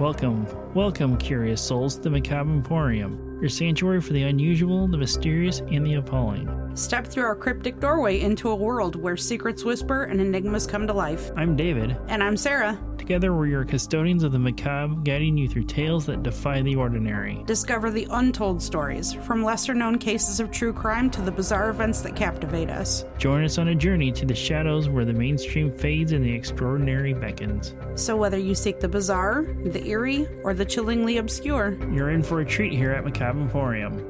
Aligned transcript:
Welcome, 0.00 0.46
welcome, 0.72 1.18
curious 1.18 1.60
souls, 1.60 1.96
to 1.96 2.00
the 2.00 2.08
Macabre 2.08 2.50
Emporium, 2.50 3.38
your 3.38 3.50
sanctuary 3.50 4.00
for 4.00 4.14
the 4.14 4.22
unusual, 4.22 4.88
the 4.88 4.96
mysterious, 4.96 5.58
and 5.58 5.86
the 5.86 5.96
appalling. 5.96 6.74
Step 6.74 7.06
through 7.06 7.24
our 7.24 7.36
cryptic 7.36 7.80
doorway 7.80 8.20
into 8.20 8.48
a 8.48 8.56
world 8.56 8.96
where 8.96 9.18
secrets 9.18 9.62
whisper 9.62 10.04
and 10.04 10.18
enigmas 10.18 10.66
come 10.66 10.86
to 10.86 10.94
life. 10.94 11.30
I'm 11.36 11.54
David. 11.54 11.98
And 12.08 12.22
I'm 12.22 12.38
Sarah. 12.38 12.80
Together, 13.10 13.34
we're 13.34 13.46
your 13.46 13.64
custodians 13.64 14.22
of 14.22 14.30
the 14.30 14.38
macabre, 14.38 14.94
guiding 15.02 15.36
you 15.36 15.48
through 15.48 15.64
tales 15.64 16.06
that 16.06 16.22
defy 16.22 16.62
the 16.62 16.76
ordinary. 16.76 17.42
Discover 17.44 17.90
the 17.90 18.06
untold 18.08 18.62
stories, 18.62 19.14
from 19.14 19.42
lesser 19.42 19.74
known 19.74 19.98
cases 19.98 20.38
of 20.38 20.52
true 20.52 20.72
crime 20.72 21.10
to 21.10 21.20
the 21.20 21.32
bizarre 21.32 21.70
events 21.70 22.02
that 22.02 22.14
captivate 22.14 22.70
us. 22.70 23.04
Join 23.18 23.42
us 23.42 23.58
on 23.58 23.66
a 23.66 23.74
journey 23.74 24.12
to 24.12 24.24
the 24.24 24.34
shadows 24.36 24.88
where 24.88 25.04
the 25.04 25.12
mainstream 25.12 25.76
fades 25.76 26.12
and 26.12 26.24
the 26.24 26.32
extraordinary 26.32 27.12
beckons. 27.12 27.74
So, 27.96 28.16
whether 28.16 28.38
you 28.38 28.54
seek 28.54 28.78
the 28.78 28.86
bizarre, 28.86 29.42
the 29.64 29.84
eerie, 29.88 30.28
or 30.44 30.54
the 30.54 30.64
chillingly 30.64 31.16
obscure, 31.16 31.76
You're 31.90 32.10
in 32.10 32.22
for 32.22 32.42
a 32.42 32.44
treat 32.44 32.72
here 32.72 32.92
at 32.92 33.02
Macabre 33.02 33.40
Emporium. 33.40 34.09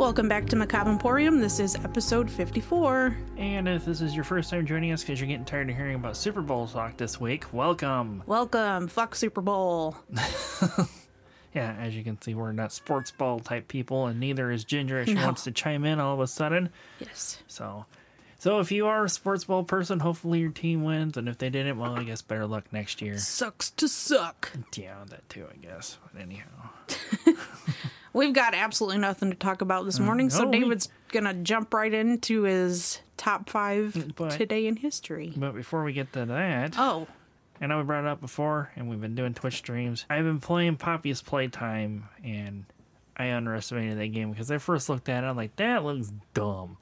Welcome 0.00 0.28
back 0.30 0.46
to 0.46 0.56
Macabre 0.56 0.88
Emporium. 0.90 1.40
This 1.40 1.60
is 1.60 1.76
episode 1.76 2.30
54. 2.30 3.14
And 3.36 3.68
if 3.68 3.84
this 3.84 4.00
is 4.00 4.14
your 4.14 4.24
first 4.24 4.48
time 4.48 4.64
joining 4.64 4.92
us 4.92 5.02
because 5.02 5.20
you're 5.20 5.28
getting 5.28 5.44
tired 5.44 5.68
of 5.68 5.76
hearing 5.76 5.96
about 5.96 6.16
Super 6.16 6.40
Bowl 6.40 6.66
talk 6.66 6.96
this 6.96 7.20
week, 7.20 7.52
welcome. 7.52 8.22
Welcome, 8.26 8.88
fuck 8.88 9.14
Super 9.14 9.40
Bowl. 9.40 9.96
Yeah, 11.52 11.74
as 11.80 11.96
you 11.96 12.04
can 12.04 12.22
see, 12.22 12.32
we're 12.32 12.52
not 12.52 12.72
sports 12.72 13.10
ball 13.10 13.40
type 13.40 13.66
people, 13.66 14.06
and 14.06 14.20
neither 14.20 14.52
is 14.52 14.62
Ginger. 14.62 15.00
as 15.00 15.08
She 15.08 15.14
No. 15.14 15.24
wants 15.24 15.42
to 15.42 15.50
chime 15.50 15.84
in 15.84 15.98
all 15.98 16.14
of 16.14 16.20
a 16.20 16.28
sudden. 16.28 16.68
Yes. 17.00 17.42
So, 17.48 17.86
so 18.38 18.60
if 18.60 18.70
you 18.70 18.86
are 18.86 19.04
a 19.04 19.08
sports 19.08 19.42
ball 19.42 19.64
person, 19.64 19.98
hopefully 19.98 20.38
your 20.38 20.52
team 20.52 20.84
wins, 20.84 21.16
and 21.16 21.28
if 21.28 21.38
they 21.38 21.50
didn't, 21.50 21.76
well, 21.76 21.96
I 21.96 22.04
guess 22.04 22.22
better 22.22 22.46
luck 22.46 22.66
next 22.72 23.02
year. 23.02 23.18
Sucks 23.18 23.68
to 23.72 23.88
suck. 23.88 24.52
Yeah, 24.76 24.94
that 25.08 25.28
too, 25.28 25.44
I 25.52 25.56
guess. 25.56 25.98
But 26.12 26.22
anyhow, 26.22 26.70
We've 28.12 28.32
got 28.32 28.54
absolutely 28.54 28.98
nothing 28.98 29.30
to 29.30 29.36
talk 29.36 29.60
about 29.62 29.84
this 29.84 29.98
mm, 29.98 30.04
morning, 30.04 30.30
so 30.30 30.44
no, 30.44 30.50
we- 30.50 30.60
David's 30.60 30.88
gonna 31.08 31.34
jump 31.34 31.72
right 31.74 31.92
into 31.92 32.42
his 32.42 33.00
top 33.16 33.48
five 33.50 33.92
mm, 33.94 34.14
But- 34.16 34.32
today 34.32 34.66
in 34.66 34.76
history. 34.76 35.32
but 35.36 35.54
before 35.54 35.84
we 35.84 35.92
get 35.92 36.12
to 36.14 36.24
that, 36.26 36.74
Oh, 36.78 37.06
I 37.60 37.66
know 37.66 37.78
we 37.78 37.84
brought 37.84 38.04
it 38.04 38.08
up 38.08 38.20
before, 38.20 38.70
and 38.76 38.88
we've 38.88 39.00
been 39.00 39.14
doing 39.14 39.34
Twitch 39.34 39.56
streams. 39.58 40.06
I've 40.08 40.24
been 40.24 40.40
playing 40.40 40.76
Poppy's 40.76 41.20
Playtime, 41.22 42.08
and 42.24 42.64
I 43.16 43.32
underestimated 43.32 43.98
that 43.98 44.06
game 44.08 44.30
because 44.30 44.50
I 44.50 44.58
first 44.58 44.88
looked 44.88 45.08
at 45.10 45.24
it, 45.24 45.26
I'm 45.26 45.36
like, 45.36 45.56
that 45.56 45.84
looks 45.84 46.10
dumb. 46.32 46.78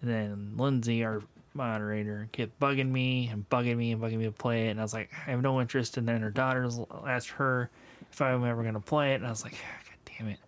And 0.00 0.10
then 0.10 0.52
Lindsay, 0.56 1.02
our 1.04 1.22
moderator, 1.54 2.28
kept 2.32 2.60
bugging 2.60 2.90
me 2.90 3.28
and 3.32 3.48
bugging 3.50 3.76
me 3.76 3.90
and 3.92 4.00
bugging 4.00 4.18
me 4.18 4.26
to 4.26 4.30
play 4.32 4.68
it, 4.68 4.70
and 4.70 4.80
I 4.80 4.84
was 4.84 4.94
like, 4.94 5.10
I 5.26 5.30
have 5.32 5.42
no 5.42 5.60
interest. 5.60 5.96
And 5.96 6.06
then 6.06 6.20
her 6.20 6.30
daughters 6.30 6.78
asked 7.06 7.30
her 7.30 7.68
if 8.12 8.22
I'm 8.22 8.44
ever 8.44 8.62
going 8.62 8.74
to 8.74 8.80
play 8.80 9.12
it, 9.12 9.16
and 9.16 9.26
I 9.26 9.30
was 9.30 9.42
like, 9.42 9.52
God 9.54 10.14
damn 10.18 10.28
it. 10.28 10.38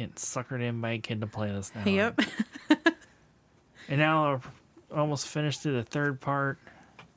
Getting 0.00 0.14
suckered 0.14 0.62
in 0.62 0.80
by 0.80 0.92
a 0.92 0.98
kid 0.98 1.20
to 1.20 1.26
play 1.26 1.48
this 1.52 1.70
now. 1.74 1.84
yep. 1.90 2.18
And 3.88 3.98
now 3.98 4.34
I've 4.34 4.50
almost 4.94 5.26
finished 5.26 5.62
through 5.62 5.74
the 5.74 5.82
third 5.82 6.20
part. 6.20 6.58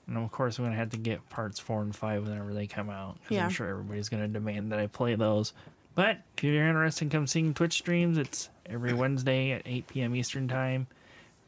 And 0.07 0.17
of 0.17 0.31
course, 0.31 0.57
I'm 0.57 0.65
going 0.65 0.73
to 0.73 0.79
have 0.79 0.89
to 0.89 0.97
get 0.97 1.29
parts 1.29 1.59
four 1.59 1.81
and 1.81 1.95
five 1.95 2.27
whenever 2.27 2.53
they 2.53 2.67
come 2.67 2.89
out. 2.89 3.19
Because 3.21 3.35
Yeah. 3.35 3.45
I'm 3.45 3.51
sure 3.51 3.67
everybody's 3.69 4.09
going 4.09 4.23
to 4.23 4.27
demand 4.27 4.71
that 4.73 4.79
I 4.79 4.87
play 4.87 5.15
those. 5.15 5.53
But 5.95 6.17
if 6.37 6.43
you're 6.43 6.67
interested 6.67 7.05
in 7.05 7.09
come 7.11 7.27
seeing 7.27 7.53
Twitch 7.53 7.73
streams, 7.73 8.17
it's 8.17 8.49
every 8.65 8.91
Wednesday 8.95 9.51
at 9.51 9.61
8 9.65 9.87
p.m. 9.87 10.15
Eastern 10.15 10.47
Time. 10.49 10.87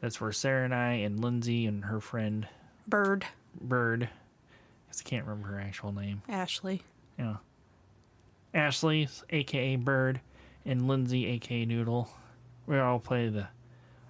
That's 0.00 0.20
where 0.20 0.32
Sarah 0.32 0.64
and 0.64 0.74
I 0.74 0.92
and 0.92 1.20
Lindsay 1.20 1.66
and 1.66 1.84
her 1.84 2.00
friend 2.00 2.46
Bird, 2.86 3.26
Bird, 3.60 4.08
I 4.88 5.02
can't 5.02 5.26
remember 5.26 5.48
her 5.48 5.60
actual 5.60 5.92
name. 5.92 6.22
Ashley. 6.28 6.82
Yeah. 7.18 7.36
Ashley, 8.54 9.08
aka 9.30 9.76
Bird, 9.76 10.20
and 10.66 10.86
Lindsay, 10.88 11.26
aka 11.26 11.64
Noodle. 11.64 12.10
We 12.66 12.78
all 12.78 12.98
play 12.98 13.28
the 13.28 13.48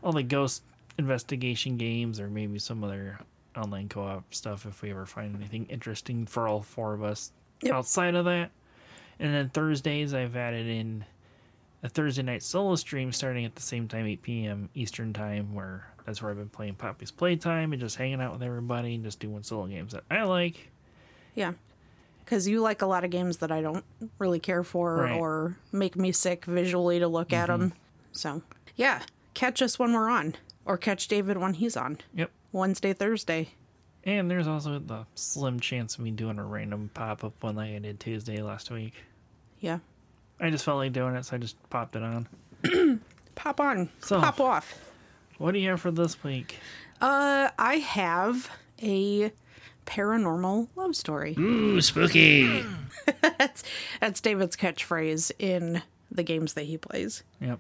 all 0.03 0.13
the 0.13 0.23
ghost 0.23 0.63
investigation 0.99 1.77
games 1.77 2.19
or 2.21 2.29
maybe 2.29 2.59
some 2.59 2.83
other 2.83 3.19
online 3.57 3.89
co-op 3.89 4.33
stuff 4.35 4.67
if 4.67 4.83
we 4.83 4.91
ever 4.91 5.07
find 5.07 5.35
anything 5.37 5.67
interesting 5.67 6.27
for 6.27 6.49
all 6.49 6.63
four 6.63 6.95
of 6.95 7.03
us 7.03 7.33
Yep. 7.63 7.75
outside 7.75 8.15
of 8.15 8.25
that. 8.27 8.51
And 9.19 9.33
then 9.33 9.49
Thursdays 9.51 10.13
I've 10.13 10.37
added 10.37 10.67
in 10.67 11.05
a 11.83 11.89
Thursday 11.89 12.23
night 12.23 12.43
solo 12.43 12.75
stream 12.77 13.13
starting 13.13 13.45
at 13.47 13.55
the 13.55 13.63
same 13.63 13.89
time, 13.89 14.07
8 14.07 14.23
p.m. 14.23 14.69
Eastern 14.75 15.13
time, 15.13 15.55
where 15.55 15.87
that's 16.05 16.21
where 16.21 16.31
I've 16.31 16.37
been 16.37 16.49
playing 16.51 16.75
Poppy's 16.75 17.11
Playtime 17.11 17.73
and 17.73 17.81
just 17.81 17.97
hanging 17.97 18.21
out 18.21 18.33
with 18.35 18.43
everybody 18.43 18.95
and 18.95 19.05
just 19.05 19.21
doing 19.21 19.43
solo 19.43 19.67
games 19.67 19.93
that 19.93 20.05
I 20.11 20.23
like. 20.25 20.71
Yeah. 21.35 21.53
Because 22.27 22.47
you 22.49 22.61
like 22.61 22.83
a 22.83 22.87
lot 22.87 23.05
of 23.05 23.11
games 23.11 23.37
that 23.39 23.51
I 23.53 23.63
don't 23.63 23.85
really 24.19 24.41
care 24.41 24.63
for 24.65 24.97
Right. 24.97 25.17
or 25.19 25.57
make 25.73 25.97
me 25.97 26.11
sick 26.13 26.45
visually 26.45 26.99
to 26.99 27.07
look 27.09 27.33
at 27.33 27.49
'em. 27.49 27.55
at 27.63 27.69
them. 27.71 27.73
So, 28.13 28.43
yeah. 28.75 29.03
Catch 29.35 29.63
us 29.63 29.79
when 29.79 29.93
we're 29.93 30.09
on, 30.11 30.35
or 30.65 30.77
catch 30.77 31.07
David 31.09 31.37
when 31.39 31.55
he's 31.55 31.77
on. 31.77 31.99
Yep. 32.15 32.31
Wednesday, 32.53 32.93
Thursday. 32.93 33.51
And 34.05 34.31
there's 34.31 34.47
also 34.49 34.79
the 34.81 35.07
slim 35.15 35.61
chance 35.61 35.95
of 35.95 36.01
me 36.01 36.11
doing 36.11 36.39
a 36.39 36.45
random 36.45 36.91
pop 36.95 37.23
up 37.25 37.41
one 37.43 37.55
like 37.57 37.71
I 37.75 37.79
did 37.79 38.01
Tuesday 38.01 38.43
last 38.43 38.71
week. 38.71 38.95
Yeah. 39.61 39.79
I 40.41 40.51
just 40.51 40.65
felt 40.65 40.79
like 40.79 40.93
doing 40.93 41.15
it, 41.17 41.25
so 41.25 41.37
I 41.37 41.39
just 41.39 41.57
popped 41.71 41.97
it 41.97 42.03
on. 42.03 42.29
Pop 43.37 43.61
on. 43.61 43.89
So- 44.01 44.21
Pop 44.21 44.41
off. 44.41 44.75
What 45.39 45.53
do 45.53 45.59
you 45.61 45.71
have 45.71 45.81
for 45.81 45.91
this 45.91 46.23
week? 46.25 46.57
Uh, 47.01 47.51
I 47.59 47.77
have 47.77 48.51
a 48.83 49.31
paranormal 49.87 50.69
love 50.77 50.95
story. 50.97 51.35
Ooh, 51.39 51.81
spooky. 51.81 52.63
that's 53.21 53.63
that's 54.01 54.21
David's 54.21 54.57
catchphrase 54.57 55.33
in 55.39 55.83
the 56.11 56.23
games 56.23 56.55
that 56.55 56.65
he 56.65 56.77
plays. 56.77 57.23
yep. 57.41 57.59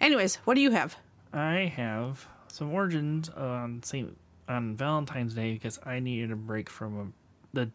Anyways, 0.00 0.36
what 0.44 0.54
do 0.54 0.60
you 0.60 0.72
have? 0.72 0.96
I 1.32 1.72
have 1.76 2.26
some 2.48 2.72
origins 2.72 3.28
on 3.30 3.82
Saint 3.82 4.16
on 4.48 4.76
Valentine's 4.76 5.34
Day 5.34 5.54
because 5.54 5.78
I 5.86 6.00
needed 6.00 6.30
a 6.30 6.36
break 6.36 6.68
from 6.68 6.98
a, 7.54 7.56
the 7.56 7.70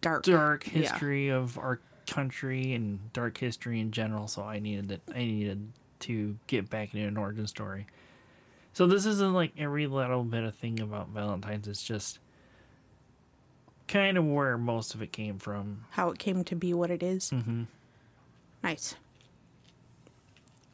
Dark. 0.00 0.22
dark 0.24 0.66
Yeah. 0.66 0.72
history 0.82 1.28
of 1.28 1.58
our 1.58 1.80
country 2.06 2.72
and 2.74 3.12
dark 3.12 3.36
history 3.38 3.80
in 3.80 3.90
general. 3.90 4.28
So 4.28 4.42
I 4.42 4.58
needed 4.60 4.90
it. 4.92 5.02
I 5.14 5.18
needed 5.18 5.72
to 6.00 6.36
get 6.46 6.70
back 6.70 6.94
into 6.94 7.06
an 7.06 7.16
origin 7.16 7.46
story. 7.46 7.86
So 8.72 8.86
this 8.86 9.06
isn't 9.06 9.32
like 9.32 9.52
every 9.58 9.86
little 9.86 10.22
bit 10.22 10.44
of 10.44 10.54
thing 10.54 10.80
about 10.80 11.08
Valentine's. 11.08 11.66
It's 11.66 11.82
just 11.82 12.18
kind 13.88 14.18
of 14.18 14.24
where 14.24 14.58
most 14.58 14.94
of 14.94 15.02
it 15.02 15.12
came 15.12 15.38
from. 15.38 15.84
How 15.90 16.10
it 16.10 16.18
came 16.18 16.44
to 16.44 16.54
be 16.54 16.74
what 16.74 16.90
it 16.90 17.02
is. 17.02 17.30
Mm-hmm. 17.30 17.64
Nice. 18.62 18.96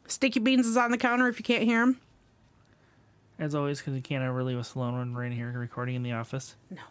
Sticky 0.07 0.39
beans 0.39 0.67
is 0.67 0.77
on 0.77 0.91
the 0.91 0.97
counter 0.97 1.27
if 1.27 1.39
you 1.39 1.43
can't 1.43 1.63
hear 1.63 1.81
him. 1.81 1.99
As 3.39 3.55
always, 3.55 3.79
because 3.79 3.95
you 3.95 4.01
can't 4.01 4.23
ever 4.23 4.43
leave 4.43 4.57
us 4.57 4.75
alone 4.75 4.97
when 4.97 5.13
we're 5.13 5.25
in 5.25 5.31
here 5.31 5.51
recording 5.55 5.95
in 5.95 6.03
the 6.03 6.13
office. 6.13 6.55
No. 6.69 6.81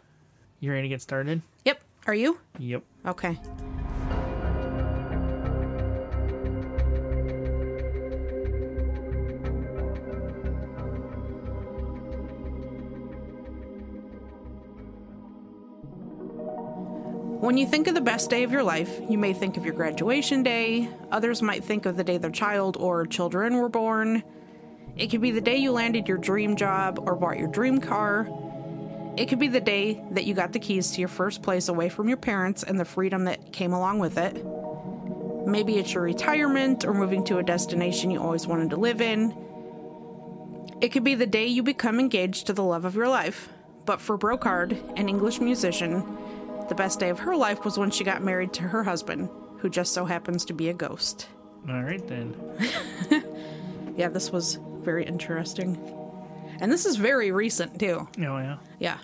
You 0.59 0.71
ready 0.71 0.83
to 0.83 0.89
get 0.89 1.01
started? 1.01 1.41
Yep. 1.65 1.81
Are 2.05 2.15
you? 2.15 2.37
Yep. 2.59 2.83
Okay. 3.05 3.39
When 17.43 17.57
you 17.57 17.67
think 17.67 17.87
of 17.87 17.93
the 17.93 17.99
best 17.99 18.29
day 18.29 18.43
of 18.43 18.53
your 18.53 18.63
life, 18.63 19.01
you 19.09 19.17
may 19.17 19.33
think 19.33 19.57
of 19.57 19.65
your 19.65 19.73
graduation 19.73 20.43
day. 20.43 20.87
Others 21.11 21.41
might 21.41 21.61
think 21.61 21.85
of 21.85 21.97
the 21.97 22.03
day 22.05 22.17
their 22.17 22.31
child 22.31 22.77
or 22.77 23.05
children 23.05 23.57
were 23.57 23.67
born. 23.67 24.23
It 24.95 25.07
could 25.07 25.19
be 25.19 25.31
the 25.31 25.41
day 25.41 25.57
you 25.57 25.73
landed 25.73 26.07
your 26.07 26.17
dream 26.17 26.55
job 26.55 26.99
or 27.05 27.17
bought 27.17 27.37
your 27.37 27.49
dream 27.49 27.81
car. 27.81 28.29
It 29.17 29.25
could 29.25 29.39
be 29.39 29.49
the 29.49 29.59
day 29.59 30.01
that 30.11 30.23
you 30.23 30.33
got 30.33 30.53
the 30.53 30.59
keys 30.59 30.91
to 30.91 31.01
your 31.01 31.09
first 31.09 31.41
place 31.41 31.67
away 31.67 31.89
from 31.89 32.07
your 32.07 32.15
parents 32.15 32.63
and 32.63 32.79
the 32.79 32.85
freedom 32.85 33.25
that 33.25 33.51
came 33.51 33.73
along 33.73 33.99
with 33.99 34.17
it. 34.17 34.41
Maybe 35.45 35.79
it's 35.79 35.93
your 35.93 36.03
retirement 36.03 36.85
or 36.85 36.93
moving 36.93 37.25
to 37.25 37.39
a 37.39 37.43
destination 37.43 38.09
you 38.09 38.21
always 38.21 38.47
wanted 38.47 38.69
to 38.69 38.77
live 38.77 39.01
in. 39.01 39.35
It 40.79 40.93
could 40.93 41.03
be 41.03 41.15
the 41.15 41.27
day 41.27 41.47
you 41.47 41.61
become 41.61 41.99
engaged 41.99 42.47
to 42.47 42.53
the 42.53 42.63
love 42.63 42.85
of 42.85 42.95
your 42.95 43.09
life. 43.09 43.49
But 43.85 43.99
for 43.99 44.17
Brocarde, 44.17 44.97
an 44.97 45.09
English 45.09 45.41
musician, 45.41 46.17
the 46.73 46.83
best 46.83 46.99
day 46.99 47.09
of 47.09 47.19
her 47.19 47.35
life 47.35 47.63
was 47.65 47.77
when 47.77 47.91
she 47.91 48.03
got 48.03 48.23
married 48.23 48.51
to 48.51 48.63
her 48.63 48.83
husband, 48.83 49.29
who 49.59 49.69
just 49.69 49.93
so 49.93 50.05
happens 50.05 50.43
to 50.43 50.53
be 50.53 50.69
a 50.69 50.73
ghost. 50.73 51.27
All 51.69 51.83
right 51.83 52.05
then. 52.07 52.35
Yeah, 53.95 54.09
this 54.09 54.31
was 54.31 54.57
very 54.81 55.05
interesting. 55.05 55.77
And 56.59 56.71
this 56.71 56.87
is 56.87 56.95
very 56.95 57.31
recent, 57.31 57.79
too. 57.79 58.07
Oh 58.17 58.37
yeah. 58.39 58.57
Yeah. 58.79 58.97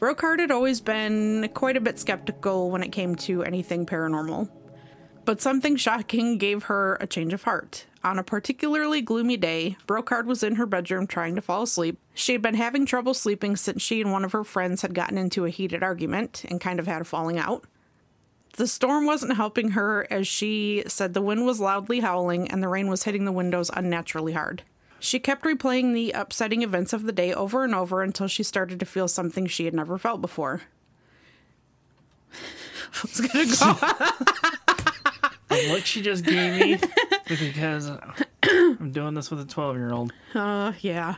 Brocarde 0.00 0.40
had 0.40 0.50
always 0.50 0.80
been 0.80 1.50
quite 1.52 1.76
a 1.76 1.80
bit 1.82 1.98
skeptical 1.98 2.70
when 2.70 2.82
it 2.82 2.92
came 2.92 3.14
to 3.16 3.42
anything 3.42 3.84
paranormal. 3.84 4.48
But 5.26 5.42
something 5.42 5.76
shocking 5.76 6.38
gave 6.38 6.62
her 6.62 6.96
a 6.98 7.06
change 7.06 7.34
of 7.34 7.42
heart. 7.42 7.84
On 8.04 8.18
a 8.18 8.22
particularly 8.22 9.02
gloomy 9.02 9.36
day, 9.36 9.76
Brocarde 9.86 10.26
was 10.26 10.42
in 10.42 10.54
her 10.54 10.66
bedroom 10.66 11.06
trying 11.06 11.34
to 11.34 11.42
fall 11.42 11.62
asleep. 11.62 11.98
She 12.14 12.32
had 12.32 12.42
been 12.42 12.54
having 12.54 12.86
trouble 12.86 13.12
sleeping 13.12 13.56
since 13.56 13.82
she 13.82 14.00
and 14.00 14.12
one 14.12 14.24
of 14.24 14.32
her 14.32 14.44
friends 14.44 14.82
had 14.82 14.94
gotten 14.94 15.18
into 15.18 15.44
a 15.44 15.50
heated 15.50 15.82
argument 15.82 16.44
and 16.48 16.60
kind 16.60 16.78
of 16.78 16.86
had 16.86 17.02
a 17.02 17.04
falling 17.04 17.38
out. 17.38 17.64
The 18.56 18.68
storm 18.68 19.04
wasn't 19.04 19.36
helping 19.36 19.70
her 19.70 20.06
as 20.10 20.26
she 20.26 20.84
said 20.86 21.12
the 21.12 21.22
wind 21.22 21.44
was 21.44 21.60
loudly 21.60 22.00
howling 22.00 22.50
and 22.50 22.62
the 22.62 22.68
rain 22.68 22.88
was 22.88 23.04
hitting 23.04 23.24
the 23.24 23.32
windows 23.32 23.70
unnaturally 23.74 24.32
hard. 24.32 24.62
She 25.00 25.18
kept 25.18 25.44
replaying 25.44 25.92
the 25.92 26.12
upsetting 26.12 26.62
events 26.62 26.92
of 26.92 27.04
the 27.04 27.12
day 27.12 27.32
over 27.32 27.62
and 27.62 27.74
over 27.74 28.02
until 28.02 28.26
she 28.26 28.42
started 28.42 28.80
to 28.80 28.86
feel 28.86 29.06
something 29.06 29.46
she 29.46 29.64
had 29.64 29.74
never 29.74 29.98
felt 29.98 30.20
before. 30.20 30.62
I 32.32 33.02
was 33.02 33.20
gonna 33.20 33.46
go. 33.46 34.34
The 35.48 35.68
look 35.72 35.86
she 35.86 36.02
just 36.02 36.24
gave 36.24 36.60
me 36.60 36.78
because 37.28 37.90
I'm 38.42 38.92
doing 38.92 39.14
this 39.14 39.30
with 39.30 39.40
a 39.40 39.44
12 39.44 39.76
year 39.76 39.92
old. 39.92 40.12
Uh, 40.34 40.72
yeah. 40.80 41.16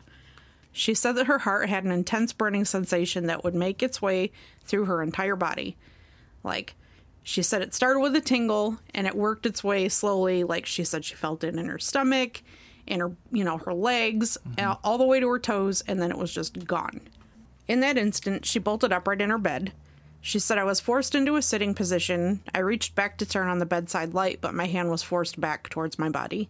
She 0.73 0.95
said 0.95 1.13
that 1.17 1.27
her 1.27 1.39
heart 1.39 1.69
had 1.69 1.85
an 1.85 1.91
intense 1.91 2.33
burning 2.33 2.65
sensation 2.65 3.27
that 3.27 3.43
would 3.43 3.55
make 3.55 3.83
its 3.83 4.01
way 4.01 4.31
through 4.65 4.85
her 4.85 5.03
entire 5.03 5.37
body. 5.37 5.77
Like, 6.45 6.75
she 7.23 7.43
said 7.43 7.61
it 7.63 7.75
started 7.75 8.01
with 8.01 8.15
a 8.17 8.21
tingle 8.21 8.79
and 8.95 9.07
it 9.07 9.15
worked 9.17 9.47
its 9.47 9.65
way 9.65 9.89
slowly. 9.89 10.45
Like, 10.45 10.67
she 10.67 10.85
said 10.85 11.05
she 11.05 11.15
felt 11.15 11.45
it 11.45 11.57
in 11.57 11.67
her 11.67 11.79
stomach, 11.79 12.43
in 12.87 13.01
her, 13.01 13.13
you 13.33 13.45
know, 13.45 13.59
her 13.59 13.75
legs, 13.75 14.39
and 14.57 14.77
all 14.85 14.97
the 14.99 15.05
way 15.05 15.21
to 15.21 15.29
her 15.29 15.39
toes, 15.39 15.83
and 15.87 16.01
then 16.01 16.11
it 16.11 16.19
was 16.19 16.33
just 16.33 16.67
gone. 16.67 17.01
In 17.69 17.81
that 17.81 17.99
instant, 17.99 18.47
she 18.47 18.59
bolted 18.59 18.93
upright 18.93 19.21
in 19.21 19.31
her 19.31 19.39
bed. 19.39 19.73
She 20.21 20.39
said, 20.39 20.59
I 20.59 20.65
was 20.65 20.81
forced 20.81 21.15
into 21.15 21.37
a 21.37 21.43
sitting 21.43 21.75
position. 21.75 22.43
I 22.55 22.59
reached 22.59 22.95
back 22.95 23.17
to 23.19 23.27
turn 23.27 23.49
on 23.49 23.59
the 23.59 23.67
bedside 23.67 24.13
light, 24.13 24.41
but 24.41 24.55
my 24.55 24.67
hand 24.67 24.91
was 24.91 25.03
forced 25.03 25.41
back 25.41 25.69
towards 25.69 25.99
my 25.99 26.11
body. 26.11 26.49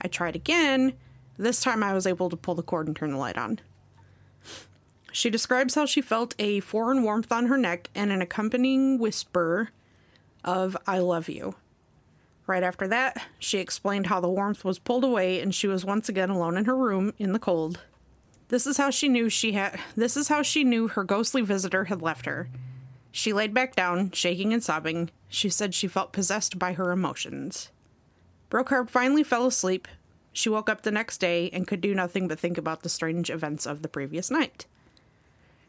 I 0.00 0.08
tried 0.08 0.36
again. 0.36 0.94
This 1.36 1.60
time 1.60 1.82
I 1.82 1.92
was 1.92 2.06
able 2.06 2.30
to 2.30 2.36
pull 2.36 2.54
the 2.54 2.62
cord 2.62 2.86
and 2.86 2.96
turn 2.96 3.12
the 3.12 3.18
light 3.18 3.36
on. 3.36 3.60
She 5.12 5.30
describes 5.30 5.74
how 5.74 5.86
she 5.86 6.00
felt 6.00 6.34
a 6.38 6.60
foreign 6.60 7.02
warmth 7.02 7.30
on 7.30 7.46
her 7.46 7.58
neck 7.58 7.90
and 7.94 8.10
an 8.10 8.22
accompanying 8.22 8.98
whisper 8.98 9.70
of, 10.44 10.76
I 10.86 10.98
love 10.98 11.28
you. 11.28 11.56
Right 12.46 12.62
after 12.62 12.88
that, 12.88 13.26
she 13.38 13.58
explained 13.58 14.06
how 14.06 14.20
the 14.20 14.28
warmth 14.28 14.64
was 14.64 14.78
pulled 14.78 15.04
away 15.04 15.40
and 15.40 15.54
she 15.54 15.66
was 15.66 15.84
once 15.84 16.08
again 16.08 16.30
alone 16.30 16.56
in 16.56 16.64
her 16.64 16.76
room 16.76 17.12
in 17.18 17.32
the 17.32 17.38
cold. 17.38 17.80
This 18.48 18.66
is 18.66 18.78
how 18.78 18.88
she 18.88 19.08
knew 19.08 19.28
she 19.28 19.52
had 19.52 19.78
this 19.94 20.16
is 20.16 20.28
how 20.28 20.40
she 20.42 20.64
knew 20.64 20.88
her 20.88 21.04
ghostly 21.04 21.42
visitor 21.42 21.84
had 21.84 22.00
left 22.00 22.24
her. 22.24 22.48
She 23.10 23.32
laid 23.32 23.54
back 23.54 23.74
down, 23.74 24.10
shaking 24.12 24.52
and 24.52 24.62
sobbing. 24.62 25.10
She 25.28 25.48
said 25.48 25.74
she 25.74 25.88
felt 25.88 26.12
possessed 26.12 26.58
by 26.58 26.74
her 26.74 26.92
emotions. 26.92 27.70
Brocarde 28.50 28.90
finally 28.90 29.24
fell 29.24 29.46
asleep. 29.46 29.88
She 30.32 30.48
woke 30.48 30.68
up 30.68 30.82
the 30.82 30.90
next 30.90 31.18
day 31.18 31.50
and 31.52 31.66
could 31.66 31.80
do 31.80 31.94
nothing 31.94 32.28
but 32.28 32.38
think 32.38 32.58
about 32.58 32.82
the 32.82 32.88
strange 32.88 33.30
events 33.30 33.66
of 33.66 33.82
the 33.82 33.88
previous 33.88 34.30
night. 34.30 34.66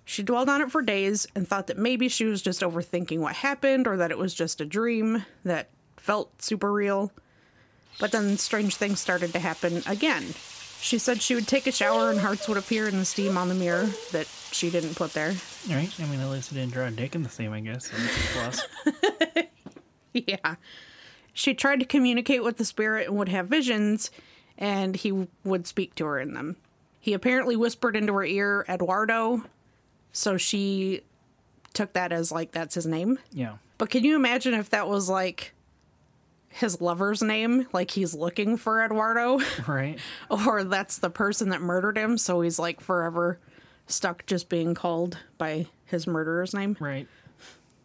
She 0.06 0.24
dwelled 0.24 0.50
on 0.50 0.62
it 0.62 0.72
for 0.72 0.82
days 0.82 1.28
and 1.36 1.48
thought 1.48 1.68
that 1.68 1.78
maybe 1.78 2.08
she 2.08 2.26
was 2.26 2.42
just 2.42 2.62
overthinking 2.62 3.20
what 3.20 3.36
happened 3.36 3.88
or 3.88 3.96
that 3.98 4.12
it 4.12 4.18
was 4.18 4.34
just 4.34 4.60
a 4.60 4.66
dream 4.66 5.26
that 5.44 5.70
felt 5.98 6.42
super 6.42 6.72
real. 6.72 7.12
But 8.00 8.12
then 8.12 8.38
strange 8.38 8.76
things 8.76 9.00
started 9.00 9.34
to 9.34 9.40
happen 9.40 9.84
again. 9.86 10.34
She 10.82 10.98
said 10.98 11.22
she 11.22 11.36
would 11.36 11.48
take 11.48 11.68
a 11.68 11.72
shower 11.72 12.10
and 12.10 12.22
hearts 12.22 12.48
would 12.48 12.58
appear 12.58 12.88
in 12.88 12.98
the 12.98 13.06
steam 13.06 13.38
on 13.38 13.50
the 13.50 13.56
mirror 13.56 13.90
that 14.12 14.28
she 14.52 14.70
didn't 14.70 14.96
put 14.96 15.14
there. 15.14 15.34
Right? 15.70 15.92
I 16.00 16.06
mean, 16.06 16.20
at 16.20 16.30
least 16.30 16.52
it 16.52 16.56
didn't 16.56 16.74
draw 16.74 16.86
a 16.88 16.92
dick 16.92 17.16
in 17.16 17.24
the 17.24 17.30
same, 17.30 17.54
I 17.54 17.60
guess. 17.62 17.90
So 17.90 17.98
that's 17.98 18.18
a 18.18 18.34
plus. 18.34 19.46
Yeah. 20.14 20.56
She 21.34 21.54
tried 21.54 21.80
to 21.80 21.86
communicate 21.86 22.44
with 22.44 22.58
the 22.58 22.66
spirit 22.66 23.08
and 23.08 23.18
would 23.18 23.30
have 23.30 23.48
visions, 23.48 24.10
and 24.58 24.96
he 24.96 25.28
would 25.44 25.68
speak 25.68 25.96
to 25.96 26.06
her 26.06 26.20
in 26.20 26.34
them. 26.34 26.58
He 27.00 27.14
apparently 27.14 27.56
whispered 27.56 27.96
into 27.96 28.14
her 28.14 28.26
ear, 28.26 28.66
Eduardo, 28.68 29.44
so 30.12 30.36
she 30.36 31.02
took 31.74 31.94
that 31.94 32.12
as 32.12 32.32
like 32.32 32.52
that's 32.52 32.76
his 32.76 32.88
name. 32.88 33.20
Yeah. 33.32 33.58
But 33.78 33.90
can 33.92 34.04
you 34.04 34.16
imagine 34.16 34.54
if 34.56 34.72
that 34.72 34.88
was 34.90 35.08
like 35.10 35.54
his 36.50 36.82
lover's 36.82 37.22
name? 37.22 37.68
Like 37.72 37.92
he's 37.92 38.14
looking 38.16 38.58
for 38.58 38.84
Eduardo, 38.84 39.40
Right? 39.68 40.00
or 40.30 40.64
that's 40.64 40.98
the 40.98 41.12
person 41.12 41.50
that 41.50 41.62
murdered 41.62 41.98
him, 41.98 42.18
so 42.18 42.42
he's 42.42 42.58
like 42.60 42.82
forever 42.82 43.40
stuck 43.90 44.26
just 44.26 44.50
being 44.50 44.74
called 44.74 45.18
by 45.38 45.68
his 45.86 46.08
murderer's 46.08 46.54
name? 46.54 46.78
Right. 46.80 47.08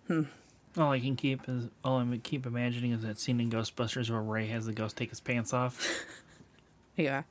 Hmm. 0.06 0.23
All 0.77 0.91
I 0.91 1.01
can 1.01 1.17
keep 1.17 1.49
is 1.49 1.69
all 1.85 1.99
I 1.99 2.19
keep 2.23 2.47
imagining 2.47 2.93
is 2.93 3.03
that 3.03 3.19
scene 3.19 3.41
in 3.41 3.51
Ghostbusters 3.51 4.11
where 4.11 4.21
Ray 4.21 4.47
has 4.49 4.67
the 4.67 4.73
ghost 4.73 4.97
take 4.97 5.11
his 5.11 5.21
pants 5.21 5.53
off. 5.53 5.87
Yeah. 6.97 7.23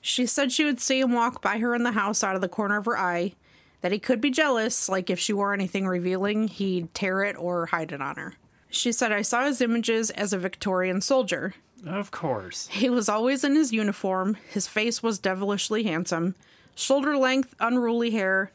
She 0.00 0.26
said 0.26 0.52
she 0.52 0.64
would 0.64 0.80
see 0.80 1.00
him 1.00 1.12
walk 1.12 1.40
by 1.40 1.58
her 1.58 1.74
in 1.74 1.82
the 1.82 1.92
house 1.92 2.22
out 2.22 2.34
of 2.34 2.40
the 2.40 2.48
corner 2.48 2.76
of 2.76 2.84
her 2.84 2.96
eye, 2.96 3.34
that 3.80 3.92
he 3.92 3.98
could 3.98 4.20
be 4.20 4.30
jealous, 4.30 4.88
like 4.88 5.10
if 5.10 5.18
she 5.18 5.32
wore 5.32 5.54
anything 5.54 5.86
revealing, 5.86 6.48
he'd 6.48 6.94
tear 6.94 7.22
it 7.24 7.36
or 7.36 7.66
hide 7.66 7.92
it 7.92 8.02
on 8.02 8.16
her. 8.16 8.34
She 8.68 8.92
said, 8.92 9.12
I 9.12 9.22
saw 9.22 9.44
his 9.44 9.60
images 9.60 10.10
as 10.10 10.32
a 10.32 10.38
Victorian 10.38 11.00
soldier. 11.00 11.54
Of 11.86 12.10
course. 12.10 12.68
He 12.68 12.88
was 12.90 13.08
always 13.08 13.44
in 13.44 13.54
his 13.54 13.72
uniform, 13.72 14.36
his 14.50 14.66
face 14.66 15.02
was 15.02 15.18
devilishly 15.18 15.84
handsome, 15.84 16.34
shoulder 16.74 17.16
length, 17.16 17.54
unruly 17.60 18.10
hair. 18.10 18.50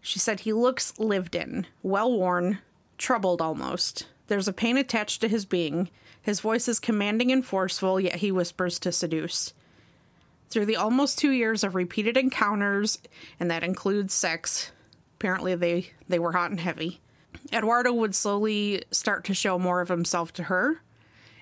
She 0.00 0.18
said 0.18 0.40
he 0.40 0.52
looks 0.52 0.98
lived 0.98 1.34
in, 1.34 1.66
well 1.82 2.12
worn, 2.12 2.58
troubled 2.98 3.40
almost. 3.40 4.06
There's 4.28 4.48
a 4.48 4.52
pain 4.52 4.76
attached 4.76 5.20
to 5.20 5.28
his 5.28 5.44
being. 5.44 5.90
His 6.20 6.40
voice 6.40 6.68
is 6.68 6.80
commanding 6.80 7.30
and 7.30 7.44
forceful, 7.44 8.00
yet 8.00 8.16
he 8.16 8.32
whispers 8.32 8.78
to 8.80 8.92
seduce. 8.92 9.52
Through 10.48 10.66
the 10.66 10.76
almost 10.76 11.18
two 11.18 11.30
years 11.30 11.64
of 11.64 11.74
repeated 11.74 12.16
encounters, 12.16 12.98
and 13.38 13.50
that 13.50 13.64
includes 13.64 14.14
sex, 14.14 14.70
apparently 15.16 15.54
they, 15.54 15.90
they 16.08 16.18
were 16.18 16.32
hot 16.32 16.50
and 16.50 16.60
heavy, 16.60 17.00
Eduardo 17.52 17.92
would 17.92 18.14
slowly 18.14 18.84
start 18.90 19.24
to 19.24 19.34
show 19.34 19.58
more 19.58 19.80
of 19.80 19.88
himself 19.88 20.32
to 20.34 20.44
her, 20.44 20.82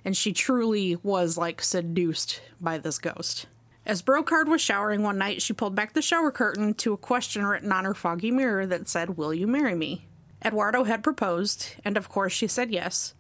and 0.05 0.17
she 0.17 0.33
truly 0.33 0.97
was 1.03 1.39
like 1.39 1.63
seduced 1.63 2.41
by 2.61 2.79
this 2.79 2.99
ghost. 2.99 3.47
As 3.87 4.03
Brocarde 4.03 4.49
was 4.49 4.63
showering 4.63 5.03
one 5.03 5.19
night, 5.19 5.43
she 5.43 5.53
pulled 5.53 5.75
back 5.75 5.93
the 5.93 6.01
shower 6.01 6.31
curtain 6.31 6.73
to 6.75 6.95
a 6.95 6.99
question 6.99 7.45
written 7.45 7.71
on 7.71 7.85
her 7.85 7.95
foggy 7.95 8.31
mirror 8.31 8.67
that 8.67 8.89
said, 8.89 9.19
Will 9.19 9.35
you 9.35 9.47
marry 9.47 9.75
me? 9.75 10.07
Eduardo 10.43 10.85
had 10.85 11.03
proposed, 11.03 11.75
and 11.85 11.97
of 11.97 12.09
course 12.09 12.33
she 12.33 12.47
said 12.47 12.71
yes. 12.71 13.15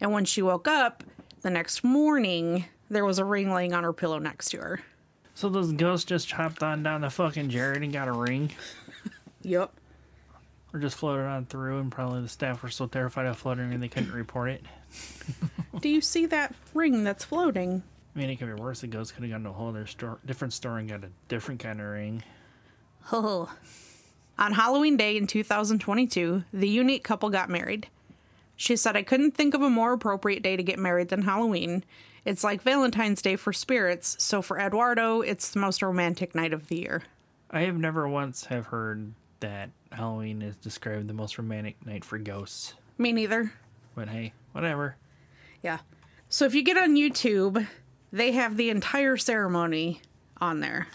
And 0.00 0.12
when 0.12 0.24
she 0.24 0.42
woke 0.42 0.68
up 0.68 1.04
the 1.40 1.50
next 1.50 1.82
morning, 1.82 2.66
there 2.90 3.04
was 3.04 3.18
a 3.18 3.24
ring 3.24 3.52
laying 3.52 3.72
on 3.72 3.84
her 3.84 3.92
pillow 3.92 4.18
next 4.18 4.50
to 4.50 4.58
her. 4.58 4.80
So 5.34 5.48
those 5.48 5.72
ghosts 5.72 6.04
just 6.04 6.28
chopped 6.28 6.62
on 6.62 6.82
down 6.82 7.00
to 7.00 7.10
fucking 7.10 7.48
Jared 7.48 7.82
and 7.82 7.92
got 7.92 8.08
a 8.08 8.12
ring? 8.12 8.50
Yep. 9.42 9.72
Or 10.72 10.80
just 10.80 10.98
floated 10.98 11.24
on 11.24 11.46
through 11.46 11.78
and 11.78 11.90
probably 11.90 12.20
the 12.20 12.28
staff 12.28 12.62
were 12.62 12.68
so 12.68 12.86
terrified 12.86 13.26
of 13.26 13.38
floating 13.38 13.72
and 13.72 13.82
they 13.82 13.88
couldn't 13.88 14.12
report 14.12 14.50
it. 14.50 14.64
Do 15.80 15.88
you 15.88 16.02
see 16.02 16.26
that 16.26 16.54
ring 16.74 17.04
that's 17.04 17.24
floating? 17.24 17.82
I 18.14 18.18
mean, 18.18 18.30
it 18.30 18.36
could 18.36 18.54
be 18.54 18.60
worse. 18.60 18.80
The 18.80 18.88
ghost 18.88 19.14
could 19.14 19.22
have 19.22 19.30
gone 19.30 19.44
to 19.44 19.50
a 19.50 19.52
whole 19.52 19.68
other 19.68 19.86
store, 19.86 20.18
different 20.26 20.52
store 20.52 20.78
and 20.78 20.88
got 20.88 21.04
a 21.04 21.10
different 21.28 21.60
kind 21.60 21.80
of 21.80 21.86
ring. 21.86 22.22
Oh. 23.12 23.50
On 24.38 24.52
Halloween 24.52 24.96
Day 24.96 25.16
in 25.16 25.26
2022, 25.26 26.44
the 26.52 26.68
unique 26.68 27.04
couple 27.04 27.30
got 27.30 27.48
married. 27.48 27.88
She 28.56 28.76
said, 28.76 28.96
I 28.96 29.02
couldn't 29.02 29.32
think 29.32 29.54
of 29.54 29.62
a 29.62 29.70
more 29.70 29.92
appropriate 29.92 30.42
day 30.42 30.56
to 30.56 30.62
get 30.62 30.78
married 30.78 31.08
than 31.08 31.22
Halloween. 31.22 31.84
It's 32.24 32.44
like 32.44 32.62
Valentine's 32.62 33.22
Day 33.22 33.36
for 33.36 33.52
spirits, 33.52 34.16
so 34.18 34.42
for 34.42 34.58
Eduardo, 34.58 35.22
it's 35.22 35.50
the 35.50 35.60
most 35.60 35.82
romantic 35.82 36.34
night 36.34 36.52
of 36.52 36.68
the 36.68 36.76
year. 36.76 37.02
I 37.50 37.62
have 37.62 37.78
never 37.78 38.06
once 38.06 38.44
have 38.46 38.66
heard 38.66 39.14
that 39.40 39.70
Halloween 39.92 40.42
is 40.42 40.56
described 40.56 41.08
the 41.08 41.14
most 41.14 41.38
romantic 41.38 41.84
night 41.86 42.04
for 42.04 42.18
ghosts. 42.18 42.74
Me 42.98 43.12
neither. 43.12 43.52
But 43.94 44.08
hey, 44.08 44.34
whatever. 44.52 44.96
Yeah. 45.62 45.78
So 46.28 46.44
if 46.44 46.54
you 46.54 46.62
get 46.62 46.76
on 46.76 46.96
YouTube, 46.96 47.66
they 48.12 48.32
have 48.32 48.56
the 48.56 48.70
entire 48.70 49.16
ceremony 49.16 50.02
on 50.40 50.60
there. 50.60 50.88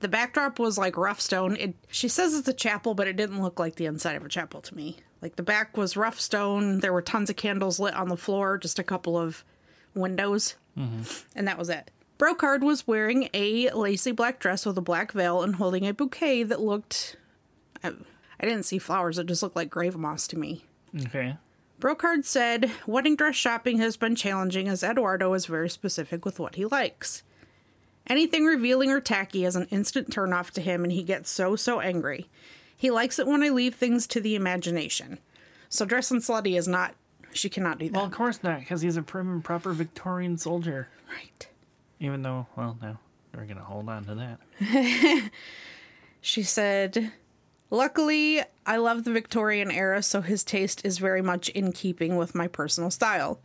The 0.00 0.08
backdrop 0.08 0.58
was 0.58 0.76
like 0.76 0.96
rough 0.96 1.20
stone. 1.20 1.56
It, 1.56 1.74
she 1.88 2.08
says 2.08 2.34
it's 2.34 2.48
a 2.48 2.52
chapel, 2.52 2.94
but 2.94 3.08
it 3.08 3.16
didn't 3.16 3.40
look 3.40 3.58
like 3.58 3.76
the 3.76 3.86
inside 3.86 4.16
of 4.16 4.24
a 4.24 4.28
chapel 4.28 4.60
to 4.60 4.76
me. 4.76 4.98
Like 5.22 5.36
the 5.36 5.42
back 5.42 5.76
was 5.76 5.96
rough 5.96 6.20
stone. 6.20 6.80
There 6.80 6.92
were 6.92 7.00
tons 7.00 7.30
of 7.30 7.36
candles 7.36 7.80
lit 7.80 7.94
on 7.94 8.08
the 8.08 8.16
floor, 8.16 8.58
just 8.58 8.78
a 8.78 8.82
couple 8.82 9.16
of 9.16 9.42
windows, 9.94 10.56
mm-hmm. 10.76 11.02
and 11.34 11.48
that 11.48 11.56
was 11.56 11.70
it. 11.70 11.90
Brocarde 12.18 12.60
was 12.60 12.86
wearing 12.86 13.30
a 13.32 13.70
lacy 13.70 14.12
black 14.12 14.38
dress 14.38 14.66
with 14.66 14.76
a 14.76 14.82
black 14.82 15.12
veil 15.12 15.42
and 15.42 15.56
holding 15.56 15.86
a 15.86 15.94
bouquet 15.94 16.42
that 16.42 16.60
looked. 16.60 17.16
I, 17.82 17.92
I 18.38 18.44
didn't 18.46 18.64
see 18.64 18.78
flowers, 18.78 19.18
it 19.18 19.26
just 19.26 19.42
looked 19.42 19.56
like 19.56 19.70
grave 19.70 19.96
moss 19.96 20.26
to 20.28 20.38
me. 20.38 20.64
Okay. 21.06 21.38
Brocarde 21.80 22.24
said, 22.24 22.70
Wedding 22.86 23.16
dress 23.16 23.34
shopping 23.36 23.78
has 23.78 23.96
been 23.96 24.14
challenging 24.14 24.68
as 24.68 24.82
Eduardo 24.82 25.32
is 25.34 25.46
very 25.46 25.68
specific 25.68 26.24
with 26.24 26.38
what 26.38 26.54
he 26.54 26.64
likes. 26.64 27.22
Anything 28.06 28.44
revealing 28.44 28.90
or 28.90 29.00
tacky 29.00 29.44
is 29.44 29.56
an 29.56 29.66
instant 29.70 30.10
turnoff 30.10 30.50
to 30.52 30.60
him, 30.60 30.84
and 30.84 30.92
he 30.92 31.02
gets 31.02 31.30
so, 31.30 31.56
so 31.56 31.80
angry. 31.80 32.28
He 32.76 32.90
likes 32.90 33.18
it 33.18 33.26
when 33.26 33.42
I 33.42 33.48
leave 33.48 33.74
things 33.74 34.06
to 34.08 34.20
the 34.20 34.34
imagination. 34.34 35.18
So, 35.68 35.84
dressing 35.84 36.20
slutty 36.20 36.56
is 36.56 36.68
not 36.68 36.94
She 37.32 37.48
cannot 37.48 37.78
do 37.78 37.86
that. 37.86 37.94
Well, 37.94 38.04
of 38.04 38.12
course 38.12 38.42
not, 38.42 38.60
because 38.60 38.82
he's 38.82 38.96
a 38.96 39.02
prim 39.02 39.30
and 39.30 39.42
proper 39.44 39.72
Victorian 39.72 40.38
soldier. 40.38 40.88
right. 41.10 41.48
Even 42.00 42.22
though, 42.22 42.46
well, 42.56 42.76
no, 42.82 42.98
we're 43.34 43.46
gonna 43.46 43.64
hold 43.64 43.88
on 43.88 44.04
to 44.04 44.14
that. 44.14 45.30
She 46.20 46.42
said, 46.42 47.12
Luckily, 47.74 48.40
I 48.64 48.76
love 48.76 49.02
the 49.02 49.10
Victorian 49.10 49.68
era, 49.68 50.00
so 50.00 50.20
his 50.20 50.44
taste 50.44 50.84
is 50.84 50.98
very 50.98 51.20
much 51.20 51.48
in 51.48 51.72
keeping 51.72 52.14
with 52.14 52.32
my 52.32 52.46
personal 52.46 52.88
style. 52.88 53.40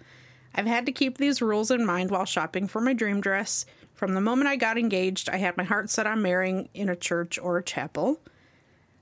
I've 0.54 0.68
had 0.68 0.86
to 0.86 0.92
keep 0.92 1.18
these 1.18 1.42
rules 1.42 1.72
in 1.72 1.84
mind 1.84 2.12
while 2.12 2.26
shopping 2.26 2.68
for 2.68 2.80
my 2.80 2.94
dream 2.94 3.22
dress. 3.22 3.66
From 3.96 4.14
the 4.14 4.22
moment 4.22 4.48
I 4.48 4.56
got 4.56 4.78
engaged, 4.78 5.30
I 5.30 5.38
had 5.38 5.58
my 5.58 5.64
heart 5.64 5.90
set 5.90 6.06
on 6.06 6.22
marrying 6.22 6.70
in 6.76 6.90
a 6.90 6.96
church 6.96 7.40
or 7.40 7.58
a 7.58 7.64
chapel. 7.64 8.22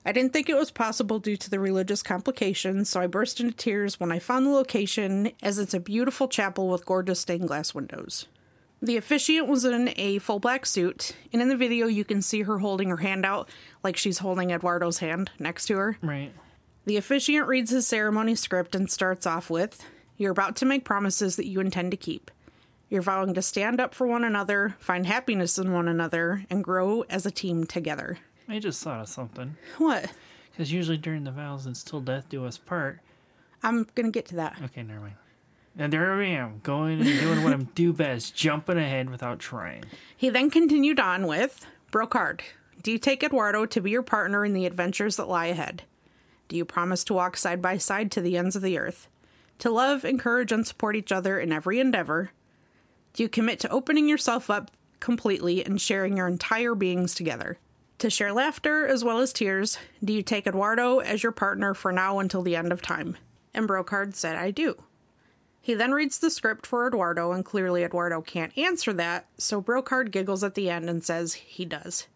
I 0.05 0.13
didn't 0.13 0.31
think 0.31 0.47
it 0.47 0.55
was 0.55 0.71
possible 0.71 1.19
due 1.19 1.35
to 1.35 1.49
the 1.49 1.59
religious 1.59 2.01
complications, 2.01 2.89
so 2.89 3.01
I 3.01 3.07
burst 3.07 3.41
into 3.41 3.53
tears 3.53 3.99
when 3.99 4.13
I 4.13 4.19
found 4.19 4.45
the 4.45 4.51
location, 4.51 5.33
as 5.43 5.59
it's 5.59 5.73
a 5.73 5.81
beautiful 5.81 6.29
chapel 6.29 6.69
with 6.69 6.85
gorgeous 6.85 7.19
stained 7.19 7.49
glass 7.49 7.75
windows. 7.75 8.27
The 8.81 8.97
officiant 8.97 9.47
was 9.47 9.65
in 9.65 9.91
a 9.95 10.19
full 10.19 10.39
black 10.39 10.65
suit, 10.65 11.15
and 11.33 11.41
in 11.41 11.49
the 11.49 11.57
video, 11.57 11.87
you 11.87 12.05
can 12.05 12.21
see 12.21 12.43
her 12.43 12.59
holding 12.59 12.89
her 12.89 12.97
hand 12.97 13.25
out 13.25 13.49
like 13.83 13.97
she's 13.97 14.19
holding 14.19 14.51
Eduardo's 14.51 14.99
hand 14.99 15.31
next 15.39 15.65
to 15.67 15.77
her. 15.77 15.97
Right. 16.01 16.31
The 16.85 16.97
officiant 16.97 17.47
reads 17.47 17.71
his 17.71 17.87
ceremony 17.87 18.35
script 18.35 18.75
and 18.75 18.89
starts 18.89 19.25
off 19.25 19.49
with 19.49 19.83
You're 20.15 20.31
about 20.31 20.55
to 20.57 20.65
make 20.65 20.85
promises 20.85 21.35
that 21.35 21.47
you 21.47 21.59
intend 21.59 21.91
to 21.91 21.97
keep. 21.97 22.29
You're 22.89 23.01
vowing 23.01 23.33
to 23.33 23.41
stand 23.41 23.81
up 23.81 23.93
for 23.93 24.07
one 24.07 24.23
another, 24.23 24.77
find 24.79 25.05
happiness 25.05 25.57
in 25.57 25.73
one 25.73 25.87
another, 25.87 26.45
and 26.49 26.63
grow 26.63 27.01
as 27.09 27.25
a 27.25 27.31
team 27.31 27.65
together. 27.65 28.19
I 28.47 28.59
just 28.59 28.81
thought 28.81 29.01
of 29.01 29.09
something. 29.09 29.57
What? 29.77 30.11
Because 30.51 30.71
usually 30.71 30.97
during 30.97 31.23
the 31.23 31.31
vows 31.31 31.65
and 31.65 31.75
still 31.75 31.99
death 31.99 32.29
do 32.29 32.45
us 32.45 32.57
part. 32.57 32.99
I'm 33.63 33.87
gonna 33.95 34.11
get 34.11 34.27
to 34.27 34.35
that. 34.35 34.57
Okay, 34.65 34.83
never 34.83 35.01
mind. 35.01 35.15
And 35.77 35.93
there 35.93 36.13
I 36.13 36.25
am, 36.25 36.59
going 36.63 37.01
and 37.01 37.19
doing 37.19 37.43
what 37.43 37.53
I'm 37.53 37.65
do 37.75 37.93
best, 37.93 38.35
jumping 38.35 38.77
ahead 38.77 39.09
without 39.09 39.39
trying. 39.39 39.83
He 40.15 40.29
then 40.29 40.49
continued 40.49 40.99
on 40.99 41.27
with 41.27 41.65
Brocarde, 41.91 42.41
do 42.81 42.91
you 42.91 42.97
take 42.97 43.23
Eduardo 43.23 43.65
to 43.65 43.81
be 43.81 43.91
your 43.91 44.01
partner 44.01 44.43
in 44.43 44.53
the 44.53 44.65
adventures 44.65 45.17
that 45.17 45.27
lie 45.27 45.47
ahead? 45.47 45.83
Do 46.47 46.55
you 46.55 46.65
promise 46.65 47.03
to 47.05 47.13
walk 47.13 47.37
side 47.37 47.61
by 47.61 47.77
side 47.77 48.11
to 48.11 48.21
the 48.21 48.37
ends 48.37 48.55
of 48.55 48.61
the 48.61 48.77
earth? 48.77 49.07
To 49.59 49.69
love, 49.69 50.05
encourage, 50.05 50.51
and 50.51 50.65
support 50.65 50.95
each 50.95 51.11
other 51.11 51.39
in 51.39 51.51
every 51.51 51.79
endeavor? 51.79 52.31
Do 53.13 53.23
you 53.23 53.29
commit 53.29 53.59
to 53.61 53.69
opening 53.69 54.07
yourself 54.07 54.49
up 54.49 54.71
completely 54.99 55.65
and 55.65 55.81
sharing 55.81 56.17
your 56.17 56.27
entire 56.27 56.75
beings 56.75 57.13
together? 57.13 57.57
To 57.99 58.09
share 58.09 58.31
laughter 58.31 58.87
as 58.87 59.03
well 59.03 59.19
as 59.19 59.33
tears? 59.33 59.79
Do 60.03 60.13
you 60.13 60.21
take 60.21 60.47
Eduardo 60.47 60.99
as 60.99 61.23
your 61.23 61.31
partner 61.31 61.73
for 61.73 61.91
now 61.91 62.19
until 62.19 62.43
the 62.43 62.55
end 62.55 62.71
of 62.71 62.81
time? 62.81 63.17
And 63.53 63.67
Brocarde 63.67 64.15
said, 64.15 64.35
I 64.35 64.51
do. 64.51 64.75
He 65.67 65.73
then 65.73 65.91
reads 65.91 66.19
the 66.19 66.31
script 66.31 66.65
for 66.65 66.87
Eduardo, 66.87 67.33
and 67.33 67.43
clearly 67.43 67.83
Eduardo 67.83 68.21
can't 68.21 68.57
answer 68.57 68.93
that, 68.93 69.25
so 69.37 69.61
Brocarde 69.61 70.11
giggles 70.11 70.41
at 70.41 70.53
the 70.53 70.69
end 70.69 70.89
and 70.89 71.03
says 71.03 71.33
he 71.33 71.65
does. 71.65 72.07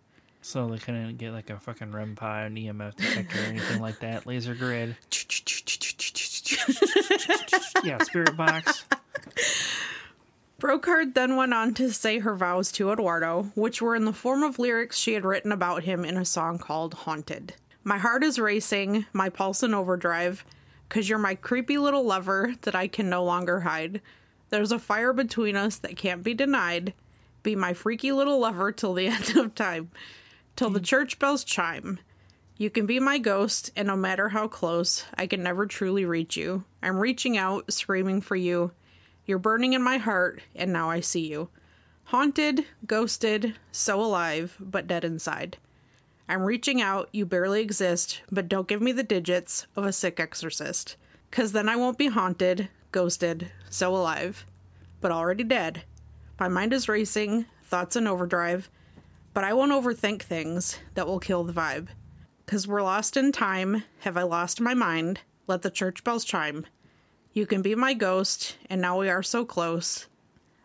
So 0.42 0.70
they 0.70 0.78
couldn't 0.78 1.18
get 1.18 1.34
like 1.34 1.50
a 1.50 1.60
fucking 1.60 1.92
REM 1.92 2.16
pod, 2.16 2.46
an 2.46 2.56
EMF 2.56 2.96
detector, 2.96 3.42
or 3.42 3.48
anything 3.48 3.82
like 3.82 4.00
that. 4.00 4.26
Laser 4.26 4.56
grid. 4.56 4.96
yeah, 7.84 8.02
spirit 8.04 8.38
box. 8.38 8.86
Brocarde 10.58 11.14
then 11.14 11.36
went 11.36 11.54
on 11.54 11.74
to 11.74 11.92
say 11.92 12.20
her 12.20 12.38
vows 12.38 12.72
to 12.72 12.90
Eduardo, 12.90 13.52
which 13.56 13.82
were 13.82 13.98
in 13.98 14.06
the 14.06 14.14
form 14.14 14.44
of 14.44 14.60
lyrics 14.60 14.98
she 14.98 15.14
had 15.14 15.26
written 15.26 15.52
about 15.52 15.84
him 15.84 16.06
in 16.06 16.16
a 16.16 16.24
song 16.24 16.58
called 16.58 16.94
Haunted. 16.94 17.56
My 17.84 17.98
heart 17.98 18.24
is 18.24 18.40
racing, 18.40 19.08
my 19.12 19.28
pulse 19.28 19.62
in 19.62 19.74
overdrive, 19.74 20.46
cause 20.92 21.08
you're 21.08 21.18
my 21.18 21.36
creepy 21.36 21.78
little 21.78 22.04
lover 22.04 22.54
that 22.64 22.76
I 22.76 22.90
can 22.90 23.10
no 23.10 23.24
longer 23.24 23.62
hide. 23.62 24.02
There's 24.50 24.74
a 24.74 24.78
fire 24.78 25.14
between 25.14 25.56
us 25.56 25.78
that 25.78 25.96
can't 25.96 26.22
be 26.22 26.34
denied. 26.34 26.94
Be 27.44 27.56
my 27.56 27.74
freaky 27.74 28.12
little 28.12 28.40
lover 28.40 28.74
till 28.74 28.94
the 28.94 29.08
end 29.08 29.38
of 29.38 29.56
time, 29.56 29.90
till 30.58 30.70
the 30.70 30.82
church 30.82 31.18
bells 31.18 31.46
chime. 31.46 32.00
You 32.58 32.70
can 32.70 32.86
be 32.86 33.00
my 33.00 33.20
ghost, 33.20 33.72
and 33.78 33.88
no 33.88 33.96
matter 33.96 34.30
how 34.30 34.50
close, 34.50 35.06
I 35.16 35.28
can 35.28 35.42
never 35.42 35.66
truly 35.66 36.04
reach 36.04 36.36
you. 36.36 36.66
I'm 36.84 37.00
reaching 37.00 37.38
out, 37.38 37.72
screaming 37.72 38.20
for 38.20 38.36
you. 38.36 38.72
You're 39.26 39.40
burning 39.40 39.72
in 39.72 39.82
my 39.82 39.98
heart, 39.98 40.42
and 40.54 40.74
now 40.74 40.90
I 40.90 41.00
see 41.00 41.26
you. 41.32 41.48
Haunted, 42.06 42.66
ghosted, 42.86 43.56
so 43.72 44.02
alive, 44.02 44.58
but 44.60 44.88
dead 44.88 45.06
inside. 45.06 45.56
I'm 46.32 46.44
reaching 46.44 46.82
out, 46.82 47.10
you 47.12 47.26
barely 47.26 47.60
exist, 47.60 48.22
but 48.32 48.48
don't 48.48 48.70
give 48.70 48.82
me 48.82 48.94
the 48.94 49.04
digits 49.04 49.68
of 49.76 49.84
a 49.84 49.92
sick 49.92 50.18
exorcist. 50.18 50.96
Cause 51.30 51.52
then 51.52 51.68
I 51.68 51.76
won't 51.76 51.98
be 51.98 52.08
haunted, 52.08 52.70
ghosted, 52.94 53.52
so 53.70 53.94
alive, 53.94 54.46
but 55.02 55.12
already 55.12 55.44
dead. 55.44 55.84
My 56.40 56.48
mind 56.48 56.72
is 56.72 56.88
racing, 56.88 57.48
thoughts 57.66 57.98
in 57.98 58.08
overdrive, 58.08 58.70
but 59.34 59.44
I 59.44 59.52
won't 59.52 59.74
overthink 59.74 60.22
things 60.22 60.80
that 60.94 61.06
will 61.06 61.20
kill 61.20 61.44
the 61.44 61.52
vibe. 61.52 61.90
Cause 62.46 62.66
we're 62.66 62.82
lost 62.82 63.18
in 63.18 63.34
time, 63.34 63.84
have 64.00 64.16
I 64.16 64.24
lost 64.24 64.62
my 64.62 64.74
mind? 64.74 65.20
Let 65.48 65.64
the 65.64 65.70
church 65.70 66.02
bells 66.02 66.24
chime. 66.24 66.66
You 67.34 67.46
can 67.46 67.62
be 67.62 67.76
my 67.76 67.94
ghost, 67.94 68.56
and 68.70 68.80
now 68.80 68.98
we 68.98 69.10
are 69.10 69.22
so 69.22 69.44
close. 69.44 70.08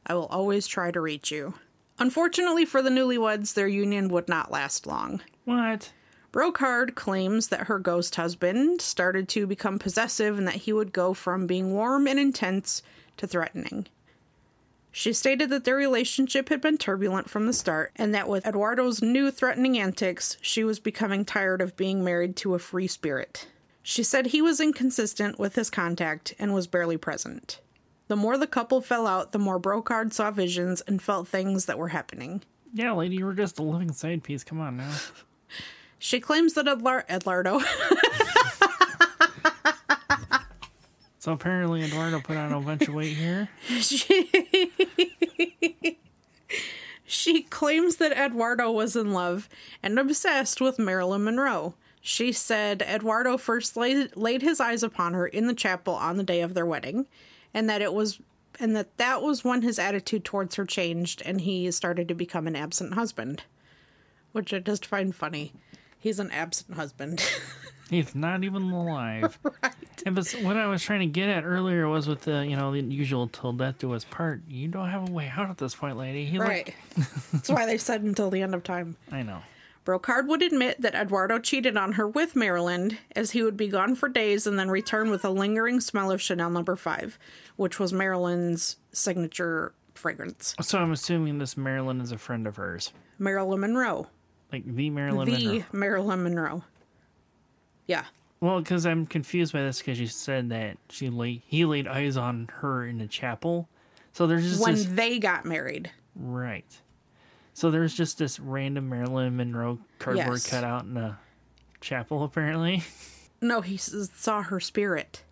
I 0.07 0.15
will 0.15 0.27
always 0.27 0.69
try 0.69 0.93
to 0.93 1.01
reach 1.01 1.33
you. 1.33 1.55
Unfortunately 1.99 2.65
for 2.65 2.83
the 2.83 2.91
newlyweds, 2.91 3.55
their 3.55 3.67
union 3.67 4.07
would 4.11 4.29
not 4.29 4.53
last 4.53 4.87
long. 4.87 5.23
What? 5.47 5.93
Brocarde 6.33 6.95
claims 6.95 7.49
that 7.49 7.69
her 7.69 7.79
ghost 7.79 8.17
husband 8.17 8.83
started 8.83 9.29
to 9.31 9.47
become 9.47 9.79
possessive 9.79 10.37
and 10.37 10.47
that 10.47 10.57
he 10.57 10.73
would 10.73 10.93
go 10.93 11.15
from 11.15 11.47
being 11.47 11.73
warm 11.73 12.07
and 12.07 12.19
intense 12.19 12.83
to 13.17 13.27
threatening. 13.27 13.87
She 14.93 15.13
stated 15.13 15.51
that 15.51 15.65
their 15.65 15.77
relationship 15.77 16.49
had 16.49 16.61
been 16.61 16.79
turbulent 16.79 17.31
from 17.31 17.47
the 17.47 17.53
start, 17.53 17.93
and 17.97 18.15
that 18.15 18.29
with 18.29 18.47
Eduardo's 18.47 19.03
new 19.03 19.31
threatening 19.31 19.79
antics, 19.79 20.37
she 20.41 20.65
was 20.65 20.81
becoming 20.81 21.25
tired 21.25 21.61
of 21.61 21.77
being 21.77 22.03
married 22.03 22.35
to 22.37 22.55
a 22.55 22.59
free 22.59 22.87
spirit. 22.87 23.47
She 23.83 24.03
said 24.03 24.27
he 24.27 24.43
was 24.43 24.59
inconsistent 24.59 25.39
with 25.39 25.55
his 25.55 25.71
contact 25.71 26.35
and 26.39 26.53
was 26.53 26.67
barely 26.67 26.97
present. 26.97 27.61
The 28.09 28.17
more 28.17 28.37
the 28.37 28.47
couple 28.47 28.81
fell 28.81 29.07
out, 29.07 29.33
the 29.33 29.39
more 29.39 29.61
Brocarde 29.61 30.13
saw 30.13 30.31
visions 30.31 30.81
and 30.83 31.01
felt 31.01 31.29
things 31.29 31.67
that 31.67 31.79
were 31.79 31.89
happening. 31.89 32.43
Yeah, 32.73 32.93
lady, 32.93 33.17
you 33.17 33.27
were 33.27 33.35
just 33.35 33.59
a 33.59 33.63
living 33.63 33.93
side 33.93 34.23
piece. 34.23 34.45
Come 34.45 34.61
on 34.61 34.77
now. 34.77 34.95
She 36.07 36.21
claims 36.21 36.55
that 36.55 36.67
Edlar- 36.67 37.05
Eduardo 37.11 37.59
So 41.19 41.33
apparently 41.33 41.83
Eduardo 41.83 42.21
put 42.21 42.37
on 42.37 42.53
a 42.53 42.61
bunch 42.61 42.87
of 42.87 42.95
weight 42.95 43.17
here. 43.17 43.49
she, 43.81 44.31
she 47.05 47.43
claims 47.43 47.97
that 47.97 48.13
Eduardo 48.13 48.71
was 48.71 48.95
in 48.95 49.13
love 49.13 49.49
and 49.83 49.99
obsessed 49.99 50.61
with 50.61 50.79
Marilyn 50.79 51.25
Monroe. 51.25 51.75
She 52.01 52.31
said 52.31 52.83
Eduardo 52.83 53.37
first 53.37 53.77
laid, 53.77 54.17
laid 54.17 54.43
his 54.43 54.61
eyes 54.61 54.85
upon 54.85 55.13
her 55.15 55.27
in 55.27 55.49
the 55.49 55.55
chapel 55.55 55.95
on 55.95 56.19
the 56.19 56.23
day 56.23 56.41
of 56.41 56.55
their 56.55 56.65
wedding, 56.65 57.09
and 57.53 57.69
that 57.69 57.83
it 57.83 57.93
was 57.93 58.21
and 58.61 58.77
that 58.77 58.97
that 58.97 59.23
was 59.23 59.43
when 59.43 59.63
his 59.63 59.81
attitude 59.81 60.25
towards 60.25 60.55
her 60.55 60.65
changed 60.65 61.21
and 61.27 61.41
he 61.41 61.69
started 61.73 62.07
to 62.07 62.15
become 62.15 62.47
an 62.47 62.55
absent 62.55 62.95
husband, 62.95 63.43
which 64.31 64.55
I 64.55 64.61
just 64.61 64.87
find 64.87 65.13
funny. 65.13 65.53
He's 65.99 66.19
an 66.19 66.31
absent 66.31 66.77
husband. 66.77 67.25
He's 67.91 68.15
not 68.15 68.43
even 68.43 68.63
alive. 68.63 69.39
right. 69.63 69.75
And 70.05 70.15
but 70.17 70.29
what 70.43 70.57
I 70.57 70.67
was 70.67 70.83
trying 70.83 71.01
to 71.01 71.07
get 71.07 71.29
at 71.29 71.45
earlier 71.45 71.89
was 71.89 72.09
with 72.09 72.23
the 72.23 72.45
you 72.47 72.57
know 72.57 72.73
the 72.73 72.81
usual 72.81 73.29
till 73.29 73.53
death 73.53 73.79
do 73.79 73.93
us 73.95 74.05
part. 74.05 74.43
You 74.49 74.69
don't 74.69 74.89
have 74.89 75.09
a 75.09 75.13
way 75.13 75.33
out 75.35 75.51
at 75.51 75.59
this 75.59 75.75
point, 75.75 75.97
lady. 75.97 76.25
He 76.25 76.39
Right. 76.39 76.75
That's 77.33 77.49
why 77.49 77.67
they 77.67 77.79
said 77.79 78.03
until 78.03 78.31
the 78.31 78.43
end 78.43 78.55
of 78.55 78.65
time. 78.65 78.97
I 79.13 79.23
know. 79.23 79.41
Brocarde 79.85 80.27
would 80.27 80.43
admit 80.43 80.81
that 80.81 80.97
Eduardo 80.97 81.39
cheated 81.39 81.77
on 81.77 81.93
her 81.93 82.09
with 82.09 82.35
Marilyn, 82.35 82.99
as 83.15 83.31
he 83.31 83.45
would 83.45 83.57
be 83.57 83.69
gone 83.69 83.95
for 83.95 84.09
days 84.09 84.45
and 84.45 84.59
then 84.59 84.69
return 84.69 85.11
with 85.11 85.25
a 85.25 85.31
lingering 85.31 85.79
smell 85.81 86.11
of 86.11 86.21
Chanel 86.21 86.51
number 86.51 86.75
5, 86.75 87.17
which 87.55 87.79
was 87.79 87.93
Marilyn's 87.93 88.79
signature 88.91 89.75
fragrance. 89.95 90.57
So 90.61 90.81
I'm 90.81 90.91
assuming 90.91 91.39
this 91.39 91.57
Marilyn 91.57 92.01
is 92.01 92.11
a 92.11 92.19
friend 92.19 92.49
of 92.49 92.57
hers, 92.57 92.93
Marilyn 93.21 93.61
Monroe. 93.61 94.09
Like 94.65 94.77
the 94.77 94.91
Marilyn 94.91 95.29
the 95.31 95.45
Monroe. 95.47 95.65
Marilyn 95.73 96.23
Monroe. 96.23 96.65
Yeah. 97.87 98.05
Well, 98.41 98.61
because 98.61 98.85
I'm 98.87 99.07
confused 99.07 99.53
by 99.53 99.61
this 99.63 99.79
because 99.79 99.99
you 100.01 100.07
said 100.07 100.51
that 100.51 100.77
she 100.91 101.09
laid 101.11 101.43
he 101.47 101.65
laid 101.65 101.87
eyes 101.87 102.17
on 102.17 102.49
her 102.53 102.87
in 102.87 102.99
the 102.99 103.07
chapel. 103.07 103.69
So 104.13 104.27
there's 104.27 104.49
just 104.49 104.63
When 104.63 104.75
this 104.75 104.85
they 104.87 105.19
got 105.19 105.45
married. 105.45 105.91
right. 106.15 106.65
So 107.55 107.71
there's 107.71 107.95
just 107.95 108.19
this 108.19 108.39
random 108.39 108.89
Marilyn 108.91 109.37
Monroe 109.37 109.79
cardboard 109.99 110.27
Yes. 110.29 110.51
cutout 110.51 110.85
in 110.85 110.97
a 110.99 111.19
chapel, 111.81 112.25
apparently. 112.25 112.83
No, 113.43 113.61
he 113.61 113.77
saw 113.77 114.43
her 114.43 114.61
spirit 114.61 115.23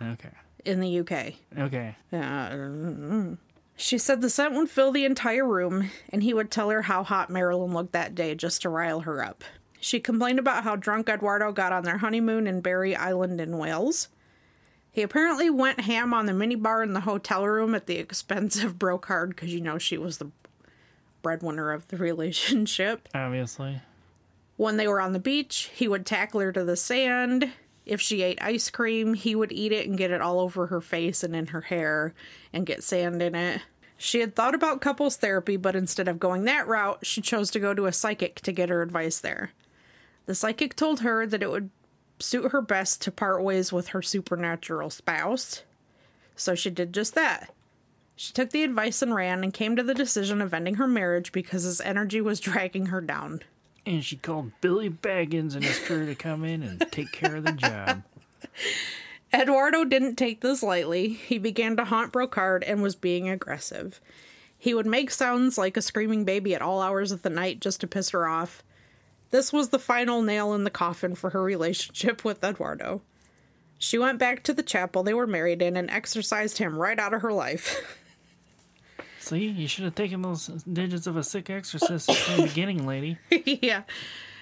Okay. 0.00 0.30
in 0.64 0.78
the 0.78 1.00
UK. 1.00 1.34
Okay. 1.58 1.96
Yeah. 2.12 3.34
She 3.80 3.96
said 3.96 4.20
the 4.20 4.28
scent 4.28 4.54
would 4.54 4.68
fill 4.68 4.90
the 4.90 5.04
entire 5.04 5.46
room, 5.46 5.90
and 6.08 6.24
he 6.24 6.34
would 6.34 6.50
tell 6.50 6.68
her 6.70 6.82
how 6.82 7.04
hot 7.04 7.30
Marilyn 7.30 7.72
looked 7.72 7.92
that 7.92 8.12
day 8.12 8.34
just 8.34 8.62
to 8.62 8.68
rile 8.68 9.00
her 9.00 9.24
up. 9.24 9.44
She 9.78 10.00
complained 10.00 10.40
about 10.40 10.64
how 10.64 10.74
drunk 10.74 11.08
Eduardo 11.08 11.52
got 11.52 11.72
on 11.72 11.84
their 11.84 11.98
honeymoon 11.98 12.48
in 12.48 12.60
Barry 12.60 12.96
Island 12.96 13.40
in 13.40 13.56
Wales. 13.56 14.08
He 14.90 15.02
apparently 15.02 15.48
went 15.48 15.82
ham 15.82 16.12
on 16.12 16.26
the 16.26 16.32
minibar 16.32 16.82
in 16.82 16.92
the 16.92 17.02
hotel 17.02 17.46
room 17.46 17.72
at 17.76 17.86
the 17.86 17.98
expense 17.98 18.64
of 18.64 18.80
Brocarde 18.80 19.28
because 19.28 19.54
you 19.54 19.60
know 19.60 19.78
she 19.78 19.96
was 19.96 20.18
the 20.18 20.32
breadwinner 21.22 21.70
of 21.70 21.86
the 21.86 21.96
relationship. 21.96 23.08
Obviously. 23.14 23.80
When 24.56 24.76
they 24.76 24.88
were 24.88 25.00
on 25.00 25.12
the 25.12 25.20
beach, 25.20 25.70
he 25.72 25.86
would 25.86 26.04
tackle 26.04 26.40
her 26.40 26.50
to 26.50 26.64
the 26.64 26.76
sand. 26.76 27.52
If 27.88 28.00
she 28.00 28.22
ate 28.22 28.38
ice 28.42 28.68
cream, 28.70 29.14
he 29.14 29.34
would 29.34 29.50
eat 29.50 29.72
it 29.72 29.88
and 29.88 29.96
get 29.96 30.10
it 30.10 30.20
all 30.20 30.40
over 30.40 30.66
her 30.66 30.80
face 30.80 31.24
and 31.24 31.34
in 31.34 31.48
her 31.48 31.62
hair 31.62 32.14
and 32.52 32.66
get 32.66 32.84
sand 32.84 33.22
in 33.22 33.34
it. 33.34 33.62
She 33.96 34.20
had 34.20 34.36
thought 34.36 34.54
about 34.54 34.80
couples 34.80 35.16
therapy, 35.16 35.56
but 35.56 35.74
instead 35.74 36.06
of 36.06 36.20
going 36.20 36.44
that 36.44 36.68
route, 36.68 37.04
she 37.04 37.20
chose 37.20 37.50
to 37.50 37.58
go 37.58 37.74
to 37.74 37.86
a 37.86 37.92
psychic 37.92 38.40
to 38.42 38.52
get 38.52 38.68
her 38.68 38.82
advice 38.82 39.18
there. 39.18 39.52
The 40.26 40.34
psychic 40.34 40.76
told 40.76 41.00
her 41.00 41.26
that 41.26 41.42
it 41.42 41.50
would 41.50 41.70
suit 42.20 42.52
her 42.52 42.60
best 42.60 43.00
to 43.02 43.10
part 43.10 43.42
ways 43.42 43.72
with 43.72 43.88
her 43.88 44.02
supernatural 44.02 44.90
spouse. 44.90 45.62
So 46.36 46.54
she 46.54 46.70
did 46.70 46.92
just 46.92 47.14
that. 47.14 47.52
She 48.14 48.32
took 48.32 48.50
the 48.50 48.64
advice 48.64 49.00
and 49.00 49.14
ran 49.14 49.42
and 49.42 49.54
came 49.54 49.76
to 49.76 49.82
the 49.82 49.94
decision 49.94 50.42
of 50.42 50.52
ending 50.52 50.74
her 50.74 50.88
marriage 50.88 51.32
because 51.32 51.62
his 51.62 51.80
energy 51.80 52.20
was 52.20 52.40
dragging 52.40 52.86
her 52.86 53.00
down. 53.00 53.40
And 53.88 54.04
she 54.04 54.16
called 54.16 54.52
Billy 54.60 54.90
Baggins 54.90 55.54
and 55.54 55.64
his 55.64 55.78
crew 55.78 56.04
to 56.04 56.14
come 56.14 56.44
in 56.44 56.62
and 56.62 56.78
take 56.92 57.10
care 57.10 57.36
of 57.36 57.44
the 57.44 57.52
job. 57.52 58.02
Eduardo 59.32 59.82
didn't 59.86 60.16
take 60.16 60.42
this 60.42 60.62
lightly. 60.62 61.08
He 61.08 61.38
began 61.38 61.74
to 61.76 61.86
haunt 61.86 62.12
Brocarde 62.12 62.64
and 62.66 62.82
was 62.82 62.94
being 62.94 63.30
aggressive. 63.30 63.98
He 64.58 64.74
would 64.74 64.84
make 64.84 65.10
sounds 65.10 65.56
like 65.56 65.78
a 65.78 65.82
screaming 65.82 66.26
baby 66.26 66.54
at 66.54 66.60
all 66.60 66.82
hours 66.82 67.12
of 67.12 67.22
the 67.22 67.30
night 67.30 67.60
just 67.60 67.80
to 67.80 67.86
piss 67.86 68.10
her 68.10 68.28
off. 68.28 68.62
This 69.30 69.54
was 69.54 69.70
the 69.70 69.78
final 69.78 70.20
nail 70.20 70.52
in 70.52 70.64
the 70.64 70.70
coffin 70.70 71.14
for 71.14 71.30
her 71.30 71.42
relationship 71.42 72.26
with 72.26 72.44
Eduardo. 72.44 73.00
She 73.78 73.96
went 73.96 74.18
back 74.18 74.42
to 74.42 74.52
the 74.52 74.62
chapel 74.62 75.02
they 75.02 75.14
were 75.14 75.26
married 75.26 75.62
in 75.62 75.78
and 75.78 75.88
exorcised 75.88 76.58
him 76.58 76.76
right 76.76 76.98
out 76.98 77.14
of 77.14 77.22
her 77.22 77.32
life. 77.32 77.98
See, 79.28 79.48
you 79.48 79.68
should 79.68 79.84
have 79.84 79.94
taken 79.94 80.22
those 80.22 80.46
digits 80.46 81.06
of 81.06 81.18
a 81.18 81.22
sick 81.22 81.50
exorcist 81.50 82.08
in 82.08 82.36
the 82.36 82.46
beginning, 82.46 82.86
lady. 82.86 83.18
yeah. 83.30 83.82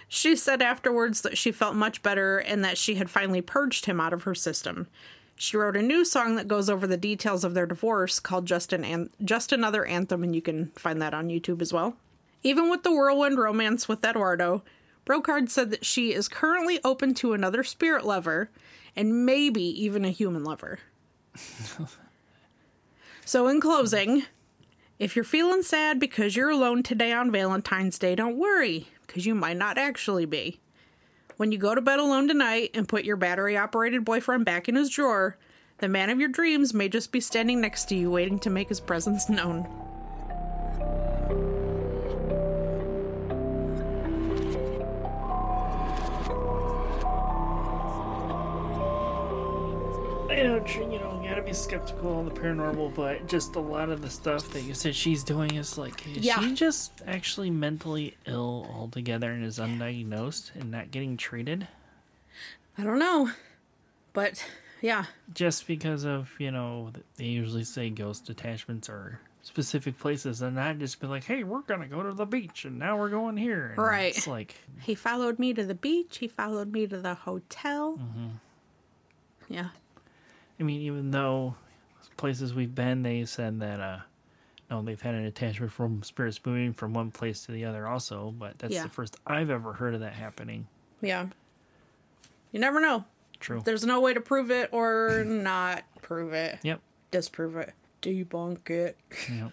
She 0.07 0.37
said 0.37 0.63
afterwards 0.63 1.23
that 1.23 1.37
she 1.37 1.51
felt 1.51 1.75
much 1.75 2.05
better 2.05 2.39
and 2.39 2.65
that 2.65 2.79
she 2.79 2.95
had 2.95 3.11
finally 3.11 3.41
purged 3.41 3.87
him 3.87 4.01
out 4.01 4.13
of 4.13 4.23
her 4.23 4.35
system. 4.35 4.87
She 5.35 5.57
wrote 5.57 5.77
a 5.77 5.83
new 5.83 6.05
song 6.05 6.37
that 6.37 6.47
goes 6.47 6.71
over 6.71 6.87
the 6.87 6.97
details 6.97 7.43
of 7.43 7.53
their 7.53 7.67
divorce 7.67 8.21
called 8.21 8.47
Just, 8.47 8.73
an 8.73 8.85
An- 8.85 9.11
Just 9.25 9.53
Another 9.53 9.85
Anthem, 9.85 10.23
and 10.23 10.37
you 10.37 10.41
can 10.41 10.67
find 10.77 11.03
that 11.03 11.15
on 11.15 11.31
YouTube 11.31 11.61
as 11.61 11.73
well. 11.73 11.97
Even 12.45 12.71
with 12.71 12.85
the 12.85 12.93
whirlwind 12.93 13.39
romance 13.39 13.89
with 13.89 14.05
Eduardo, 14.05 14.63
Brocarde 15.05 15.51
said 15.51 15.71
that 15.73 15.85
she 15.85 16.15
is 16.15 16.29
currently 16.29 16.79
open 16.85 17.13
to 17.15 17.33
another 17.33 17.65
spirit 17.65 18.07
lover 18.07 18.51
and 18.95 19.27
maybe 19.27 19.63
even 19.63 20.05
a 20.05 20.11
human 20.11 20.45
lover. 20.45 20.79
so, 23.25 23.49
in 23.49 23.61
closing, 23.61 24.23
if 24.99 25.15
you're 25.15 25.25
feeling 25.25 25.63
sad 25.63 26.01
because 26.01 26.37
you're 26.37 26.51
alone 26.51 26.83
today 26.83 27.13
on 27.13 27.31
Valentine's 27.31 27.99
Day, 27.99 28.15
don't 28.15 28.39
worry, 28.39 28.89
because 29.07 29.27
you 29.27 29.35
might 29.35 29.57
not 29.59 29.77
actually 29.77 30.25
be. 30.25 30.59
When 31.37 31.53
you 31.53 31.59
go 31.59 31.75
to 31.75 31.83
bed 31.83 31.99
alone 31.99 32.29
tonight 32.29 32.71
and 32.73 32.89
put 32.89 33.05
your 33.05 33.17
battery 33.17 33.59
operated 33.59 34.07
boyfriend 34.07 34.47
back 34.47 34.69
in 34.69 34.75
his 34.75 34.89
drawer, 34.89 35.37
the 35.79 35.89
man 35.89 36.09
of 36.09 36.19
your 36.19 36.31
dreams 36.31 36.73
may 36.73 36.89
just 36.89 37.13
be 37.13 37.21
standing 37.21 37.61
next 37.61 37.91
to 37.91 37.95
you 37.95 38.11
waiting 38.11 38.39
to 38.39 38.49
make 38.49 38.71
his 38.71 38.81
presence 38.81 39.29
known. 39.29 39.67
I 50.31 50.59
tr- 50.61 50.81
you 50.81 50.99
know, 50.99 51.06
gotta 51.37 51.47
be 51.49 51.53
skeptical 51.53 52.15
on 52.17 52.25
the 52.25 52.31
paranormal, 52.31 52.95
but 52.95 53.27
just 53.29 53.57
a 53.57 53.61
lot 53.61 53.91
of 53.91 54.01
the 54.01 54.09
stuff 54.09 54.49
that 54.55 54.63
you 54.63 54.73
said 54.73 54.95
she's 54.95 55.23
doing 55.23 55.55
is 55.57 55.77
like, 55.77 56.07
is 56.17 56.25
Yeah. 56.25 56.41
she 56.41 56.55
just 56.55 57.03
actually 57.07 57.51
mentally 57.51 58.17
ill 58.25 58.67
altogether 58.73 59.31
and 59.33 59.45
is 59.45 59.59
undiagnosed 59.59 60.55
and 60.55 60.71
not 60.71 60.91
getting 60.91 61.19
treated? 61.19 61.69
I 62.79 62.85
don't 62.85 62.99
know. 62.99 63.31
But 64.15 64.43
yeah, 64.81 65.05
Just 65.35 65.67
because 65.67 66.07
of, 66.07 66.31
you 66.39 66.51
know, 66.51 66.91
they 67.17 67.27
usually 67.27 67.65
say 67.65 67.91
ghost 67.91 68.31
attachments 68.31 68.89
are 68.89 69.21
specific 69.43 69.99
places 69.99 70.41
and 70.41 70.57
not 70.57 70.79
just 70.79 71.01
be 71.01 71.07
like, 71.07 71.25
hey, 71.25 71.45
we're 71.45 71.61
gonna 71.61 71.87
go 71.87 72.03
to 72.03 72.15
the 72.15 72.25
beach 72.25 72.65
and 72.65 72.79
now 72.79 72.97
we're 72.97 73.11
going 73.11 73.37
here. 73.37 73.75
And 73.77 73.79
Right. 73.79 74.17
It's 74.17 74.27
like, 74.27 74.55
he 74.81 74.95
followed 74.95 75.39
me 75.39 75.53
to 75.53 75.67
the 75.67 75.75
beach, 75.75 76.17
he 76.17 76.29
followed 76.29 76.73
me 76.73 76.87
to 76.87 76.97
the 76.99 77.15
hotel. 77.15 77.99
Mm-hmm. 77.99 79.53
Yeah. 79.53 79.69
I 80.59 80.63
mean, 80.63 80.81
even 80.83 81.11
though 81.11 81.55
places 82.17 82.55
we've 82.55 82.75
been, 82.75 83.03
they 83.03 83.25
said 83.25 83.61
that, 83.61 83.81
uh, 83.81 83.99
no, 84.71 84.83
they've 84.83 85.01
had 85.01 85.15
an 85.15 85.25
attachment 85.27 85.71
from 85.73 86.03
spirits 86.03 86.41
moving 86.45 86.73
from 86.73 86.93
one 86.95 87.11
place 87.11 87.45
to 87.47 87.53
the 87.53 87.65
other 87.67 87.87
also, 87.87 88.35
but 88.39 88.59
that's 88.59 88.75
Yeah. 88.75 88.83
the 88.85 88.89
first 88.89 89.17
I've 89.27 89.51
ever 89.51 89.73
heard 89.75 89.95
of 89.95 90.01
that 90.01 90.15
happening. 90.15 90.67
Yeah. 91.01 91.27
You 92.53 92.61
never 92.61 92.81
know. 92.81 93.05
True. 93.39 93.61
There's 93.65 93.85
no 93.85 94.01
way 94.01 94.15
to 94.15 94.21
prove 94.21 94.51
it 94.51 94.71
or 94.73 95.25
not 95.27 95.85
prove 96.03 96.33
it. 96.33 96.59
Yep. 96.63 96.81
Disprove 97.11 97.57
it. 97.57 97.75
Debunk 98.03 98.71
it. 98.71 98.97
Yep. 99.31 99.53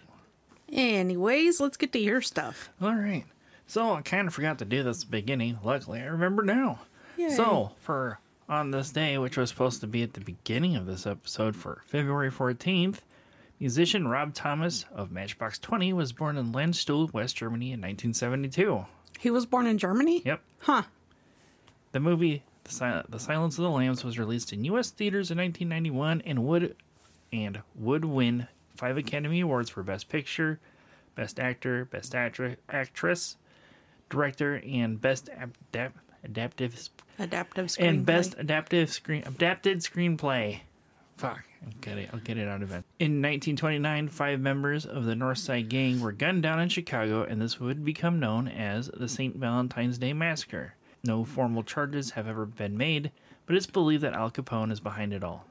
Anyways, 0.72 1.60
let's 1.60 1.76
get 1.76 1.92
to 1.92 1.98
your 1.98 2.20
stuff. 2.20 2.70
All 2.80 2.94
right. 2.94 3.24
So 3.66 3.92
I 3.92 4.02
kind 4.02 4.26
of 4.26 4.34
forgot 4.34 4.58
to 4.58 4.64
do 4.64 4.82
this 4.82 5.02
at 5.02 5.06
the 5.06 5.10
beginning. 5.10 5.58
Luckily, 5.62 6.00
I 6.00 6.04
remember 6.06 6.42
now. 6.42 6.80
So 7.36 7.72
for 7.80 8.18
on 8.48 8.70
this 8.70 8.90
day, 8.90 9.18
which 9.18 9.36
was 9.36 9.48
supposed 9.50 9.80
to 9.80 9.86
be 9.86 10.02
at 10.02 10.12
the 10.14 10.20
beginning 10.20 10.76
of 10.76 10.86
this 10.86 11.06
episode 11.06 11.56
for 11.56 11.82
February 11.86 12.30
14th, 12.30 12.98
musician 13.60 14.06
Rob 14.08 14.34
Thomas 14.34 14.84
of 14.94 15.10
Matchbox 15.10 15.58
20 15.58 15.92
was 15.92 16.12
born 16.12 16.36
in 16.36 16.52
Landstuhl, 16.52 17.12
West 17.12 17.36
Germany 17.36 17.66
in 17.72 17.80
1972. 17.80 18.84
He 19.18 19.30
was 19.30 19.46
born 19.46 19.66
in 19.66 19.78
Germany? 19.78 20.22
Yep. 20.24 20.40
Huh. 20.60 20.82
The 21.92 22.00
movie 22.00 22.42
The, 22.64 22.70
Sil- 22.72 23.06
the 23.08 23.20
Silence 23.20 23.56
of 23.58 23.64
the 23.64 23.70
Lambs 23.70 24.04
was 24.04 24.18
released 24.18 24.52
in 24.52 24.64
U.S. 24.64 24.90
theaters 24.90 25.30
in 25.30 25.38
1991 25.38 26.22
and 26.26 26.44
would 26.44 26.76
and 27.32 27.60
would 27.74 28.04
win 28.04 28.46
five 28.76 28.96
Academy 28.96 29.40
Awards 29.40 29.70
for 29.70 29.82
Best 29.82 30.08
Picture, 30.08 30.60
Best 31.14 31.38
Actor, 31.40 31.86
Best 31.86 32.12
Actri- 32.12 32.56
Actress, 32.68 33.36
Director, 34.10 34.60
and 34.66 35.00
Best 35.00 35.28
Adapt- 35.30 35.96
Adaptive 36.24 36.88
Adaptive 37.18 37.66
screenplay. 37.66 37.88
and 37.88 38.06
Best 38.06 38.34
Adaptive 38.38 38.90
Screen 38.90 39.22
Adapted 39.26 39.78
Screenplay. 39.78 40.60
Fuck, 41.16 41.44
I'll 41.64 41.72
get 41.80 41.98
it. 41.98 42.10
I'll 42.12 42.20
get 42.20 42.38
it 42.38 42.48
out 42.48 42.62
of 42.62 42.70
it. 42.72 42.82
In 42.98 43.22
1929, 43.22 44.08
five 44.08 44.40
members 44.40 44.84
of 44.84 45.04
the 45.04 45.14
North 45.14 45.38
Side 45.38 45.68
Gang 45.68 46.00
were 46.00 46.10
gunned 46.12 46.42
down 46.42 46.58
in 46.60 46.68
Chicago, 46.68 47.22
and 47.22 47.40
this 47.40 47.60
would 47.60 47.84
become 47.84 48.18
known 48.18 48.48
as 48.48 48.90
the 48.94 49.08
St. 49.08 49.36
Valentine's 49.36 49.98
Day 49.98 50.12
Massacre. 50.12 50.74
No 51.04 51.24
formal 51.24 51.62
charges 51.62 52.10
have 52.12 52.26
ever 52.26 52.46
been 52.46 52.76
made, 52.76 53.12
but 53.46 53.54
it's 53.54 53.66
believed 53.66 54.02
that 54.02 54.14
Al 54.14 54.30
Capone 54.30 54.72
is 54.72 54.80
behind 54.80 55.12
it 55.12 55.22
all. 55.22 55.44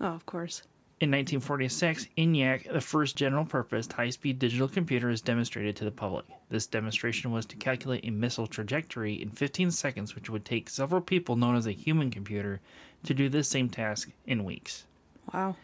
Oh, 0.00 0.06
of 0.06 0.24
course. 0.24 0.62
In 1.00 1.12
1946, 1.12 2.08
ENIAC, 2.16 2.72
the 2.72 2.80
first 2.80 3.14
general 3.14 3.44
purpose 3.44 3.86
high 3.86 4.10
speed 4.10 4.40
digital 4.40 4.66
computer, 4.66 5.10
is 5.10 5.20
demonstrated 5.20 5.76
to 5.76 5.84
the 5.84 5.92
public. 5.92 6.24
This 6.48 6.66
demonstration 6.66 7.30
was 7.30 7.46
to 7.46 7.56
calculate 7.56 8.04
a 8.04 8.10
missile 8.10 8.48
trajectory 8.48 9.22
in 9.22 9.30
15 9.30 9.70
seconds, 9.70 10.16
which 10.16 10.28
would 10.28 10.44
take 10.44 10.68
several 10.68 11.00
people 11.00 11.36
known 11.36 11.54
as 11.54 11.68
a 11.68 11.72
human 11.72 12.10
computer 12.10 12.60
to 13.04 13.14
do 13.14 13.28
this 13.28 13.46
same 13.46 13.68
task 13.68 14.10
in 14.26 14.42
weeks. 14.42 14.86
Wow. 15.32 15.54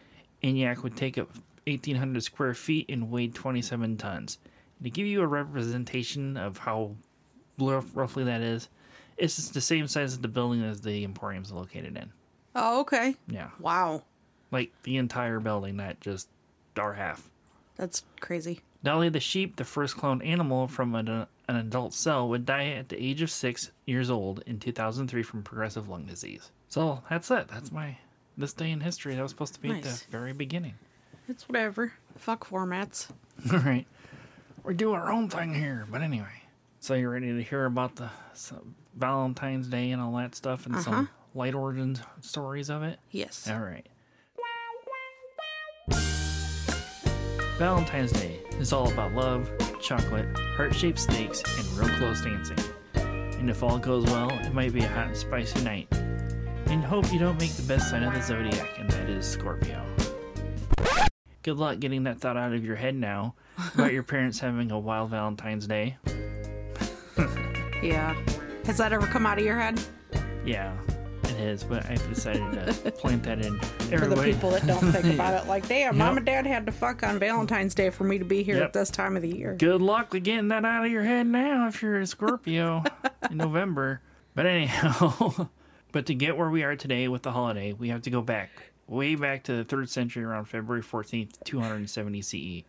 ENIAC 0.41 0.83
would 0.83 0.95
take 0.95 1.17
up 1.17 1.29
1,800 1.67 2.23
square 2.23 2.53
feet 2.53 2.85
and 2.87 3.11
weighed 3.11 3.35
27 3.35 3.97
tons. 3.97 4.37
To 4.83 4.89
give 4.89 5.05
you 5.05 5.21
a 5.21 5.27
representation 5.27 6.37
of 6.37 6.57
how 6.57 6.95
roughly 7.57 8.23
that 8.23 8.39
is, 8.39 8.69
it's 9.17 9.49
the 9.49 9.59
same 9.59 9.87
size 9.89 10.13
as 10.13 10.19
the 10.19 10.29
building 10.29 10.63
as 10.63 10.79
the 10.79 11.03
Emporium 11.03 11.43
is 11.43 11.51
located 11.51 11.97
in. 11.97 12.09
Oh, 12.55 12.79
okay. 12.81 13.17
Yeah. 13.27 13.49
Wow. 13.59 14.03
Like 14.51 14.71
the 14.83 14.97
entire 14.97 15.39
building, 15.39 15.77
not 15.77 15.99
just 15.99 16.29
our 16.77 16.93
half. 16.93 17.29
That's 17.75 18.03
crazy. 18.19 18.61
Dolly 18.83 19.09
the 19.09 19.19
sheep, 19.19 19.55
the 19.55 19.65
first 19.65 19.97
cloned 19.97 20.25
animal 20.25 20.67
from 20.67 20.93
an, 20.95 21.07
an 21.07 21.55
adult 21.55 21.93
cell, 21.93 22.29
would 22.29 22.45
die 22.45 22.67
at 22.67 22.89
the 22.89 23.03
age 23.03 23.21
of 23.21 23.31
six 23.31 23.71
years 23.85 24.09
old 24.09 24.43
in 24.45 24.59
2003 24.59 25.23
from 25.23 25.43
progressive 25.43 25.89
lung 25.89 26.05
disease. 26.05 26.51
So 26.69 27.01
that's 27.09 27.31
it. 27.31 27.47
That's 27.47 27.71
my 27.71 27.97
this 28.37 28.53
day 28.53 28.71
in 28.71 28.81
history. 28.81 29.15
That 29.15 29.21
was 29.21 29.31
supposed 29.31 29.55
to 29.55 29.59
be 29.59 29.71
at 29.71 29.83
the 29.83 30.01
very 30.09 30.33
beginning. 30.33 30.75
It's 31.27 31.49
whatever. 31.49 31.93
Fuck 32.17 32.47
formats. 32.47 33.09
All 33.51 33.59
right, 33.59 33.87
We 34.63 34.73
do 34.75 34.93
our 34.93 35.11
own 35.11 35.29
thing 35.29 35.53
here. 35.53 35.87
But 35.89 36.01
anyway, 36.01 36.43
so 36.79 36.93
you're 36.93 37.09
ready 37.09 37.33
to 37.33 37.41
hear 37.41 37.65
about 37.65 37.95
the 37.95 38.09
Valentine's 38.95 39.67
Day 39.67 39.91
and 39.91 40.01
all 40.01 40.15
that 40.17 40.35
stuff 40.35 40.65
and 40.65 40.79
some 40.79 40.93
uh-huh. 40.93 41.05
light 41.33 41.53
origin 41.53 41.97
stories 42.21 42.69
of 42.69 42.83
it? 42.83 42.99
Yes. 43.11 43.49
All 43.49 43.59
right. 43.59 43.85
Valentine's 47.57 48.11
Day 48.11 48.39
is 48.59 48.73
all 48.73 48.91
about 48.91 49.13
love, 49.13 49.49
chocolate, 49.81 50.27
heart 50.55 50.75
shaped 50.75 50.99
steaks, 50.99 51.41
and 51.57 51.65
real 51.77 51.95
close 51.97 52.21
dancing. 52.21 52.57
And 52.95 53.49
if 53.49 53.63
all 53.63 53.77
goes 53.77 54.05
well, 54.05 54.29
it 54.31 54.53
might 54.53 54.73
be 54.73 54.81
a 54.83 54.87
hot 54.87 55.07
and 55.07 55.17
spicy 55.17 55.63
night. 55.63 55.87
and 56.67 56.83
hope 56.83 57.11
you 57.13 57.19
don't 57.19 57.39
make 57.39 57.51
the 57.53 57.61
best 57.63 57.89
sign 57.91 58.03
of 58.03 58.13
the 58.13 58.21
zodiac, 58.21 58.79
and 58.79 58.89
that 58.89 59.07
is 59.09 59.25
Scorpio. 59.25 59.85
Good 61.43 61.57
luck 61.57 61.79
getting 61.79 62.03
that 62.03 62.19
thought 62.19 62.37
out 62.37 62.53
of 62.53 62.65
your 62.65 62.75
head 62.75 62.95
now 62.95 63.35
about 63.75 63.93
your 63.93 64.01
parents 64.03 64.39
having 64.39 64.71
a 64.71 64.79
wild 64.79 65.11
Valentine's 65.11 65.67
Day. 65.67 65.97
Yeah. 67.83 68.15
Has 68.65 68.77
that 68.79 68.93
ever 68.93 69.05
come 69.05 69.27
out 69.27 69.37
of 69.37 69.45
your 69.45 69.57
head? 69.59 69.79
Yeah, 70.43 70.75
is, 71.39 71.63
but 71.63 71.85
I've 71.89 72.07
decided 72.09 72.51
to 72.83 72.91
plant 72.97 73.23
that 73.23 73.45
in 73.45 73.59
For 73.59 73.83
the 73.87 73.93
everybody. 73.95 74.33
people 74.33 74.51
that 74.51 74.65
don't 74.67 74.91
think 74.91 75.13
about 75.13 75.41
it, 75.43 75.47
like, 75.47 75.67
damn, 75.67 75.97
mom 75.99 76.17
and 76.17 76.25
dad 76.25 76.45
had 76.45 76.65
to 76.65 76.71
fuck 76.71 77.03
on 77.03 77.19
Valentine's 77.19 77.73
Day 77.75 77.89
for 77.89 78.03
me 78.03 78.17
to 78.17 78.25
be 78.25 78.43
here 78.43 78.57
Yep. 78.57 78.65
at 78.65 78.73
this 78.73 78.89
time 78.89 79.15
of 79.15 79.21
the 79.21 79.29
year. 79.35 79.55
Good 79.55 79.81
luck 79.81 80.13
with 80.13 80.23
getting 80.23 80.47
that 80.49 80.65
out 80.65 80.85
of 80.85 80.91
your 80.91 81.03
head 81.03 81.27
now 81.27 81.67
if 81.67 81.81
you're 81.81 81.99
a 81.99 82.07
Scorpio 82.07 82.83
in 83.31 83.37
November. 83.37 84.01
But 84.33 84.45
anyhow, 84.45 85.49
but 85.91 86.05
to 86.07 86.13
get 86.15 86.35
where 86.37 86.49
we 86.49 86.63
are 86.63 86.75
today 86.75 87.07
with 87.07 87.21
the 87.23 87.31
holiday, 87.31 87.73
we 87.73 87.89
have 87.89 88.01
to 88.03 88.09
go 88.09 88.21
back, 88.21 88.49
way 88.87 89.15
back 89.15 89.43
to 89.43 89.53
the 89.55 89.63
third 89.63 89.89
century 89.89 90.23
around 90.23 90.45
February 90.45 90.83
14th, 90.83 91.41
270 91.45 92.21
CE. 92.21 92.63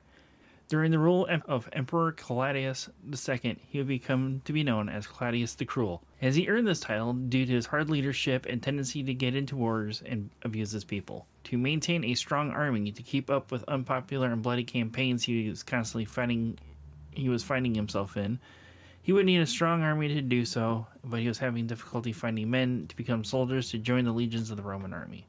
During 0.69 0.91
the 0.91 0.99
rule 0.99 1.29
of 1.47 1.69
Emperor 1.73 2.11
Claudius 2.11 2.89
II, 3.07 3.57
he 3.69 3.79
would 3.79 3.87
become 3.87 4.43
to 4.45 4.53
be 4.53 4.65
known 4.65 4.89
as 4.89 5.07
Claudius 5.07 5.55
the 5.55 5.65
Cruel, 5.65 6.03
as 6.21 6.35
he 6.35 6.49
earned 6.49 6.67
this 6.67 6.81
title 6.81 7.13
due 7.13 7.47
to 7.47 7.53
his 7.53 7.67
hard 7.67 7.89
leadership 7.89 8.47
and 8.47 8.61
tendency 8.61 9.05
to 9.05 9.15
get 9.15 9.37
into 9.37 9.55
wars 9.55 10.03
and 10.05 10.31
abuse 10.43 10.73
his 10.73 10.83
people. 10.83 11.29
To 11.45 11.59
maintain 11.59 12.03
a 12.03 12.15
strong 12.15 12.51
army 12.51 12.91
to 12.91 13.03
keep 13.05 13.31
up 13.31 13.53
with 13.53 13.63
unpopular 13.69 14.33
and 14.33 14.43
bloody 14.43 14.65
campaigns 14.65 15.23
he 15.23 15.49
was 15.49 15.63
constantly 15.63 16.05
fighting 16.05 16.59
he 17.13 17.29
was 17.29 17.45
finding 17.45 17.75
himself 17.75 18.17
in. 18.17 18.41
He 19.01 19.13
would 19.13 19.27
need 19.27 19.41
a 19.41 19.47
strong 19.47 19.83
army 19.83 20.09
to 20.09 20.21
do 20.21 20.45
so, 20.45 20.89
but 21.05 21.21
he 21.21 21.29
was 21.29 21.39
having 21.39 21.69
difficulty 21.69 22.13
finding 22.13 22.51
men 22.51 22.87
to 22.89 22.97
become 22.97 23.23
soldiers 23.23 23.71
to 23.71 23.79
join 23.79 24.05
the 24.05 24.13
legions 24.13 24.51
of 24.51 24.57
the 24.57 24.65
Roman 24.65 24.93
army. 24.93 25.27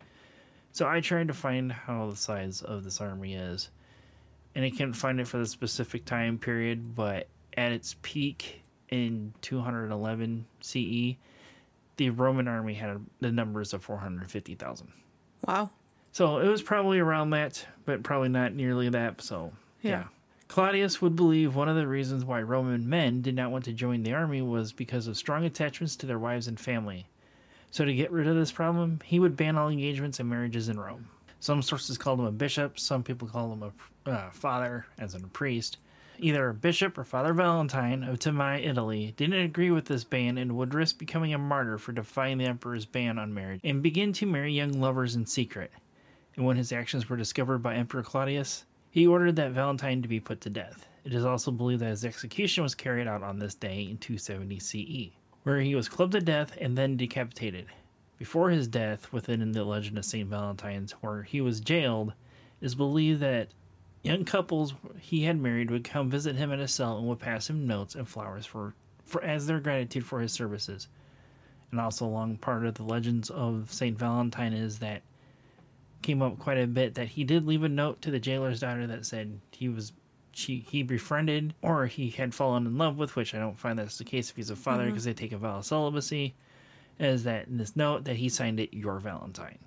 So 0.71 0.87
I 0.87 0.99
tried 0.99 1.27
to 1.27 1.33
find 1.33 1.71
how 1.71 2.09
the 2.09 2.15
size 2.15 2.63
of 2.63 2.83
this 2.83 2.99
army 3.01 3.35
is, 3.35 3.69
and 4.57 4.65
I 4.65 4.71
couldn't 4.71 4.93
find 4.93 5.19
it 5.19 5.27
for 5.27 5.37
the 5.37 5.45
specific 5.45 6.03
time 6.03 6.39
period, 6.39 6.95
but 6.95 7.27
at 7.55 7.71
its 7.71 7.95
peak 8.01 8.63
in 8.89 9.31
211 9.41 10.47
CE, 10.61 11.15
the 11.97 12.09
Roman 12.09 12.47
army 12.47 12.73
had 12.73 12.99
the 13.19 13.31
numbers 13.31 13.75
of 13.75 13.83
450,000. 13.83 14.91
Wow. 15.45 15.69
So 16.11 16.39
it 16.39 16.47
was 16.47 16.63
probably 16.63 16.97
around 16.97 17.29
that, 17.29 17.63
but 17.85 18.01
probably 18.01 18.29
not 18.29 18.55
nearly 18.55 18.89
that. 18.89 19.21
So, 19.21 19.53
yeah. 19.83 19.91
Yeah. 19.91 20.03
Claudius 20.47 21.03
would 21.03 21.15
believe 21.15 21.55
one 21.55 21.69
of 21.69 21.75
the 21.75 21.87
reasons 21.87 22.25
why 22.25 22.41
Roman 22.41 22.89
men 22.89 23.21
did 23.21 23.35
not 23.35 23.51
want 23.51 23.65
to 23.65 23.73
join 23.73 24.01
the 24.01 24.13
army 24.13 24.41
was 24.41 24.73
because 24.73 25.05
of 25.05 25.17
strong 25.17 25.45
attachments 25.45 25.95
to 25.97 26.07
their 26.07 26.17
wives 26.17 26.47
and 26.47 26.59
family. 26.59 27.07
So, 27.69 27.85
to 27.85 27.93
get 27.93 28.11
rid 28.11 28.25
of 28.25 28.35
this 28.35 28.51
problem, 28.51 29.01
he 29.03 29.19
would 29.19 29.37
ban 29.37 29.55
all 29.55 29.69
engagements 29.69 30.19
and 30.19 30.27
marriages 30.27 30.67
in 30.67 30.79
Rome. 30.79 31.09
Some 31.39 31.61
sources 31.61 31.97
called 31.97 32.19
him 32.19 32.25
a 32.25 32.31
bishop, 32.31 32.79
some 32.79 33.03
people 33.03 33.27
call 33.27 33.53
him 33.53 33.63
a 33.63 34.09
uh, 34.09 34.31
father, 34.31 34.85
as 34.97 35.15
in 35.15 35.23
a 35.23 35.27
priest. 35.27 35.77
Either 36.19 36.49
a 36.49 36.53
bishop 36.53 36.97
or 36.97 37.03
Father 37.03 37.33
Valentine 37.33 38.03
of 38.03 38.17
Tamai, 38.17 38.65
Italy, 38.65 39.13
didn't 39.17 39.39
agree 39.39 39.69
with 39.69 39.85
this 39.85 40.03
ban 40.03 40.39
and 40.39 40.57
would 40.57 40.73
risk 40.73 40.97
becoming 40.97 41.33
a 41.33 41.37
martyr 41.37 41.77
for 41.77 41.91
defying 41.91 42.39
the 42.39 42.45
emperor's 42.45 42.85
ban 42.85 43.19
on 43.19 43.33
marriage 43.33 43.61
and 43.63 43.83
begin 43.83 44.13
to 44.13 44.25
marry 44.25 44.51
young 44.51 44.73
lovers 44.73 45.15
in 45.15 45.25
secret 45.27 45.71
and 46.37 46.45
when 46.45 46.55
his 46.55 46.71
actions 46.71 47.09
were 47.09 47.17
discovered 47.17 47.59
by 47.59 47.75
Emperor 47.75 48.03
Claudius, 48.03 48.65
he 48.91 49.07
ordered 49.07 49.35
that 49.35 49.51
Valentine 49.51 50.03
to 50.03 50.07
be 50.07 50.19
put 50.19 50.39
to 50.41 50.49
death. 50.49 50.87
It 51.03 51.13
is 51.13 51.25
also 51.25 51.51
believed 51.51 51.81
that 51.81 51.89
his 51.89 52.05
execution 52.05 52.63
was 52.63 52.75
carried 52.75 53.07
out 53.07 53.23
on 53.23 53.39
this 53.39 53.55
day 53.55 53.87
in 53.89 53.97
270 53.97 54.59
CE, 54.59 55.11
where 55.43 55.59
he 55.59 55.75
was 55.75 55.89
clubbed 55.89 56.13
to 56.13 56.21
death 56.21 56.55
and 56.61 56.77
then 56.77 56.95
decapitated. 56.95 57.65
Before 58.17 58.49
his 58.49 58.67
death, 58.67 59.13
within 59.13 59.51
the 59.51 59.63
legend 59.63 59.97
of 59.97 60.05
St. 60.05 60.27
Valentine's, 60.27 60.91
where 60.93 61.23
he 61.23 61.39
was 61.41 61.59
jailed, 61.59 62.13
is 62.61 62.73
believed 62.73 63.21
that 63.21 63.49
young 64.01 64.25
couples 64.25 64.73
he 64.99 65.23
had 65.23 65.39
married 65.39 65.69
would 65.69 65.83
come 65.83 66.09
visit 66.09 66.35
him 66.35 66.51
in 66.51 66.59
a 66.59 66.67
cell 66.67 66.97
and 66.97 67.07
would 67.07 67.19
pass 67.19 67.49
him 67.49 67.67
notes 67.67 67.95
and 67.95 68.07
flowers 68.07 68.45
for, 68.45 68.73
for 69.05 69.23
as 69.23 69.45
their 69.45 69.59
gratitude 69.59 70.05
for 70.05 70.19
his 70.19 70.31
services. 70.31 70.87
And 71.71 71.79
also, 71.79 72.05
along 72.05 72.37
part 72.37 72.65
of 72.65 72.75
the 72.75 72.83
legends 72.83 73.29
of 73.29 73.71
St. 73.71 73.97
Valentine 73.97 74.53
is 74.53 74.79
that 74.79 75.01
came 76.01 76.21
up 76.21 76.39
quite 76.39 76.57
a 76.57 76.67
bit 76.67 76.95
that 76.95 77.07
he 77.07 77.23
did 77.23 77.45
leave 77.45 77.63
a 77.63 77.69
note 77.69 78.01
to 78.01 78.11
the 78.11 78.19
jailer's 78.19 78.59
daughter 78.59 78.87
that 78.87 79.05
said 79.05 79.39
he 79.51 79.67
was 79.67 79.91
she 80.31 80.63
he 80.69 80.83
befriended 80.83 81.53
or 81.63 81.87
he 81.87 82.11
had 82.11 82.33
fallen 82.33 82.67
in 82.67 82.77
love 82.77 82.97
with, 82.97 83.15
which 83.15 83.33
I 83.33 83.39
don't 83.39 83.57
find 83.57 83.77
that's 83.77 83.97
the 83.97 84.03
case 84.03 84.29
if 84.29 84.35
he's 84.35 84.51
a 84.51 84.55
father 84.55 84.83
mm-hmm. 84.83 84.91
because 84.91 85.05
they 85.05 85.13
take 85.13 85.31
a 85.31 85.37
vow 85.37 85.57
of 85.57 85.65
celibacy. 85.65 86.35
Is 86.99 87.23
that 87.25 87.47
in 87.47 87.57
this 87.57 87.75
note 87.75 88.05
that 88.05 88.15
he 88.15 88.29
signed 88.29 88.59
it 88.59 88.73
your 88.73 88.99
Valentine. 88.99 89.59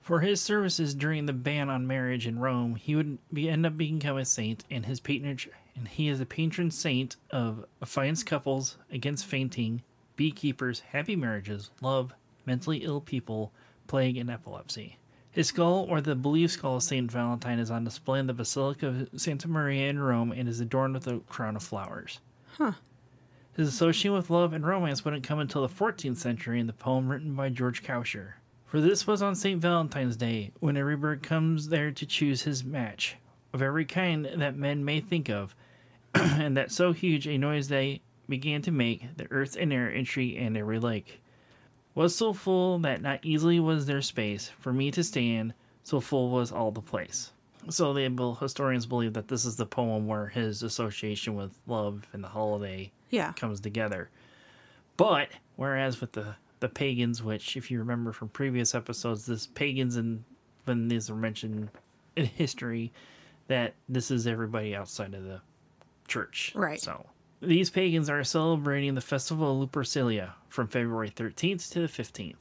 For 0.00 0.20
his 0.20 0.40
services 0.40 0.94
during 0.94 1.24
the 1.24 1.32
ban 1.32 1.70
on 1.70 1.86
marriage 1.86 2.26
in 2.26 2.38
Rome, 2.38 2.74
he 2.74 2.94
would 2.94 3.16
be, 3.32 3.48
end 3.48 3.64
up 3.64 3.78
becoming 3.78 4.20
a 4.20 4.24
saint, 4.26 4.64
and 4.70 4.84
his 4.84 5.00
patronage, 5.00 5.48
and 5.74 5.88
he 5.88 6.08
is 6.08 6.20
a 6.20 6.26
patron 6.26 6.70
saint 6.70 7.16
of 7.30 7.64
affianced 7.80 8.26
couples 8.26 8.76
against 8.90 9.24
fainting, 9.24 9.82
beekeepers, 10.16 10.80
happy 10.80 11.16
marriages, 11.16 11.70
love, 11.80 12.12
mentally 12.44 12.78
ill 12.84 13.00
people, 13.00 13.50
plague, 13.86 14.18
and 14.18 14.30
epilepsy. 14.30 14.98
His 15.30 15.48
skull, 15.48 15.86
or 15.88 16.00
the 16.00 16.14
believed 16.14 16.52
skull 16.52 16.76
of 16.76 16.82
Saint 16.82 17.10
Valentine, 17.10 17.58
is 17.58 17.70
on 17.70 17.84
display 17.84 18.20
in 18.20 18.26
the 18.26 18.34
Basilica 18.34 18.88
of 18.88 19.08
Santa 19.16 19.48
Maria 19.48 19.88
in 19.88 19.98
Rome 19.98 20.32
and 20.32 20.48
is 20.48 20.60
adorned 20.60 20.94
with 20.94 21.06
a 21.06 21.20
crown 21.20 21.56
of 21.56 21.62
flowers. 21.62 22.20
His 23.56 23.68
association 23.68 24.12
with 24.12 24.30
love 24.30 24.52
and 24.52 24.66
romance 24.66 25.04
wouldn't 25.04 25.22
come 25.22 25.38
until 25.38 25.62
the 25.62 25.72
14th 25.72 26.16
century 26.16 26.58
in 26.58 26.66
the 26.66 26.72
poem 26.72 27.08
written 27.08 27.36
by 27.36 27.50
George 27.50 27.82
Chaucer. 27.82 28.36
For 28.66 28.80
this 28.80 29.06
was 29.06 29.22
on 29.22 29.36
St. 29.36 29.60
Valentine's 29.60 30.16
Day, 30.16 30.50
when 30.58 30.76
every 30.76 30.96
bird 30.96 31.22
comes 31.22 31.68
there 31.68 31.92
to 31.92 32.04
choose 32.04 32.42
his 32.42 32.64
match, 32.64 33.16
of 33.52 33.62
every 33.62 33.84
kind 33.84 34.28
that 34.38 34.56
men 34.56 34.84
may 34.84 34.98
think 35.00 35.28
of, 35.28 35.54
and 36.14 36.56
that 36.56 36.72
so 36.72 36.92
huge 36.92 37.28
a 37.28 37.38
noise 37.38 37.68
they 37.68 38.00
began 38.28 38.60
to 38.62 38.72
make, 38.72 39.16
the 39.16 39.30
earth 39.30 39.56
and 39.58 39.72
air 39.72 40.02
tree 40.02 40.36
and 40.36 40.56
every 40.56 40.80
lake. 40.80 41.22
Was 41.94 42.16
so 42.16 42.32
full 42.32 42.80
that 42.80 43.02
not 43.02 43.20
easily 43.22 43.60
was 43.60 43.86
there 43.86 44.02
space 44.02 44.50
for 44.58 44.72
me 44.72 44.90
to 44.90 45.04
stand, 45.04 45.54
so 45.84 46.00
full 46.00 46.30
was 46.30 46.50
all 46.50 46.72
the 46.72 46.80
place. 46.80 47.30
So 47.70 47.94
the 47.94 48.36
historians 48.40 48.84
believe 48.84 49.12
that 49.12 49.28
this 49.28 49.44
is 49.44 49.54
the 49.54 49.64
poem 49.64 50.08
where 50.08 50.26
his 50.26 50.64
association 50.64 51.36
with 51.36 51.52
love 51.68 52.04
and 52.12 52.24
the 52.24 52.28
holiday 52.28 52.90
Yeah. 53.14 53.32
comes 53.32 53.60
together. 53.60 54.10
But 54.96 55.28
whereas 55.56 56.00
with 56.00 56.12
the 56.12 56.36
the 56.60 56.68
pagans, 56.68 57.22
which 57.22 57.56
if 57.56 57.70
you 57.70 57.78
remember 57.78 58.12
from 58.12 58.28
previous 58.30 58.74
episodes, 58.74 59.26
this 59.26 59.46
pagans 59.46 59.96
and 59.96 60.24
when 60.64 60.88
these 60.88 61.10
are 61.10 61.14
mentioned 61.14 61.68
in 62.16 62.24
history, 62.24 62.92
that 63.48 63.74
this 63.88 64.10
is 64.10 64.26
everybody 64.26 64.74
outside 64.74 65.14
of 65.14 65.24
the 65.24 65.40
church. 66.08 66.52
Right. 66.54 66.80
So 66.80 67.04
these 67.40 67.70
pagans 67.70 68.08
are 68.08 68.24
celebrating 68.24 68.94
the 68.94 69.00
festival 69.00 69.62
of 69.62 69.70
Lupercalia 69.70 70.32
from 70.48 70.68
February 70.68 71.10
13th 71.10 71.70
to 71.72 71.80
the 71.80 71.88
15th. 71.88 72.36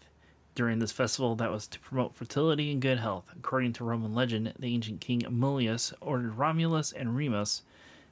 During 0.56 0.78
this 0.78 0.92
festival 0.92 1.36
that 1.38 1.52
was 1.52 1.68
to 1.68 1.80
promote 1.80 2.16
fertility 2.16 2.72
and 2.72 2.82
good 2.82 3.00
health, 3.00 3.26
according 3.36 3.74
to 3.74 3.84
Roman 3.84 4.14
legend, 4.14 4.54
the 4.60 4.74
ancient 4.74 5.02
king 5.02 5.22
Amulius 5.22 5.94
ordered 6.00 6.38
Romulus 6.38 6.92
and 6.92 7.16
Remus, 7.16 7.64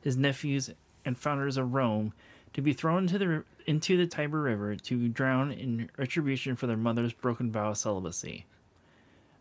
his 0.01 0.17
nephews 0.17 0.71
and 1.05 1.17
founders 1.17 1.57
of 1.57 1.73
Rome, 1.73 2.13
to 2.53 2.61
be 2.61 2.73
thrown 2.73 3.03
into 3.03 3.17
the 3.17 3.43
into 3.65 3.95
the 3.97 4.07
Tiber 4.07 4.41
River 4.41 4.75
to 4.75 5.07
drown 5.07 5.51
in 5.51 5.89
retribution 5.97 6.55
for 6.55 6.67
their 6.67 6.77
mother's 6.77 7.13
broken 7.13 7.51
vow 7.51 7.69
of 7.69 7.77
celibacy. 7.77 8.45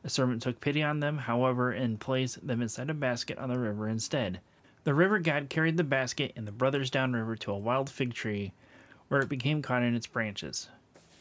A 0.05 0.09
servant 0.09 0.43
took 0.43 0.61
pity 0.61 0.83
on 0.83 1.01
them, 1.01 1.19
however, 1.19 1.73
and 1.73 2.01
placed 2.01 2.47
them 2.47 2.63
inside 2.63 2.91
a 2.91 2.95
basket 2.95 3.39
on 3.39 3.51
the 3.51 3.59
river 3.59 3.89
instead. 3.89 4.41
The 4.85 4.95
river 4.95 5.19
god 5.19 5.51
carried 5.51 5.77
the 5.77 5.85
basket 5.85 6.33
and 6.37 6.47
the 6.47 6.53
brothers 6.53 6.91
downriver 6.91 7.37
to 7.37 7.53
a 7.53 7.59
wild 7.59 7.91
fig 7.91 8.15
tree, 8.15 8.53
where 9.09 9.21
it 9.21 9.29
became 9.29 9.61
caught 9.61 9.83
in 9.83 9.95
its 9.95 10.07
branches. 10.07 10.69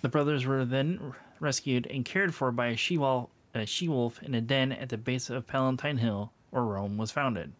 The 0.01 0.09
brothers 0.09 0.45
were 0.45 0.63
then 0.63 1.13
rescued 1.41 1.87
and 1.87 2.05
cared 2.05 2.33
for 2.33 2.51
by 2.51 2.67
a 2.67 2.77
she-wolf, 2.77 3.29
a 3.53 3.65
she-wolf 3.65 4.23
in 4.23 4.33
a 4.33 4.41
den 4.41 4.71
at 4.71 4.89
the 4.89 4.97
base 4.97 5.29
of 5.29 5.47
Palatine 5.47 5.97
Hill, 5.97 6.31
where 6.51 6.63
Rome 6.63 6.97
was 6.97 7.11
founded. 7.11 7.51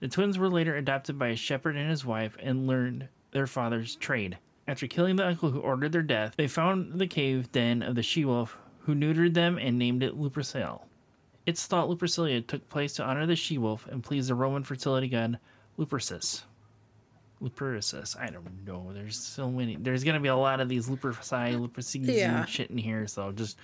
The 0.00 0.08
twins 0.08 0.38
were 0.38 0.48
later 0.48 0.74
adopted 0.74 1.18
by 1.18 1.28
a 1.28 1.36
shepherd 1.36 1.76
and 1.76 1.90
his 1.90 2.04
wife 2.04 2.36
and 2.40 2.66
learned 2.66 3.08
their 3.32 3.46
father's 3.46 3.96
trade. 3.96 4.38
After 4.68 4.86
killing 4.86 5.16
the 5.16 5.26
uncle 5.26 5.50
who 5.50 5.60
ordered 5.60 5.92
their 5.92 6.02
death, 6.02 6.34
they 6.36 6.46
found 6.46 6.98
the 7.00 7.06
cave 7.06 7.50
den 7.52 7.82
of 7.82 7.94
the 7.96 8.02
she-wolf, 8.02 8.56
who 8.80 8.94
neutered 8.94 9.34
them 9.34 9.58
and 9.58 9.78
named 9.78 10.02
it 10.02 10.16
Lupercal. 10.18 10.82
It's 11.46 11.66
thought 11.66 11.88
Lupercalia 11.88 12.46
took 12.46 12.68
place 12.68 12.92
to 12.94 13.04
honor 13.04 13.26
the 13.26 13.34
she-wolf 13.34 13.86
and 13.90 14.02
please 14.02 14.28
the 14.28 14.34
Roman 14.36 14.62
fertility 14.62 15.08
god 15.08 15.38
Lupercus. 15.78 16.42
Lupercus. 17.42 18.16
I 18.18 18.26
don't 18.30 18.64
know. 18.66 18.92
There's 18.92 19.18
so 19.18 19.50
many. 19.50 19.76
There's 19.76 20.04
gonna 20.04 20.20
be 20.20 20.28
a 20.28 20.36
lot 20.36 20.60
of 20.60 20.68
these 20.68 20.88
Luperci, 20.88 21.56
Lupercis, 21.58 22.06
Yeah. 22.06 22.44
shit 22.44 22.70
in 22.70 22.78
here. 22.78 23.06
So 23.08 23.32
just, 23.32 23.58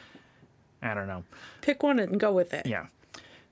I 0.83 0.95
don't 0.95 1.07
know. 1.07 1.23
Pick 1.61 1.83
one 1.85 2.01
and 2.01 2.19
go 2.19 2.33
with 2.33 2.53
it. 2.55 2.67
Yeah. 2.67 2.87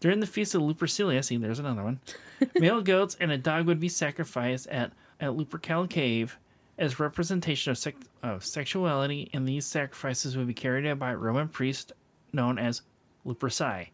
During 0.00 0.18
the 0.20 0.26
feast 0.26 0.54
of 0.54 0.62
Lupercalia, 0.62 1.24
see, 1.24 1.36
there's 1.36 1.60
another 1.60 1.84
one. 1.84 2.00
Male 2.58 2.82
goats 2.82 3.16
and 3.20 3.30
a 3.30 3.38
dog 3.38 3.66
would 3.66 3.78
be 3.80 3.88
sacrificed 3.88 4.66
at 4.66 4.92
at 5.20 5.30
Lupercal 5.30 5.88
Cave, 5.88 6.38
as 6.78 7.00
representation 7.00 7.70
of, 7.70 7.78
sec- 7.78 7.96
of 8.22 8.44
sexuality, 8.44 9.30
and 9.32 9.48
these 9.48 9.66
sacrifices 9.66 10.36
would 10.36 10.46
be 10.46 10.54
carried 10.54 10.86
out 10.86 10.98
by 10.98 11.12
a 11.12 11.16
Roman 11.16 11.48
priest 11.48 11.92
known 12.32 12.58
as 12.58 12.82
Luperci. 13.24 13.88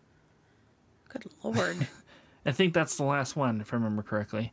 Good 1.08 1.26
lord. 1.42 1.86
I 2.46 2.52
think 2.52 2.74
that's 2.74 2.96
the 2.96 3.04
last 3.04 3.36
one, 3.36 3.60
if 3.60 3.72
I 3.72 3.76
remember 3.76 4.02
correctly. 4.02 4.52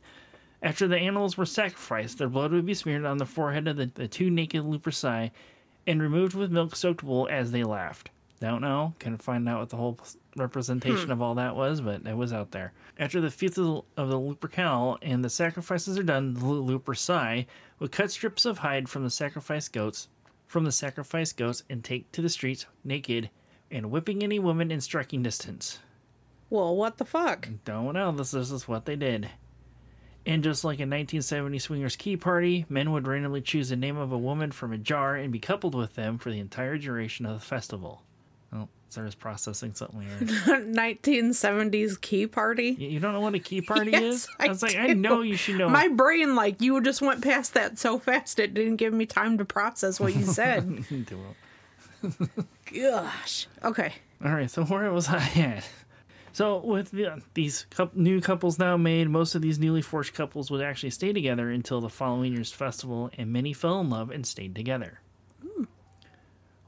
After 0.62 0.86
the 0.86 0.98
animals 0.98 1.36
were 1.36 1.46
sacrificed, 1.46 2.18
their 2.18 2.28
blood 2.28 2.52
would 2.52 2.66
be 2.66 2.74
smeared 2.74 3.04
on 3.04 3.18
the 3.18 3.26
forehead 3.26 3.66
of 3.66 3.76
the, 3.76 3.86
the 3.86 4.06
two 4.06 4.30
naked 4.30 4.62
Luperci 4.62 5.30
and 5.86 6.02
removed 6.02 6.34
with 6.34 6.52
milk 6.52 6.76
soaked 6.76 7.02
wool 7.02 7.26
as 7.30 7.50
they 7.50 7.64
laughed. 7.64 8.10
Don't 8.40 8.62
know. 8.62 8.94
Couldn't 8.98 9.22
find 9.22 9.46
out 9.46 9.60
what 9.60 9.68
the 9.68 9.76
whole 9.76 9.98
representation 10.34 11.06
hmm. 11.06 11.12
of 11.12 11.20
all 11.20 11.34
that 11.34 11.54
was, 11.54 11.82
but 11.82 12.06
it 12.06 12.16
was 12.16 12.32
out 12.32 12.52
there. 12.52 12.72
After 12.98 13.20
the 13.20 13.30
feast 13.30 13.58
of 13.58 13.64
the, 13.64 14.02
of 14.02 14.08
the 14.08 14.18
Lupercal 14.18 14.96
and 15.02 15.22
the 15.22 15.28
sacrifices 15.28 15.98
are 15.98 16.02
done, 16.02 16.32
the 16.32 16.40
Luperci 16.40 17.46
would 17.78 17.92
cut 17.92 18.10
strips 18.10 18.46
of 18.46 18.58
hide 18.58 18.88
from 18.88 19.04
the 19.04 19.10
sacrificed 19.10 19.74
goats, 19.74 20.08
from 20.46 20.64
the 20.64 20.72
sacrificed 20.72 21.36
goats, 21.36 21.62
and 21.68 21.84
take 21.84 22.10
to 22.12 22.22
the 22.22 22.30
streets 22.30 22.64
naked 22.82 23.28
and 23.70 23.90
whipping 23.90 24.22
any 24.22 24.38
woman 24.38 24.70
in 24.70 24.80
striking 24.80 25.22
distance. 25.22 25.78
well, 26.48 26.74
what 26.74 26.96
the 26.96 27.04
fuck? 27.04 27.46
Don't 27.66 27.92
know. 27.92 28.10
This, 28.10 28.30
this 28.30 28.50
is 28.50 28.66
what 28.66 28.86
they 28.86 28.96
did. 28.96 29.28
And 30.26 30.42
just 30.42 30.64
like 30.64 30.78
a 30.78 30.88
1970 30.88 31.58
swingers 31.58 31.96
key 31.96 32.16
party, 32.16 32.64
men 32.68 32.92
would 32.92 33.06
randomly 33.06 33.42
choose 33.42 33.68
the 33.68 33.76
name 33.76 33.96
of 33.96 34.12
a 34.12 34.18
woman 34.18 34.50
from 34.50 34.72
a 34.72 34.78
jar 34.78 35.14
and 35.16 35.32
be 35.32 35.38
coupled 35.38 35.74
with 35.74 35.94
them 35.94 36.18
for 36.18 36.30
the 36.30 36.40
entire 36.40 36.78
duration 36.78 37.26
of 37.26 37.38
the 37.38 37.44
festival. 37.44 38.02
Oh, 38.52 38.68
Sarah's 38.88 39.14
processing 39.14 39.74
something 39.74 40.00
here. 40.00 40.18
1970s 40.20 42.00
key 42.00 42.26
party. 42.26 42.76
You- 42.78 42.98
don't 43.00 43.12
know 43.12 43.20
what 43.20 43.34
a 43.34 43.38
key 43.38 43.60
party 43.60 43.92
Yes, 43.92 44.02
is? 44.02 44.28
I 44.40 44.48
was 44.48 44.62
like, 44.62 44.76
I 44.76 44.88
know 44.88 45.22
you 45.22 45.36
should 45.36 45.56
know. 45.58 45.68
My 45.68 45.88
brain, 45.88 46.34
like, 46.34 46.60
you 46.60 46.80
just 46.82 47.00
went 47.00 47.22
past 47.22 47.54
that 47.54 47.78
so 47.78 47.98
fast 47.98 48.38
it 48.40 48.54
didn't 48.54 48.76
give 48.76 48.92
me 48.92 49.06
time 49.06 49.38
to 49.38 49.44
process 49.44 50.00
what 50.00 50.14
you 50.16 50.24
said. 50.24 50.84
Gosh. 52.72 53.46
Okay. 53.64 53.92
All 54.24 54.32
right, 54.32 54.50
so 54.50 54.64
where 54.64 54.90
was 54.92 55.08
I 55.08 55.18
at? 55.36 55.68
So 56.32 56.58
with 56.58 56.90
the, 56.92 57.20
these 57.34 57.66
new 57.94 58.20
couples 58.20 58.58
now 58.58 58.76
made, 58.76 59.08
most 59.08 59.34
of 59.34 59.42
these 59.42 59.58
newly 59.58 59.82
forged 59.82 60.14
couples 60.14 60.50
would 60.50 60.62
actually 60.62 60.90
stay 60.90 61.12
together 61.12 61.50
until 61.50 61.80
the 61.80 61.88
following 61.88 62.32
year's 62.32 62.52
festival, 62.52 63.10
and 63.18 63.32
many 63.32 63.52
fell 63.52 63.80
in 63.80 63.90
love 63.90 64.10
and 64.10 64.24
stayed 64.26 64.54
together. 64.54 65.00
Hmm. 65.42 65.64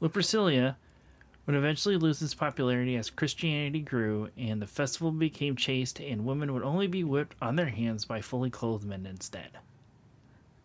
Lupercilia 0.01 0.77
would 1.47 1.57
eventually 1.57 1.97
lose 1.97 2.23
its 2.23 2.35
popularity 2.35 2.97
as 2.97 3.11
Christianity 3.11 3.81
grew, 3.81 4.31
and 4.37 4.63
the 4.63 4.67
festival 4.67 5.11
became 5.11 5.57
chaste, 5.57 5.99
and 6.01 6.25
women 6.25 6.53
would 6.55 6.63
only 6.63 6.87
be 6.87 7.03
whipped 7.05 7.35
on 7.43 7.57
their 7.57 7.67
hands 7.69 8.05
by 8.05 8.21
fully 8.21 8.51
clothed 8.51 8.85
men 8.85 9.07
instead. 9.07 9.51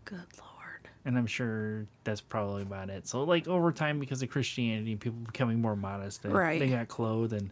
Good 0.06 0.20
lord. 0.38 0.90
And 1.06 1.18
I'm 1.18 1.26
sure 1.26 1.86
that's 2.04 2.22
probably 2.22 2.62
about 2.64 2.90
it. 2.90 3.08
So, 3.08 3.24
like 3.24 3.48
over 3.48 3.72
time, 3.72 4.00
because 4.00 4.22
of 4.22 4.30
Christianity, 4.30 4.96
people 4.96 5.20
becoming 5.20 5.62
more 5.62 5.76
modest, 5.76 6.24
they, 6.24 6.30
Right. 6.30 6.60
they 6.60 6.70
got 6.70 6.88
clothed, 6.88 7.34
and 7.34 7.50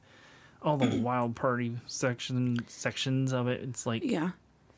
all 0.61 0.77
the 0.77 0.85
wild 1.01 1.35
party 1.35 1.77
section 1.87 2.57
sections 2.67 3.33
of 3.33 3.47
it, 3.47 3.61
it's 3.61 3.85
like 3.85 4.03
Yeah. 4.03 4.31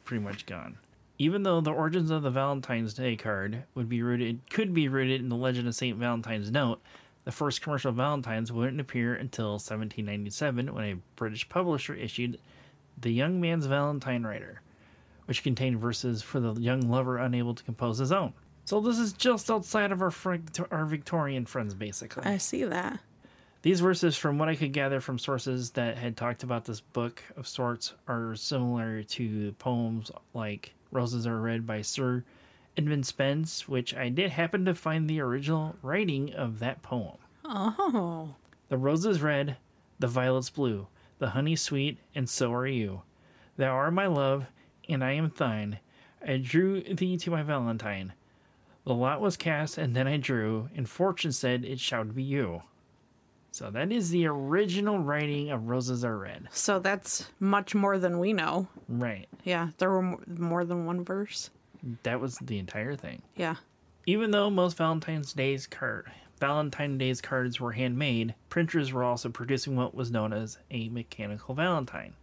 pretty 0.05 0.23
much 0.23 0.45
gone. 0.45 0.77
Even 1.19 1.41
though 1.43 1.59
the 1.61 1.71
origins 1.73 2.11
of 2.11 2.21
the 2.21 2.29
Valentine's 2.29 2.93
Day 2.93 3.15
card 3.15 3.63
would 3.73 3.89
be 3.89 4.03
rooted, 4.03 4.39
could 4.51 4.73
be 4.73 4.87
rooted 4.87 5.19
in 5.19 5.29
the 5.29 5.35
legend 5.35 5.67
of 5.67 5.73
Saint 5.75 5.97
Valentine's 5.97 6.51
note, 6.51 6.79
the 7.27 7.33
first 7.33 7.61
commercial 7.61 7.91
Valentines 7.91 8.53
wouldn't 8.53 8.79
appear 8.79 9.13
until 9.13 9.55
1797 9.55 10.73
when 10.73 10.83
a 10.85 10.95
British 11.17 11.49
publisher 11.49 11.93
issued 11.93 12.39
The 13.01 13.11
Young 13.11 13.41
Man's 13.41 13.65
Valentine 13.65 14.23
Writer, 14.23 14.61
which 15.25 15.43
contained 15.43 15.77
verses 15.77 16.21
for 16.21 16.39
the 16.39 16.53
young 16.53 16.89
lover 16.89 17.17
unable 17.17 17.53
to 17.53 17.65
compose 17.65 17.97
his 17.97 18.13
own. 18.13 18.31
So 18.63 18.79
this 18.79 18.97
is 18.97 19.11
just 19.11 19.51
outside 19.51 19.91
of 19.91 20.01
our 20.01 20.09
fr- 20.09 20.35
our 20.71 20.85
Victorian 20.85 21.45
friends, 21.45 21.73
basically. 21.73 22.23
I 22.23 22.37
see 22.37 22.63
that. 22.63 23.01
These 23.61 23.81
verses, 23.81 24.15
from 24.15 24.37
what 24.37 24.47
I 24.47 24.55
could 24.55 24.71
gather 24.71 25.01
from 25.01 25.19
sources 25.19 25.71
that 25.71 25.97
had 25.97 26.15
talked 26.15 26.43
about 26.43 26.63
this 26.63 26.79
book 26.79 27.21
of 27.35 27.45
sorts, 27.45 27.93
are 28.07 28.37
similar 28.37 29.03
to 29.03 29.51
poems 29.59 30.11
like 30.33 30.73
Roses 30.93 31.27
Are 31.27 31.41
Red 31.41 31.67
by 31.67 31.81
Sir 31.81 32.23
Edmund 32.77 33.05
Spence, 33.05 33.67
which 33.67 33.95
I 33.95 34.09
did 34.09 34.31
happen 34.31 34.63
to 34.65 34.75
find 34.75 35.09
the 35.09 35.19
original 35.19 35.75
writing 35.81 36.33
of 36.33 36.59
that 36.59 36.83
poem. 36.83 37.17
Oh. 37.43 38.35
The 38.69 38.77
rose 38.77 39.05
is 39.05 39.21
red, 39.21 39.57
the 39.99 40.07
violet's 40.07 40.49
blue, 40.51 40.87
the 41.17 41.29
honey 41.29 41.55
sweet, 41.55 41.97
and 42.13 42.29
so 42.29 42.53
are 42.53 42.67
you. 42.67 43.01
Thou 43.57 43.71
art 43.71 43.93
my 43.93 44.05
love, 44.05 44.45
and 44.87 45.03
I 45.03 45.13
am 45.13 45.31
thine. 45.35 45.79
I 46.25 46.37
drew 46.37 46.81
thee 46.81 47.17
to 47.17 47.31
my 47.31 47.41
Valentine. 47.41 48.13
The 48.85 48.93
lot 48.93 49.21
was 49.21 49.37
cast, 49.37 49.77
and 49.77 49.95
then 49.95 50.07
I 50.07 50.17
drew, 50.17 50.69
and 50.75 50.87
fortune 50.87 51.31
said 51.31 51.65
it 51.65 51.79
shall 51.79 52.03
be 52.03 52.23
you. 52.23 52.61
So 53.51 53.71
that 53.71 53.91
is 53.91 54.11
the 54.11 54.27
original 54.27 54.99
writing 54.99 55.49
of 55.49 55.67
Roses 55.67 56.05
Are 56.05 56.17
Red. 56.17 56.47
So 56.51 56.77
that's 56.77 57.27
much 57.39 57.73
more 57.73 57.97
than 57.97 58.19
we 58.19 58.31
know. 58.31 58.67
Right. 58.87 59.27
Yeah. 59.43 59.69
There 59.79 59.89
were 59.89 60.17
more 60.27 60.63
than 60.63 60.85
one 60.85 61.03
verse. 61.03 61.49
That 62.03 62.19
was 62.19 62.37
the 62.37 62.59
entire 62.59 62.95
thing. 62.95 63.21
Yeah. 63.35 63.55
Even 64.05 64.31
though 64.31 64.49
most 64.49 64.77
Valentine's 64.77 65.33
Day's 65.33 65.67
card 65.67 66.09
Valentine's 66.39 66.99
Day's 66.99 67.21
cards 67.21 67.59
were 67.59 67.71
handmade, 67.71 68.35
printers 68.49 68.93
were 68.93 69.03
also 69.03 69.29
producing 69.29 69.75
what 69.75 69.95
was 69.95 70.11
known 70.11 70.33
as 70.33 70.57
a 70.69 70.89
mechanical 70.89 71.55
Valentine. 71.55 72.13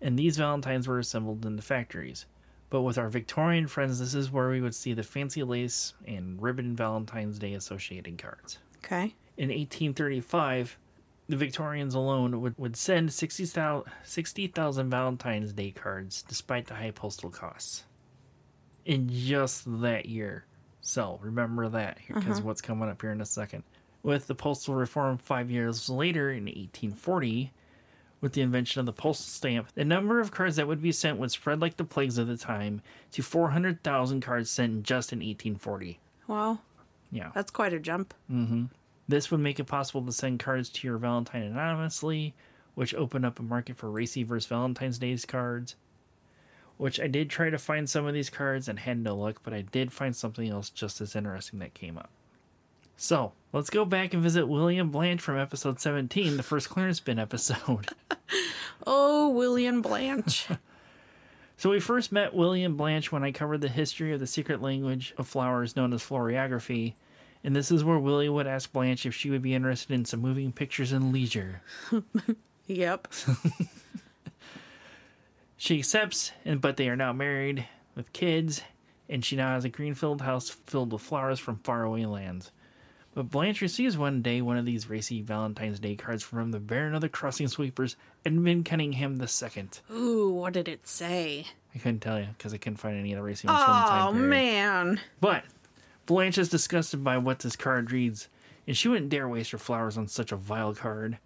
And 0.00 0.18
these 0.18 0.36
Valentines 0.36 0.88
were 0.88 0.98
assembled 0.98 1.44
in 1.44 1.56
the 1.56 1.62
factories. 1.62 2.26
But 2.70 2.82
with 2.82 2.98
our 2.98 3.08
Victorian 3.08 3.66
friends, 3.66 3.98
this 3.98 4.14
is 4.14 4.30
where 4.30 4.50
we 4.50 4.60
would 4.60 4.74
see 4.74 4.92
the 4.92 5.02
fancy 5.02 5.42
lace 5.42 5.94
and 6.06 6.40
ribbon 6.40 6.76
Valentine's 6.76 7.38
Day 7.38 7.54
associated 7.54 8.18
cards. 8.18 8.58
Okay. 8.78 9.14
In 9.36 9.48
1835, 9.48 10.78
the 11.28 11.36
Victorians 11.36 11.94
alone 11.94 12.40
would, 12.40 12.56
would 12.58 12.76
send 12.76 13.12
60,000 13.12 13.90
60,000 14.04 14.90
Valentine's 14.90 15.52
Day 15.52 15.70
cards 15.70 16.24
despite 16.28 16.66
the 16.66 16.74
high 16.74 16.90
postal 16.90 17.30
costs. 17.30 17.84
In 18.84 19.08
just 19.08 19.64
that 19.80 20.06
year. 20.06 20.44
So 20.80 21.18
remember 21.22 21.68
that 21.68 21.98
because 22.06 22.38
uh-huh. 22.38 22.46
what's 22.46 22.60
coming 22.60 22.88
up 22.88 23.00
here 23.00 23.12
in 23.12 23.20
a 23.20 23.26
second. 23.26 23.62
With 24.02 24.26
the 24.26 24.34
postal 24.34 24.74
reform 24.74 25.18
five 25.18 25.50
years 25.50 25.90
later 25.90 26.30
in 26.30 26.44
1840, 26.44 27.52
with 28.20 28.32
the 28.32 28.40
invention 28.40 28.80
of 28.80 28.86
the 28.86 28.92
postal 28.92 29.26
stamp, 29.26 29.68
the 29.74 29.84
number 29.84 30.20
of 30.20 30.30
cards 30.30 30.56
that 30.56 30.66
would 30.66 30.80
be 30.80 30.92
sent 30.92 31.18
would 31.18 31.30
spread 31.30 31.60
like 31.60 31.76
the 31.76 31.84
plagues 31.84 32.18
of 32.18 32.26
the 32.26 32.36
time 32.36 32.80
to 33.12 33.22
400,000 33.22 34.20
cards 34.20 34.50
sent 34.50 34.82
just 34.82 35.12
in 35.12 35.18
1840. 35.18 35.98
Wow. 36.26 36.58
Yeah. 37.10 37.30
that's 37.34 37.50
quite 37.50 37.72
a 37.72 37.78
jump. 37.78 38.14
Mm-hmm. 38.30 38.64
This 39.08 39.30
would 39.30 39.40
make 39.40 39.58
it 39.58 39.64
possible 39.64 40.04
to 40.04 40.12
send 40.12 40.40
cards 40.40 40.68
to 40.68 40.86
your 40.86 40.98
Valentine 40.98 41.42
anonymously, 41.42 42.34
which 42.74 42.94
opened 42.94 43.24
up 43.24 43.40
a 43.40 43.42
market 43.42 43.76
for 43.76 43.90
racy 43.90 44.22
versus 44.22 44.46
Valentine's 44.46 44.98
Day's 44.98 45.24
cards. 45.24 45.76
Which 46.78 46.98
I 46.98 47.06
did 47.06 47.28
try 47.28 47.50
to 47.50 47.58
find 47.58 47.88
some 47.88 48.06
of 48.06 48.14
these 48.14 48.30
cards 48.30 48.68
and 48.68 48.78
had 48.78 48.98
no 48.98 49.14
luck, 49.16 49.40
but 49.42 49.52
I 49.52 49.62
did 49.62 49.92
find 49.92 50.16
something 50.16 50.48
else 50.48 50.70
just 50.70 51.00
as 51.00 51.14
interesting 51.14 51.58
that 51.58 51.74
came 51.74 51.98
up. 51.98 52.10
So, 52.96 53.32
let's 53.52 53.70
go 53.70 53.84
back 53.84 54.14
and 54.14 54.22
visit 54.22 54.46
William 54.46 54.90
Blanche 54.90 55.20
from 55.20 55.38
episode 55.38 55.80
17, 55.80 56.36
the 56.36 56.42
first 56.42 56.68
clearance 56.70 57.00
bin 57.00 57.18
episode. 57.18 57.90
Oh, 58.86 59.28
William 59.30 59.82
Blanche. 59.82 60.48
So 61.58 61.70
we 61.70 61.80
first 61.80 62.12
met 62.12 62.34
William 62.34 62.76
Blanche 62.76 63.10
when 63.10 63.24
I 63.24 63.32
covered 63.32 63.62
the 63.62 63.68
history 63.68 64.12
of 64.12 64.20
the 64.20 64.28
secret 64.28 64.62
language 64.62 65.12
of 65.18 65.26
flowers 65.26 65.74
known 65.74 65.92
as 65.92 66.04
floriography, 66.04 66.94
and 67.42 67.54
this 67.54 67.72
is 67.72 67.82
where 67.82 67.98
Willie 67.98 68.28
would 68.28 68.46
ask 68.46 68.72
Blanche 68.72 69.06
if 69.06 69.14
she 69.16 69.28
would 69.28 69.42
be 69.42 69.54
interested 69.54 69.92
in 69.92 70.04
some 70.04 70.20
moving 70.20 70.52
pictures 70.52 70.92
and 70.92 71.12
leisure. 71.12 71.60
yep. 72.68 73.08
She 75.60 75.78
accepts, 75.80 76.30
and 76.44 76.60
but 76.60 76.76
they 76.76 76.88
are 76.88 76.96
now 76.96 77.12
married 77.12 77.66
with 77.94 78.12
kids, 78.12 78.62
and 79.08 79.24
she 79.24 79.34
now 79.36 79.54
has 79.54 79.64
a 79.64 79.68
greenfield 79.68 80.22
house 80.22 80.48
filled 80.48 80.92
with 80.92 81.02
flowers 81.02 81.40
from 81.40 81.58
faraway 81.64 82.04
lands. 82.04 82.52
But 83.14 83.30
Blanche 83.30 83.60
receives 83.60 83.98
one 83.98 84.22
day 84.22 84.40
one 84.40 84.56
of 84.56 84.64
these 84.64 84.88
racy 84.88 85.20
Valentine's 85.22 85.80
Day 85.80 85.96
cards 85.96 86.22
from 86.22 86.52
the 86.52 86.60
Baron 86.60 86.94
of 86.94 87.00
the 87.00 87.08
Crossing 87.08 87.48
Sweepers, 87.48 87.96
Edmund 88.24 88.66
Cunningham 88.66 89.20
II. 89.20 89.68
Ooh, 89.90 90.28
what 90.34 90.52
did 90.52 90.68
it 90.68 90.86
say? 90.86 91.46
I 91.74 91.78
couldn't 91.78 92.00
tell 92.00 92.20
you 92.20 92.26
because 92.36 92.54
I 92.54 92.58
couldn't 92.58 92.76
find 92.76 92.96
any 92.96 93.12
of 93.12 93.16
the 93.16 93.22
racy 93.24 93.48
ones 93.48 93.64
from 93.64 93.74
the 93.74 93.84
Oh, 93.84 93.88
time 93.88 94.14
period. 94.14 94.30
man. 94.30 95.00
But 95.20 95.42
Blanche 96.06 96.38
is 96.38 96.48
disgusted 96.48 97.02
by 97.02 97.18
what 97.18 97.40
this 97.40 97.56
card 97.56 97.90
reads, 97.90 98.28
and 98.68 98.76
she 98.76 98.86
wouldn't 98.88 99.10
dare 99.10 99.28
waste 99.28 99.50
her 99.50 99.58
flowers 99.58 99.98
on 99.98 100.06
such 100.06 100.30
a 100.30 100.36
vile 100.36 100.74
card. 100.74 101.18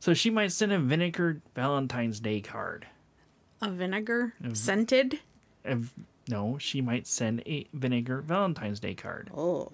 So 0.00 0.12
she 0.14 0.30
might 0.30 0.50
send 0.50 0.72
a 0.72 0.78
vinegar 0.80 1.40
Valentine's 1.54 2.18
Day 2.18 2.40
card. 2.40 2.86
A 3.62 3.70
vinegar? 3.70 4.34
Scented? 4.52 5.20
If, 5.64 5.92
no, 6.28 6.56
she 6.58 6.80
might 6.80 7.06
send 7.06 7.42
a 7.46 7.66
vinegar 7.72 8.22
Valentine's 8.22 8.80
Day 8.80 8.94
card. 8.94 9.30
Oh. 9.36 9.72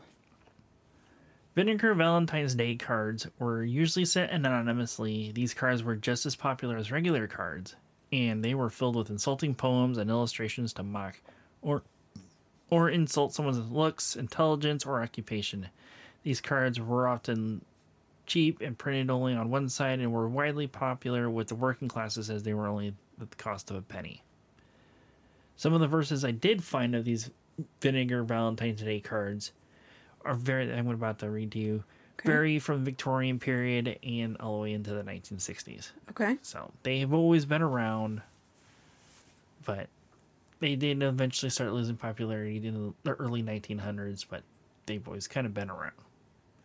Vinegar 1.55 1.95
Valentine's 1.95 2.55
Day 2.55 2.75
cards 2.75 3.27
were 3.39 3.63
usually 3.65 4.05
sent 4.05 4.33
anonymously. 4.33 5.33
These 5.33 5.55
cards 5.55 5.83
were 5.83 5.97
just 5.97 6.27
as 6.27 6.37
popular 6.37 6.77
as 6.77 6.91
regular 6.91 7.27
cards, 7.27 7.77
and 8.13 8.45
they 8.45 8.55
were 8.55 8.71
filled 8.71 8.97
with 8.97 9.09
insulting 9.09 9.55
poems 9.55 9.99
and 9.99 10.11
illustrations 10.11 10.73
to 10.75 10.83
mock 10.83 11.21
or 11.63 11.83
or 12.69 12.91
insult 12.91 13.33
someone's 13.33 13.71
looks, 13.71 14.17
intelligence, 14.17 14.85
or 14.85 15.01
occupation. 15.01 15.69
These 16.25 16.41
cards 16.41 16.81
were 16.81 17.07
often 17.07 17.65
cheap 18.27 18.61
and 18.61 18.77
printed 18.77 19.09
only 19.09 19.35
on 19.35 19.51
one 19.51 19.69
side 19.69 20.01
and 20.01 20.13
were 20.13 20.29
widely 20.29 20.67
popular 20.67 21.31
with 21.31 21.47
the 21.49 21.55
working 21.55 21.87
classes 21.87 22.29
as 22.29 22.43
they 22.43 22.53
were 22.53 22.67
only 22.67 22.93
at 23.21 23.31
the 23.31 23.37
cost 23.37 23.71
of 23.71 23.77
a 23.77 23.83
penny. 23.83 24.23
Some 25.57 25.73
of 25.73 25.81
the 25.81 25.87
verses 25.89 26.25
I 26.25 26.33
did 26.33 26.63
find 26.63 26.95
of 26.95 27.05
these 27.05 27.31
Vinegar 27.81 28.23
Valentine's 28.25 28.83
Day 28.83 29.01
cards 29.01 29.53
are 30.25 30.35
very, 30.35 30.73
I'm 30.73 30.89
about 30.89 31.19
to 31.21 31.31
read 31.31 31.53
to 31.53 31.59
you, 31.59 31.85
Okay. 32.19 32.31
vary 32.31 32.59
from 32.59 32.79
the 32.79 32.85
Victorian 32.91 33.39
period 33.39 33.99
and 34.03 34.39
all 34.39 34.57
the 34.57 34.63
way 34.63 34.73
into 34.73 34.91
the 34.95 35.03
1960s. 35.03 35.91
Okay. 36.11 36.39
So 36.41 36.71
they've 36.83 37.13
always 37.13 37.45
been 37.45 37.61
around, 37.61 38.23
but 39.67 39.89
they 40.61 40.77
did 40.77 41.03
eventually 41.03 41.51
start 41.51 41.73
losing 41.73 41.97
popularity 41.97 42.57
in 42.67 42.95
the 43.03 43.11
early 43.13 43.43
1900s, 43.43 44.25
but 44.29 44.43
they've 44.87 45.07
always 45.07 45.29
kind 45.29 45.47
of 45.47 45.53
been 45.53 45.69
around. 45.71 45.93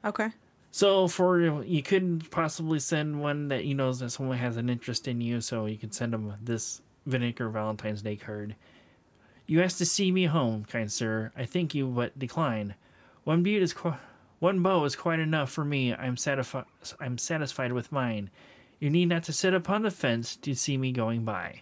Okay. 0.05 0.29
So 0.71 1.07
for 1.09 1.63
you 1.63 1.83
could 1.83 2.31
possibly 2.31 2.79
send 2.79 3.21
one 3.21 3.49
that 3.49 3.65
you 3.65 3.75
know 3.75 3.91
that 3.91 4.09
someone 4.09 4.37
has 4.37 4.55
an 4.55 4.69
interest 4.69 5.07
in 5.07 5.19
you, 5.19 5.41
so 5.41 5.65
you 5.65 5.77
could 5.77 5.93
send 5.93 6.13
them 6.13 6.33
this 6.41 6.81
vinegar 7.05 7.49
Valentine's 7.49 8.01
Day 8.01 8.15
card. 8.15 8.55
You 9.47 9.61
asked 9.61 9.79
to 9.79 9.85
see 9.85 10.11
me 10.11 10.25
home, 10.25 10.63
kind 10.63 10.89
sir. 10.89 11.31
I 11.35 11.45
thank 11.45 11.75
you, 11.75 11.87
but 11.87 12.17
decline. 12.17 12.75
One 13.25 13.43
beat 13.43 13.61
is 13.61 13.73
qu- 13.73 13.95
one 14.39 14.63
bow 14.63 14.85
is 14.85 14.95
quite 14.95 15.19
enough 15.19 15.51
for 15.51 15.65
me. 15.65 15.93
I'm 15.93 16.15
satisfied. 16.15 16.65
I'm 16.99 17.17
satisfied 17.17 17.73
with 17.73 17.91
mine. 17.91 18.29
You 18.79 18.89
need 18.89 19.09
not 19.09 19.23
to 19.23 19.33
sit 19.33 19.53
upon 19.53 19.83
the 19.83 19.91
fence 19.91 20.37
to 20.37 20.55
see 20.55 20.77
me 20.77 20.91
going 20.91 21.25
by. 21.25 21.61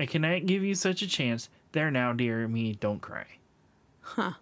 I 0.00 0.06
cannot 0.06 0.46
give 0.46 0.64
you 0.64 0.74
such 0.74 1.02
a 1.02 1.06
chance. 1.06 1.50
There 1.72 1.90
now, 1.90 2.12
dear 2.12 2.48
me, 2.48 2.72
don't 2.72 3.00
cry. 3.00 3.26
Huh. 4.00 4.32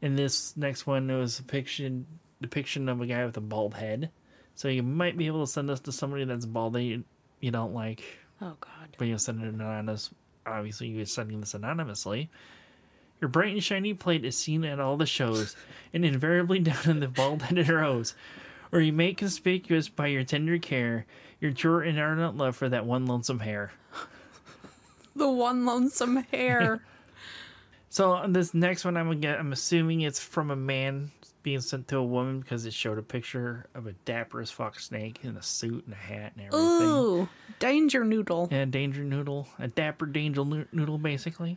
In 0.00 0.14
this 0.14 0.56
next 0.56 0.86
one, 0.86 1.10
it 1.10 1.16
was 1.18 1.38
a 1.38 1.42
depiction 1.42 2.06
depiction 2.40 2.88
of 2.88 3.00
a 3.00 3.06
guy 3.06 3.24
with 3.24 3.36
a 3.36 3.40
bald 3.40 3.74
head. 3.74 4.10
So 4.54 4.68
you 4.68 4.82
might 4.82 5.16
be 5.16 5.26
able 5.26 5.44
to 5.44 5.50
send 5.50 5.68
this 5.68 5.80
to 5.80 5.92
somebody 5.92 6.24
that's 6.24 6.46
bald 6.46 6.74
that 6.74 6.82
you, 6.82 7.04
you 7.40 7.50
don't 7.50 7.74
like, 7.74 8.02
Oh 8.40 8.56
God. 8.60 8.88
but 8.96 9.06
you'll 9.08 9.18
send 9.18 9.42
it 9.42 9.52
anonymous. 9.52 10.10
Obviously, 10.46 10.88
you're 10.88 11.04
sending 11.06 11.40
this 11.40 11.54
anonymously. 11.54 12.30
Your 13.20 13.28
bright 13.28 13.52
and 13.52 13.62
shiny 13.62 13.94
plate 13.94 14.24
is 14.24 14.36
seen 14.36 14.64
at 14.64 14.78
all 14.78 14.96
the 14.96 15.06
shows, 15.06 15.56
and 15.92 16.04
invariably 16.04 16.60
down 16.60 16.88
in 16.88 17.00
the 17.00 17.08
bald-headed 17.08 17.68
rows, 17.68 18.14
where 18.70 18.82
you 18.82 18.92
make 18.92 19.18
conspicuous 19.18 19.88
by 19.88 20.06
your 20.06 20.24
tender 20.24 20.58
care 20.58 21.06
your 21.40 21.52
true 21.52 21.80
and 21.80 21.98
ardent 21.98 22.36
love 22.36 22.56
for 22.56 22.68
that 22.68 22.86
one 22.86 23.06
lonesome 23.06 23.40
hair. 23.40 23.72
The 25.16 25.28
one 25.28 25.64
lonesome 25.64 26.18
hair. 26.30 26.80
So 27.90 28.12
on 28.12 28.32
this 28.32 28.54
next 28.54 28.84
one, 28.84 28.96
I'm 28.96 29.10
again, 29.10 29.38
I'm 29.38 29.52
assuming 29.52 30.02
it's 30.02 30.20
from 30.20 30.50
a 30.50 30.56
man 30.56 31.10
being 31.42 31.60
sent 31.60 31.88
to 31.88 31.96
a 31.96 32.04
woman 32.04 32.40
because 32.40 32.66
it 32.66 32.74
showed 32.74 32.98
a 32.98 33.02
picture 33.02 33.66
of 33.74 33.86
a 33.86 33.92
dapper 34.04 34.40
as 34.40 34.50
fuck 34.50 34.78
snake 34.78 35.20
in 35.22 35.36
a 35.36 35.42
suit 35.42 35.84
and 35.86 35.94
a 35.94 35.96
hat 35.96 36.32
and 36.36 36.46
everything. 36.46 36.88
Ooh, 36.88 37.28
danger 37.58 38.04
noodle. 38.04 38.48
And 38.50 38.60
a 38.60 38.66
danger 38.66 39.02
noodle, 39.02 39.48
a 39.58 39.68
dapper 39.68 40.06
danger 40.06 40.44
noodle, 40.72 40.98
basically. 40.98 41.56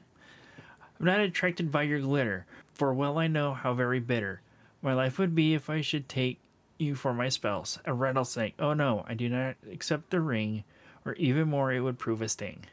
I'm 1.00 1.06
not 1.06 1.20
attracted 1.20 1.72
by 1.72 1.84
your 1.84 2.00
glitter, 2.00 2.46
for 2.74 2.94
well 2.94 3.18
I 3.18 3.28
know 3.28 3.54
how 3.54 3.74
very 3.74 4.00
bitter 4.00 4.42
my 4.82 4.94
life 4.94 5.20
would 5.20 5.36
be 5.36 5.54
if 5.54 5.70
I 5.70 5.82
should 5.82 6.08
take 6.08 6.40
you 6.78 6.96
for 6.96 7.14
my 7.14 7.30
spouse, 7.30 7.78
a 7.86 7.94
rattlesnake. 7.94 8.56
Oh 8.60 8.74
no, 8.74 9.04
I 9.08 9.14
do 9.14 9.28
not 9.28 9.56
accept 9.72 10.10
the 10.10 10.22
ring, 10.22 10.64
or 11.06 11.14
even 11.16 11.50
more, 11.50 11.72
it 11.72 11.82
would 11.82 12.00
prove 12.00 12.22
a 12.22 12.30
sting. 12.30 12.66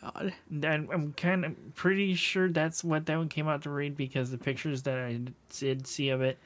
God. 0.00 0.32
I'm, 0.64 0.88
I'm 0.92 1.12
kind 1.12 1.44
of 1.44 1.74
pretty 1.74 2.14
sure 2.14 2.48
that's 2.48 2.82
what 2.84 3.06
that 3.06 3.16
one 3.16 3.28
came 3.28 3.48
out 3.48 3.62
to 3.62 3.70
read 3.70 3.96
because 3.96 4.30
the 4.30 4.38
pictures 4.38 4.82
that 4.84 4.98
I 4.98 5.20
did 5.58 5.86
see 5.86 6.08
of 6.10 6.20
it, 6.22 6.38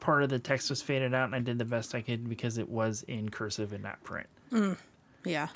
part 0.00 0.22
of 0.22 0.28
the 0.28 0.38
text 0.38 0.70
was 0.70 0.82
faded 0.82 1.14
out, 1.14 1.26
and 1.26 1.34
I 1.34 1.40
did 1.40 1.58
the 1.58 1.64
best 1.64 1.94
I 1.94 2.00
could 2.00 2.28
because 2.28 2.58
it 2.58 2.68
was 2.68 3.02
in 3.08 3.28
cursive 3.28 3.72
and 3.72 3.82
not 3.82 4.02
print. 4.04 4.26
Mm, 4.52 4.76
yeah. 5.24 5.48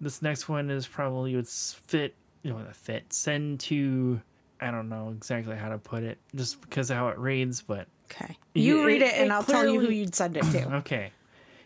This 0.00 0.22
next 0.22 0.48
one 0.48 0.70
is 0.70 0.86
probably 0.86 1.34
would 1.36 1.48
fit, 1.48 2.14
you 2.42 2.50
know, 2.52 2.62
the 2.64 2.74
fit 2.74 3.12
send 3.12 3.60
to. 3.60 4.20
I 4.60 4.70
don't 4.70 4.88
know 4.88 5.10
exactly 5.10 5.56
how 5.56 5.68
to 5.68 5.78
put 5.78 6.02
it, 6.04 6.18
just 6.34 6.60
because 6.62 6.90
of 6.90 6.96
how 6.96 7.08
it 7.08 7.18
reads, 7.18 7.60
but 7.62 7.86
Okay. 8.12 8.36
You- 8.54 8.80
You 8.80 8.86
read 8.86 9.02
it- 9.02 9.06
it, 9.06 9.14
and 9.14 9.26
it 9.26 9.32
I'll 9.32 9.42
tell 9.42 9.66
you 9.66 9.80
who 9.80 9.90
you'd 9.90 10.14
send 10.14 10.36
it 10.36 10.42
to. 10.44 10.74
Okay. 10.76 11.10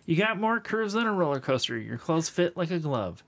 You 0.07 0.17
got 0.17 0.41
more 0.41 0.59
curves 0.61 0.95
than 0.95 1.07
a 1.07 1.13
roller 1.13 1.39
coaster. 1.41 1.77
Your 1.77 1.99
clothes 1.99 2.29
fit 2.31 2.57
like 2.57 2.71
a 2.71 2.79
glove. 2.79 3.23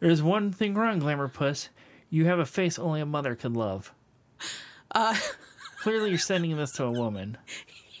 There's 0.00 0.22
one 0.22 0.52
thing 0.52 0.74
wrong, 0.74 0.98
Glamour 0.98 1.28
Puss. 1.28 1.68
You 2.10 2.26
have 2.26 2.38
a 2.38 2.46
face 2.46 2.78
only 2.78 3.00
a 3.00 3.06
mother 3.06 3.34
could 3.34 3.56
love. 3.56 3.92
Uh, 4.90 5.16
Clearly, 5.80 6.10
you're 6.10 6.18
sending 6.18 6.56
this 6.56 6.72
to 6.72 6.84
a 6.84 6.90
woman. 6.90 7.36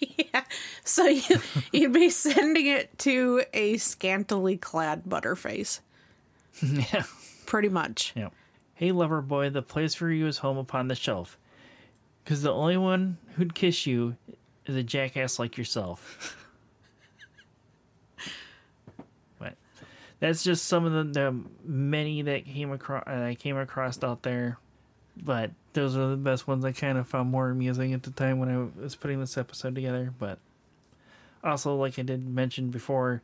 yeah. 0.00 0.44
So 0.84 1.06
you, 1.06 1.40
you'd 1.72 1.92
be 1.92 2.10
sending 2.10 2.66
it 2.66 2.98
to 3.00 3.42
a 3.52 3.76
scantily 3.78 4.56
clad 4.56 5.04
butterface, 5.04 5.80
yeah. 6.62 7.02
pretty 7.46 7.68
much. 7.68 8.12
Yeah. 8.14 8.28
Hey, 8.74 8.92
lover 8.92 9.20
boy, 9.20 9.50
the 9.50 9.62
place 9.62 9.94
for 9.94 10.10
you 10.10 10.26
is 10.26 10.38
home 10.38 10.58
upon 10.58 10.88
the 10.88 10.94
shelf. 10.94 11.38
Because 12.24 12.42
the 12.42 12.52
only 12.52 12.76
one 12.76 13.18
who'd 13.34 13.54
kiss 13.54 13.86
you 13.86 14.16
is 14.66 14.74
a 14.76 14.82
jackass 14.82 15.38
like 15.38 15.58
yourself. 15.58 16.36
but 19.38 19.54
that's 20.24 20.42
just 20.42 20.64
some 20.64 20.86
of 20.86 20.92
the, 20.92 21.20
the 21.20 21.38
many 21.66 22.22
that 22.22 22.46
came 22.46 22.72
across 22.72 23.04
I 23.06 23.32
uh, 23.32 23.34
came 23.34 23.58
across 23.58 24.02
out 24.02 24.22
there. 24.22 24.56
But 25.22 25.50
those 25.74 25.98
are 25.98 26.08
the 26.08 26.16
best 26.16 26.48
ones 26.48 26.64
I 26.64 26.72
kind 26.72 26.96
of 26.96 27.06
found 27.06 27.30
more 27.30 27.50
amusing 27.50 27.92
at 27.92 28.04
the 28.04 28.10
time 28.10 28.38
when 28.38 28.48
I 28.48 28.80
was 28.80 28.96
putting 28.96 29.20
this 29.20 29.36
episode 29.36 29.74
together. 29.74 30.14
But 30.18 30.38
also, 31.44 31.76
like 31.76 31.98
I 31.98 32.02
did 32.02 32.26
mention 32.26 32.70
before, 32.70 33.20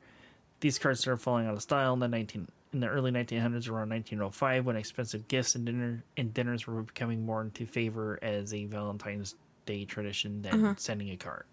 these 0.60 0.78
cards 0.78 1.00
started 1.00 1.22
falling 1.22 1.46
out 1.46 1.54
of 1.54 1.62
style 1.62 1.94
in 1.94 2.00
the 2.00 2.08
19 2.08 2.46
in 2.74 2.80
the 2.80 2.88
early 2.88 3.10
1900s 3.10 3.66
around 3.66 3.88
1905 3.88 4.66
when 4.66 4.76
expensive 4.76 5.26
gifts 5.26 5.54
and 5.54 5.64
dinner 5.64 6.04
and 6.18 6.34
dinners 6.34 6.66
were 6.66 6.82
becoming 6.82 7.24
more 7.24 7.40
into 7.40 7.64
favor 7.64 8.18
as 8.20 8.52
a 8.52 8.66
valentine's 8.66 9.36
day 9.64 9.86
tradition 9.86 10.42
than 10.42 10.64
uh-huh. 10.64 10.74
sending 10.76 11.10
a 11.10 11.16
card 11.16 11.44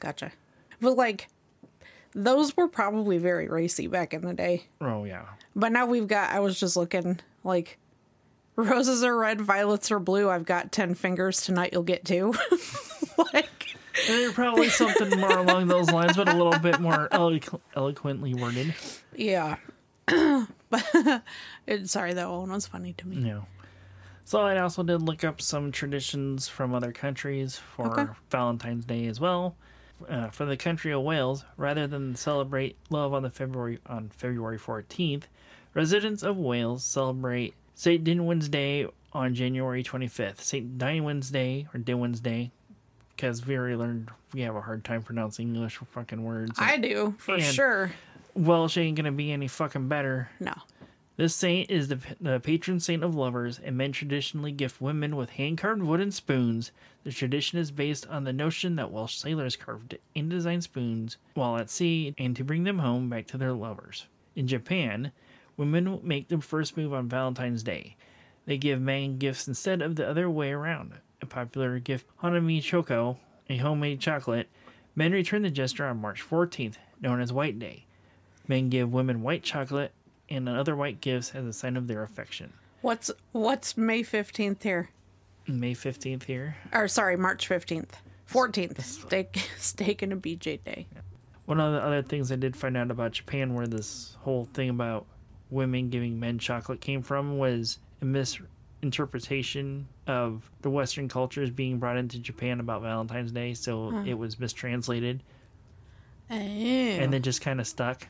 Gotcha. 0.00 0.32
But 0.80 0.96
like, 0.96 1.28
those 2.14 2.56
were 2.56 2.68
probably 2.68 3.18
very 3.18 3.48
racy 3.48 3.86
back 3.86 4.14
in 4.14 4.22
the 4.22 4.34
day. 4.34 4.64
oh 4.80 5.04
yeah 5.04 5.24
But 5.56 5.72
now 5.72 5.86
we've 5.86 6.06
got, 6.08 6.30
I 6.30 6.40
was 6.40 6.58
just 6.58 6.76
looking, 6.76 7.18
like, 7.42 7.78
roses 8.56 9.02
are 9.02 9.16
red, 9.16 9.40
violets 9.40 9.90
are 9.90 9.98
blue. 9.98 10.30
I've 10.30 10.44
got 10.44 10.70
10 10.72 10.94
fingers. 10.94 11.42
Tonight 11.42 11.70
you'll 11.72 11.82
get 11.82 12.04
two. 12.04 12.32
like, 13.32 13.76
they're 14.06 14.32
probably 14.32 14.68
something 14.68 15.18
more 15.20 15.38
along 15.38 15.68
those 15.68 15.90
lines 15.90 16.16
but 16.16 16.28
a 16.28 16.36
little 16.36 16.58
bit 16.58 16.80
more 16.80 17.08
eloqu- 17.12 17.60
eloquently 17.76 18.34
worded 18.34 18.74
yeah. 19.16 19.56
but, 20.06 21.22
it, 21.66 21.88
sorry, 21.88 22.12
that 22.14 22.28
one 22.28 22.50
was 22.50 22.66
funny 22.66 22.92
to 22.94 23.06
me. 23.08 23.28
Yeah. 23.28 23.40
So 24.24 24.40
I 24.40 24.58
also 24.58 24.82
did 24.82 25.02
look 25.02 25.22
up 25.24 25.40
some 25.40 25.70
traditions 25.70 26.48
from 26.48 26.74
other 26.74 26.92
countries 26.92 27.56
for 27.56 28.00
Okay. 28.00 28.12
Valentine's 28.30 28.84
Day 28.84 29.06
as 29.06 29.20
well. 29.20 29.54
Uh, 30.08 30.28
for 30.28 30.44
the 30.44 30.56
country 30.56 30.92
of 30.92 31.02
Wales, 31.02 31.44
rather 31.56 31.86
than 31.86 32.16
celebrate 32.16 32.76
love 32.90 33.14
on 33.14 33.22
the 33.22 33.30
February 33.30 33.78
on 33.86 34.08
February 34.10 34.58
14th, 34.58 35.22
residents 35.72 36.22
of 36.22 36.36
Wales 36.36 36.84
celebrate 36.84 37.54
St. 37.74 38.02
Dinwin's 38.04 38.48
Day 38.48 38.86
on 39.12 39.34
January 39.34 39.82
25th. 39.84 40.40
St. 40.40 40.76
Dinwin's 40.78 41.30
Day 41.30 41.68
or 41.72 41.78
Dinwin's 41.80 42.20
Day, 42.20 42.50
because 43.16 43.46
we 43.46 43.56
already 43.56 43.76
learned 43.76 44.10
we 44.32 44.40
have 44.42 44.56
a 44.56 44.60
hard 44.60 44.84
time 44.84 45.02
pronouncing 45.02 45.54
English 45.54 45.76
fucking 45.76 46.22
words. 46.24 46.52
I 46.58 46.76
do, 46.76 47.14
for 47.18 47.34
And- 47.36 47.44
sure. 47.44 47.92
Welsh 48.34 48.76
ain't 48.78 48.96
gonna 48.96 49.12
be 49.12 49.30
any 49.30 49.46
fucking 49.46 49.86
better. 49.88 50.28
No. 50.40 50.54
This 51.16 51.32
saint 51.32 51.70
is 51.70 51.86
the, 51.86 52.00
the 52.20 52.40
patron 52.40 52.80
saint 52.80 53.04
of 53.04 53.14
lovers, 53.14 53.60
and 53.62 53.76
men 53.76 53.92
traditionally 53.92 54.50
gift 54.50 54.80
women 54.80 55.14
with 55.14 55.30
hand 55.30 55.58
carved 55.58 55.82
wooden 55.82 56.10
spoons. 56.10 56.72
The 57.04 57.12
tradition 57.12 57.60
is 57.60 57.70
based 57.70 58.08
on 58.08 58.24
the 58.24 58.32
notion 58.32 58.74
that 58.76 58.90
Welsh 58.90 59.14
sailors 59.14 59.54
carved 59.54 59.96
and 60.16 60.28
designed 60.28 60.64
spoons 60.64 61.18
while 61.34 61.56
at 61.56 61.70
sea 61.70 62.14
and 62.18 62.34
to 62.34 62.42
bring 62.42 62.64
them 62.64 62.80
home 62.80 63.08
back 63.08 63.28
to 63.28 63.38
their 63.38 63.52
lovers. 63.52 64.06
In 64.34 64.48
Japan, 64.48 65.12
women 65.56 66.00
make 66.02 66.26
the 66.26 66.40
first 66.40 66.76
move 66.76 66.92
on 66.92 67.08
Valentine's 67.08 67.62
Day. 67.62 67.96
They 68.46 68.58
give 68.58 68.80
men 68.80 69.18
gifts 69.18 69.46
instead 69.46 69.82
of 69.82 69.94
the 69.94 70.08
other 70.08 70.28
way 70.28 70.50
around. 70.50 70.94
A 71.22 71.26
popular 71.26 71.78
gift, 71.78 72.06
Honmei 72.22 72.60
Choco, 72.60 73.18
a 73.48 73.58
homemade 73.58 74.00
chocolate, 74.00 74.48
men 74.96 75.12
return 75.12 75.42
the 75.42 75.50
gesture 75.50 75.86
on 75.86 76.00
March 76.00 76.28
14th, 76.28 76.74
known 77.00 77.20
as 77.20 77.32
White 77.32 77.60
Day. 77.60 77.86
Men 78.48 78.68
give 78.68 78.92
women 78.92 79.22
white 79.22 79.44
chocolate 79.44 79.92
and 80.28 80.48
other 80.48 80.76
white 80.76 81.00
gifts 81.00 81.34
as 81.34 81.44
a 81.44 81.52
sign 81.52 81.76
of 81.76 81.86
their 81.86 82.02
affection. 82.02 82.52
What's 82.80 83.10
what's 83.32 83.76
May 83.76 84.02
15th 84.02 84.62
here? 84.62 84.90
May 85.46 85.74
15th 85.74 86.24
here. 86.24 86.56
Or 86.72 86.88
sorry, 86.88 87.16
March 87.16 87.48
15th. 87.48 87.90
14th. 88.30 88.80
Steak, 88.82 89.48
steak 89.58 90.02
and 90.02 90.12
a 90.12 90.16
BJ 90.16 90.62
day. 90.64 90.86
One 91.46 91.60
of 91.60 91.72
the 91.72 91.80
other 91.80 92.02
things 92.02 92.32
I 92.32 92.36
did 92.36 92.56
find 92.56 92.76
out 92.76 92.90
about 92.90 93.12
Japan, 93.12 93.54
where 93.54 93.66
this 93.66 94.16
whole 94.20 94.46
thing 94.54 94.70
about 94.70 95.06
women 95.50 95.90
giving 95.90 96.18
men 96.18 96.38
chocolate 96.38 96.80
came 96.80 97.02
from, 97.02 97.36
was 97.36 97.78
a 98.00 98.06
misinterpretation 98.06 99.86
of 100.06 100.50
the 100.62 100.70
Western 100.70 101.08
cultures 101.08 101.50
being 101.50 101.78
brought 101.78 101.98
into 101.98 102.18
Japan 102.18 102.60
about 102.60 102.80
Valentine's 102.80 103.30
Day, 103.30 103.52
so 103.52 104.02
it 104.06 104.14
was 104.14 104.38
mistranslated 104.40 105.22
and 106.30 107.12
then 107.12 107.22
just 107.22 107.40
kind 107.40 107.60
of 107.60 107.66
stuck. 107.66 108.08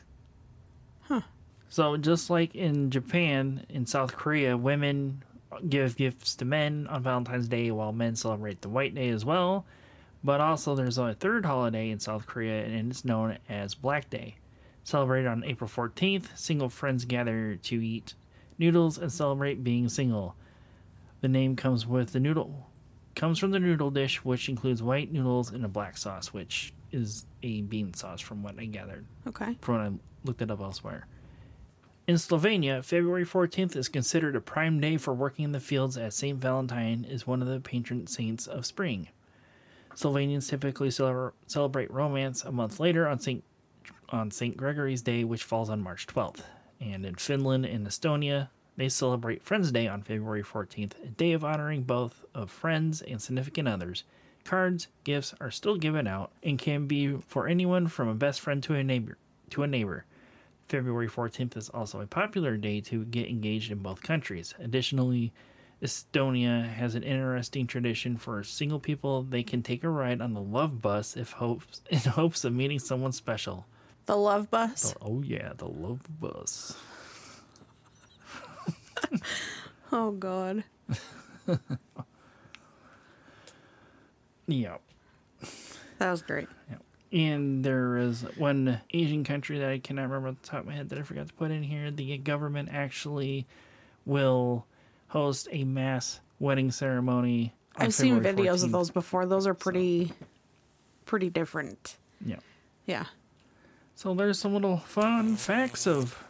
Huh. 1.03 1.21
So 1.75 1.97
just 1.97 2.29
like 2.29 2.55
in 2.55 2.89
Japan, 2.89 3.65
in 3.67 3.85
South 3.85 4.15
Korea, 4.15 4.55
women 4.55 5.21
give 5.67 5.97
gifts 5.97 6.33
to 6.35 6.45
men 6.45 6.87
on 6.87 7.03
Valentine's 7.03 7.49
Day 7.49 7.69
while 7.69 7.91
men 7.91 8.15
celebrate 8.15 8.61
the 8.61 8.69
White 8.69 8.95
Day 8.95 9.09
as 9.09 9.25
well. 9.25 9.65
But 10.23 10.39
also 10.39 10.73
there's 10.73 10.97
a 10.97 11.15
third 11.15 11.45
holiday 11.45 11.89
in 11.89 11.99
South 11.99 12.27
Korea 12.27 12.63
and 12.63 12.89
it's 12.91 13.03
known 13.03 13.39
as 13.49 13.75
Black 13.75 14.09
Day. 14.09 14.35
Celebrated 14.85 15.27
on 15.27 15.43
April 15.43 15.69
14th, 15.69 16.27
single 16.37 16.69
friends 16.69 17.03
gather 17.03 17.57
to 17.57 17.85
eat 17.85 18.13
noodles 18.57 18.97
and 18.97 19.11
celebrate 19.11 19.61
being 19.61 19.89
single. 19.89 20.37
The 21.19 21.27
name 21.27 21.57
comes 21.57 21.85
with 21.85 22.13
the 22.13 22.21
noodle 22.21 22.69
comes 23.15 23.37
from 23.37 23.51
the 23.51 23.59
noodle 23.59 23.91
dish 23.91 24.23
which 24.23 24.47
includes 24.47 24.81
white 24.81 25.11
noodles 25.11 25.51
and 25.51 25.65
a 25.65 25.69
black 25.69 25.97
sauce 25.97 26.33
which 26.33 26.73
is 26.93 27.25
a 27.43 27.61
bean 27.63 27.93
sauce 27.93 28.21
from 28.21 28.43
what 28.43 28.57
I 28.57 28.65
gathered 28.65 29.05
okay. 29.27 29.57
from 29.59 29.75
when 29.75 29.85
I 29.85 29.91
looked 30.25 30.41
it 30.41 30.49
up 30.49 30.61
elsewhere. 30.61 31.05
In 32.07 32.17
Slovenia, 32.17 32.83
February 32.83 33.25
14th 33.25 33.75
is 33.75 33.89
considered 33.89 34.35
a 34.35 34.41
prime 34.41 34.79
day 34.79 34.95
for 34.97 35.11
working 35.11 35.43
in 35.43 35.53
the 35.53 35.59
fields 35.59 35.97
as 35.97 36.13
St. 36.13 36.37
Valentine 36.37 37.03
is 37.03 37.25
one 37.25 37.41
of 37.41 37.47
the 37.47 37.59
patron 37.59 38.05
saints 38.05 38.45
of 38.45 38.67
spring. 38.67 39.07
Slovenians 39.95 40.47
typically 40.47 40.91
celebrate 40.91 41.89
romance 41.89 42.43
a 42.43 42.51
month 42.51 42.79
later 42.79 43.07
on 43.07 43.19
St. 43.19 43.43
on 44.09 44.29
St. 44.29 44.55
Gregory's 44.55 45.01
Day, 45.01 45.23
which 45.23 45.43
falls 45.43 45.71
on 45.71 45.81
March 45.81 46.05
12th. 46.05 46.43
And 46.79 47.07
in 47.07 47.15
Finland 47.15 47.65
and 47.65 47.87
Estonia, 47.87 48.49
they 48.77 48.87
celebrate 48.87 49.41
Friends 49.41 49.71
Day 49.71 49.87
on 49.87 50.03
February 50.03 50.43
14th, 50.43 50.91
a 51.03 51.07
day 51.07 51.31
of 51.31 51.43
honoring 51.43 51.81
both 51.81 52.23
of 52.35 52.51
friends 52.51 53.01
and 53.01 53.19
significant 53.19 53.67
others. 53.67 54.03
Cards, 54.43 54.89
gifts 55.05 55.33
are 55.41 55.49
still 55.49 55.75
given 55.75 56.05
out 56.05 56.31
and 56.43 56.59
can 56.59 56.85
be 56.85 57.17
for 57.25 57.47
anyone 57.47 57.87
from 57.87 58.07
a 58.07 58.13
best 58.13 58.41
friend 58.41 58.61
to 58.61 58.75
a 58.75 58.83
neighbor. 58.83 59.17
To 59.49 59.63
a 59.63 59.67
neighbor. 59.67 60.05
February 60.67 61.07
14th 61.07 61.55
is 61.57 61.69
also 61.69 62.01
a 62.01 62.07
popular 62.07 62.57
day 62.57 62.81
to 62.81 63.05
get 63.05 63.27
engaged 63.27 63.71
in 63.71 63.79
both 63.79 64.01
countries. 64.01 64.53
Additionally, 64.59 65.31
Estonia 65.81 66.67
has 66.67 66.95
an 66.95 67.03
interesting 67.03 67.67
tradition 67.67 68.17
for 68.17 68.43
single 68.43 68.79
people. 68.79 69.23
They 69.23 69.43
can 69.43 69.61
take 69.61 69.83
a 69.83 69.89
ride 69.89 70.21
on 70.21 70.33
the 70.33 70.41
love 70.41 70.81
bus 70.81 71.15
if 71.15 71.31
hopes 71.31 71.81
in 71.89 71.99
hopes 71.99 72.43
of 72.45 72.53
meeting 72.53 72.79
someone 72.79 73.11
special. 73.11 73.65
The 74.05 74.17
love 74.17 74.49
bus. 74.49 74.95
Oh 75.01 75.21
yeah, 75.21 75.53
the 75.57 75.67
love 75.67 76.01
bus. 76.19 76.77
Oh 79.91 80.11
God. 80.11 80.63
Yeah. 84.47 84.77
That 85.97 86.11
was 86.11 86.21
great. 86.21 86.47
And 87.15 87.63
there 87.63 87.95
is 87.95 88.23
one 88.35 88.81
Asian 88.93 89.23
country 89.23 89.57
that 89.59 89.69
I 89.69 89.79
cannot 89.79 90.03
remember 90.09 90.27
off 90.27 90.41
the 90.41 90.47
top 90.49 90.59
of 90.59 90.65
my 90.65 90.73
head 90.73 90.89
that 90.89 90.99
I 90.99 91.01
forgot 91.01 91.29
to 91.29 91.33
put 91.33 91.49
in 91.49 91.63
here. 91.63 91.89
The 91.89 92.17
government 92.17 92.67
actually 92.73 93.47
will 94.05 94.65
host 95.07 95.47
a 95.49 95.63
mass 95.63 96.19
wedding 96.39 96.71
ceremony. 96.71 97.53
on 97.77 97.85
I've 97.85 97.93
seen 97.93 98.21
February 98.21 98.49
videos 98.49 98.65
of 98.65 98.73
those 98.73 98.89
before. 98.89 99.25
Those 99.25 99.47
are 99.47 99.53
pretty, 99.53 100.11
pretty 101.05 101.29
different. 101.29 101.95
Yeah. 102.25 102.39
Yeah. 102.85 103.05
So 103.95 104.13
there's 104.13 104.37
some 104.37 104.53
little 104.53 104.79
fun 104.79 105.37
facts 105.37 105.87
of 105.87 106.21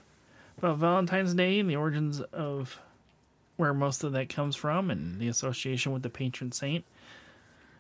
about 0.60 0.78
Valentine's 0.78 1.34
Day 1.34 1.60
and 1.60 1.68
the 1.68 1.78
origins 1.78 2.22
of 2.22 2.80
where 3.56 3.74
most 3.74 4.04
of 4.04 4.12
that 4.12 4.30
comes 4.30 4.56
from 4.56 4.92
and 4.92 5.20
the 5.20 5.30
association 5.30 5.94
with 5.94 6.04
the 6.04 6.12
patron 6.12 6.52
saint. 6.52 6.86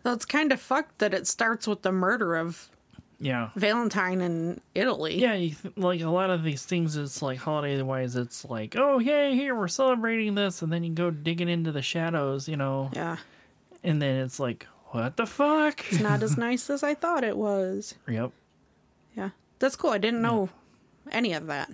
It's 0.03 0.25
kind 0.25 0.51
of 0.51 0.59
fucked 0.59 0.97
that 0.97 1.13
it 1.13 1.27
starts 1.27 1.67
with 1.67 1.83
the 1.83 1.91
murder 1.91 2.35
of 2.35 2.71
Yeah. 3.19 3.49
Valentine 3.55 4.21
in 4.21 4.59
Italy. 4.73 5.19
Yeah, 5.19 5.33
you 5.33 5.55
th- 5.55 5.77
like 5.77 6.01
a 6.01 6.09
lot 6.09 6.29
of 6.29 6.43
these 6.43 6.63
things, 6.65 6.97
it's 6.97 7.21
like 7.21 7.37
holiday 7.39 7.81
wise, 7.81 8.15
it's 8.15 8.43
like, 8.45 8.75
oh, 8.77 8.99
yay, 8.99 9.33
here, 9.35 9.55
we're 9.55 9.67
celebrating 9.69 10.35
this. 10.35 10.61
And 10.61 10.71
then 10.71 10.83
you 10.83 10.91
go 10.93 11.11
digging 11.11 11.47
into 11.49 11.71
the 11.71 11.81
shadows, 11.81 12.47
you 12.49 12.57
know, 12.57 12.89
Yeah. 12.93 13.17
and 13.83 14.01
then 14.01 14.17
it's 14.17 14.39
like, 14.39 14.67
what 14.87 15.17
the 15.17 15.25
fuck? 15.25 15.83
It's 15.91 16.01
not 16.01 16.23
as 16.23 16.37
nice 16.37 16.69
as 16.69 16.83
I 16.83 16.93
thought 16.93 17.23
it 17.23 17.37
was. 17.37 17.95
yep. 18.07 18.31
Yeah. 19.15 19.29
That's 19.59 19.75
cool. 19.77 19.91
I 19.91 19.97
didn't 19.97 20.21
know 20.21 20.49
any 21.11 21.33
of 21.33 21.47
that. 21.47 21.71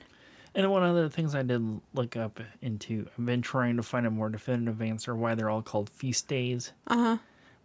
And 0.54 0.70
one 0.70 0.84
of 0.84 0.96
the 0.96 1.10
things 1.10 1.34
I 1.34 1.44
did 1.44 1.80
look 1.94 2.18
up 2.18 2.40
into, 2.62 3.08
I've 3.18 3.26
been 3.26 3.42
trying 3.42 3.78
to 3.78 3.84
find 3.84 4.06
a 4.06 4.12
more 4.12 4.30
definitive 4.30 4.82
answer 4.82 5.16
why 5.16 5.34
they're 5.34 5.50
all 5.50 5.62
called 5.62 5.90
feast 5.90 6.28
days. 6.28 6.72
Uh 6.88 6.96
huh. 6.98 7.18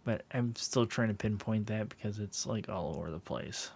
But 0.07 0.21
I'm 0.31 0.55
still 0.55 0.85
trying 0.85 1.09
to 1.09 1.13
pinpoint 1.13 1.67
that 1.67 1.89
because 1.89 2.19
it's 2.19 2.45
like 2.45 2.69
all 2.69 2.95
over 2.97 3.11
the 3.11 3.19
place. 3.19 3.71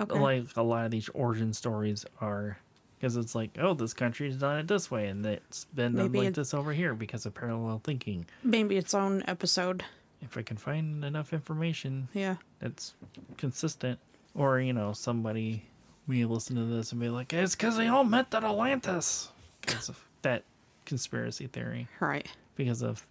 Okay. 0.00 0.18
Like 0.18 0.56
a 0.56 0.62
lot 0.62 0.86
of 0.86 0.90
these 0.90 1.08
origin 1.10 1.52
stories 1.52 2.04
are, 2.20 2.58
because 2.98 3.16
it's 3.16 3.36
like, 3.36 3.50
oh, 3.60 3.72
this 3.72 3.94
country's 3.94 4.34
done 4.34 4.58
it 4.58 4.66
this 4.66 4.90
way, 4.90 5.06
and 5.06 5.24
it's 5.24 5.66
been 5.66 5.94
done 5.94 6.10
like 6.10 6.34
this 6.34 6.52
over 6.52 6.72
here 6.72 6.94
because 6.94 7.26
of 7.26 7.34
parallel 7.34 7.80
thinking. 7.84 8.26
Maybe 8.42 8.76
its 8.76 8.92
own 8.92 9.22
episode. 9.28 9.84
If 10.20 10.36
I 10.36 10.42
can 10.42 10.56
find 10.56 11.04
enough 11.04 11.32
information 11.32 12.08
Yeah. 12.12 12.38
that's 12.58 12.94
consistent, 13.36 14.00
or 14.34 14.58
you 14.60 14.72
know, 14.72 14.92
somebody 14.94 15.62
we 16.08 16.24
listen 16.24 16.56
to 16.56 16.64
this 16.64 16.90
and 16.90 17.00
be 17.00 17.08
like, 17.08 17.32
it's 17.32 17.54
because 17.54 17.76
they 17.76 17.86
all 17.86 18.02
met 18.02 18.34
at 18.34 18.42
Atlantis, 18.42 19.28
because 19.60 19.88
of 19.88 20.04
that 20.22 20.42
conspiracy 20.86 21.46
theory, 21.46 21.86
Right. 22.00 22.26
because 22.56 22.82
of 22.82 23.06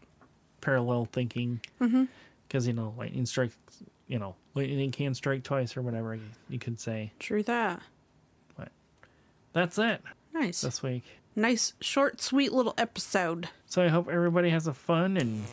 parallel 0.60 1.06
thinking. 1.06 1.62
Mm-hmm. 1.80 2.04
Because 2.52 2.68
you 2.68 2.74
know, 2.74 2.94
lightning 2.98 3.26
strikes, 3.26 3.56
you 4.08 4.20
know, 4.20 4.36
lightning 4.56 4.92
can 4.92 5.14
strike 5.14 5.42
twice 5.44 5.78
or 5.78 5.82
whatever 5.82 6.20
you 6.50 6.60
could 6.60 6.82
say. 6.82 7.14
True 7.18 7.44
that. 7.44 7.82
But 8.58 8.74
that's 9.54 9.78
it 9.78 10.02
Nice. 10.34 10.60
this 10.60 10.84
week. 10.84 11.06
Nice, 11.34 11.72
short, 11.80 12.20
sweet 12.22 12.52
little 12.52 12.74
episode. 12.78 13.48
So 13.68 13.82
I 13.82 13.88
hope 13.88 14.10
everybody 14.10 14.50
has 14.50 14.68
a 14.68 14.74
fun 14.74 15.16
and 15.16 15.46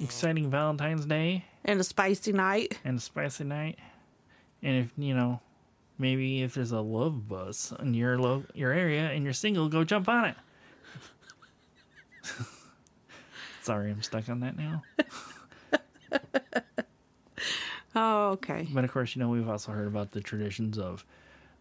exciting 0.00 0.48
Valentine's 0.48 1.06
Day 1.06 1.44
And 1.64 1.80
a 1.80 1.84
spicy 1.84 2.30
night. 2.32 2.78
and 2.84 2.98
a 2.98 3.00
spicy 3.00 3.42
night. 3.42 3.80
And 4.62 4.76
if 4.84 4.92
you 4.96 5.12
know, 5.12 5.40
maybe 5.98 6.42
if 6.42 6.54
there's 6.54 6.70
a 6.70 6.80
love 6.80 7.28
bus 7.28 7.72
in 7.80 7.94
your 7.94 8.16
lo- 8.16 8.44
your 8.54 8.70
area 8.70 9.10
and 9.10 9.24
you're 9.24 9.32
single, 9.32 9.68
go 9.68 9.82
jump 9.82 10.08
on 10.08 10.26
it. 10.26 10.36
Sorry, 13.62 13.90
I'm 13.90 14.02
stuck 14.02 14.28
on 14.28 14.38
that 14.40 14.56
now. 14.56 14.82
Oh, 17.94 18.30
okay. 18.32 18.66
But 18.72 18.84
of 18.84 18.92
course, 18.92 19.14
you 19.14 19.20
know 19.20 19.28
we've 19.28 19.48
also 19.48 19.72
heard 19.72 19.86
about 19.86 20.12
the 20.12 20.20
traditions 20.20 20.78
of, 20.78 21.04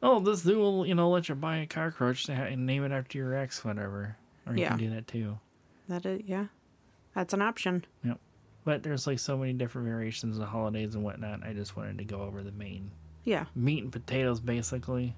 oh, 0.01 0.19
this 0.19 0.41
dude 0.41 0.57
will 0.57 0.85
you 0.85 0.95
know 0.95 1.09
let 1.09 1.29
you 1.29 1.35
buy 1.35 1.57
a 1.57 1.65
cockroach 1.67 2.27
and 2.29 2.65
name 2.65 2.83
it 2.83 2.91
after 2.91 3.17
your 3.17 3.35
ex, 3.35 3.63
whatever. 3.63 4.17
Or 4.47 4.53
you 4.55 4.61
Yeah. 4.61 4.69
can 4.69 4.77
do 4.77 4.89
that 4.91 5.07
too. 5.07 5.39
That 5.87 6.05
is, 6.05 6.21
yeah. 6.25 6.47
That's 7.13 7.33
an 7.33 7.41
option. 7.41 7.85
Yep. 8.03 8.19
But 8.65 8.83
there's 8.83 9.05
like 9.07 9.19
so 9.19 9.37
many 9.37 9.53
different 9.53 9.87
variations 9.87 10.37
of 10.39 10.47
holidays 10.47 10.95
and 10.95 11.03
whatnot. 11.03 11.43
I 11.45 11.53
just 11.53 11.75
wanted 11.77 11.97
to 11.99 12.03
go 12.05 12.21
over 12.21 12.41
the 12.43 12.51
main 12.51 12.91
Yeah. 13.25 13.45
meat 13.55 13.83
and 13.83 13.91
potatoes, 13.91 14.39
basically. 14.39 15.15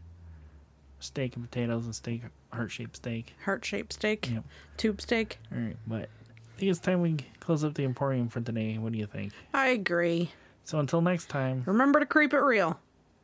Steak 0.99 1.36
and 1.36 1.49
potatoes 1.49 1.86
and 1.86 1.93
steak, 1.95 2.24
heart 2.51 2.72
shaped 2.72 2.95
steak. 2.97 3.34
Heart 3.45 3.63
shaped 3.66 3.93
steak. 3.93 4.30
Yep. 4.32 4.43
Tube 4.78 5.01
steak. 5.01 5.38
All 5.51 5.59
right, 5.59 5.76
but 5.86 6.09
I 6.55 6.59
think 6.59 6.72
it's 6.72 6.80
time 6.80 7.01
we 7.01 7.18
close 7.39 7.63
up 7.63 7.74
the 7.76 7.84
Emporium 7.84 8.30
for 8.30 8.41
today. 8.41 8.78
What 8.78 8.91
do 8.93 8.97
you 8.97 9.05
think? 9.05 9.34
I 9.53 9.68
agree. 9.70 10.32
So 10.66 10.80
until 10.80 11.01
next 11.01 11.30
time. 11.30 11.63
Remember 11.66 11.99
to 11.99 12.05
creep 12.05 12.34
it 12.34 12.39
real. 12.39 12.80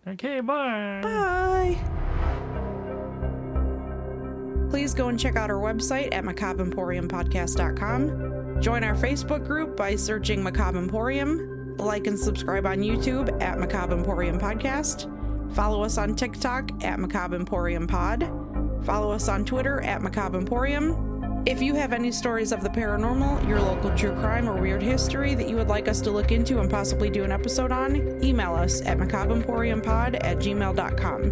Okay, 0.08 0.40
bye. 0.40 1.02
Bye. 1.04 1.78
Please 4.70 4.94
go 4.94 5.10
and 5.10 5.20
check 5.20 5.36
out 5.36 5.50
our 5.50 5.60
website 5.60 6.14
at 6.14 6.24
macabreemporiumpodcast.com. 6.24 8.62
Join 8.62 8.84
our 8.84 8.96
Facebook 8.96 9.46
group 9.46 9.76
by 9.76 9.96
searching 9.96 10.42
Macabre 10.42 10.78
Emporium. 10.78 11.76
Like 11.78 12.08
and 12.08 12.18
subscribe 12.18 12.66
on 12.66 12.80
YouTube 12.80 13.42
at 13.42 13.60
Macabre 13.60 13.96
Emporium 13.96 14.40
Podcast. 14.40 15.10
Follow 15.54 15.84
us 15.84 15.98
on 15.98 16.16
TikTok 16.16 16.84
at 16.84 17.00
Macabre 17.00 17.36
Emporium 17.36 17.88
Pod. 17.88 18.32
Follow 18.84 19.12
us 19.12 19.28
on 19.28 19.46
Twitter 19.46 19.82
at 19.82 20.02
Macabre 20.02 20.38
Emporium. 20.38 21.11
If 21.44 21.60
you 21.60 21.74
have 21.74 21.92
any 21.92 22.12
stories 22.12 22.52
of 22.52 22.62
the 22.62 22.70
paranormal, 22.70 23.48
your 23.48 23.60
local 23.60 23.90
true 23.96 24.14
crime, 24.14 24.48
or 24.48 24.62
weird 24.62 24.84
history 24.84 25.34
that 25.34 25.50
you 25.50 25.56
would 25.56 25.70
like 25.70 25.88
us 25.88 26.00
to 26.02 26.12
look 26.12 26.32
into 26.32 26.60
and 26.60 26.70
possibly 26.70 27.10
do 27.10 27.24
an 27.24 27.32
episode 27.32 27.72
on, 27.72 28.24
email 28.24 28.54
us 28.54 28.82
at 28.82 29.00
macabreemporiumpod 29.00 30.24
at 30.24 30.38
gmail.com. 30.38 31.24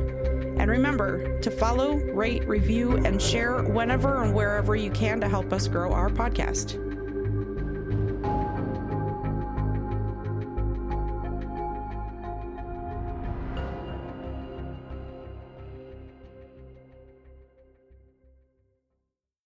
And 0.60 0.70
remember 0.70 1.40
to 1.42 1.52
follow, 1.52 1.98
rate, 1.98 2.48
review, 2.48 2.98
and 3.06 3.22
share 3.22 3.62
whenever 3.62 4.24
and 4.24 4.34
wherever 4.34 4.76
you 4.76 4.90
can 4.90 5.22
to 5.22 5.30
help 5.30 5.54
us 5.54 5.68
grow 5.68 5.94
our 5.94 6.10
podcast. 6.10 6.89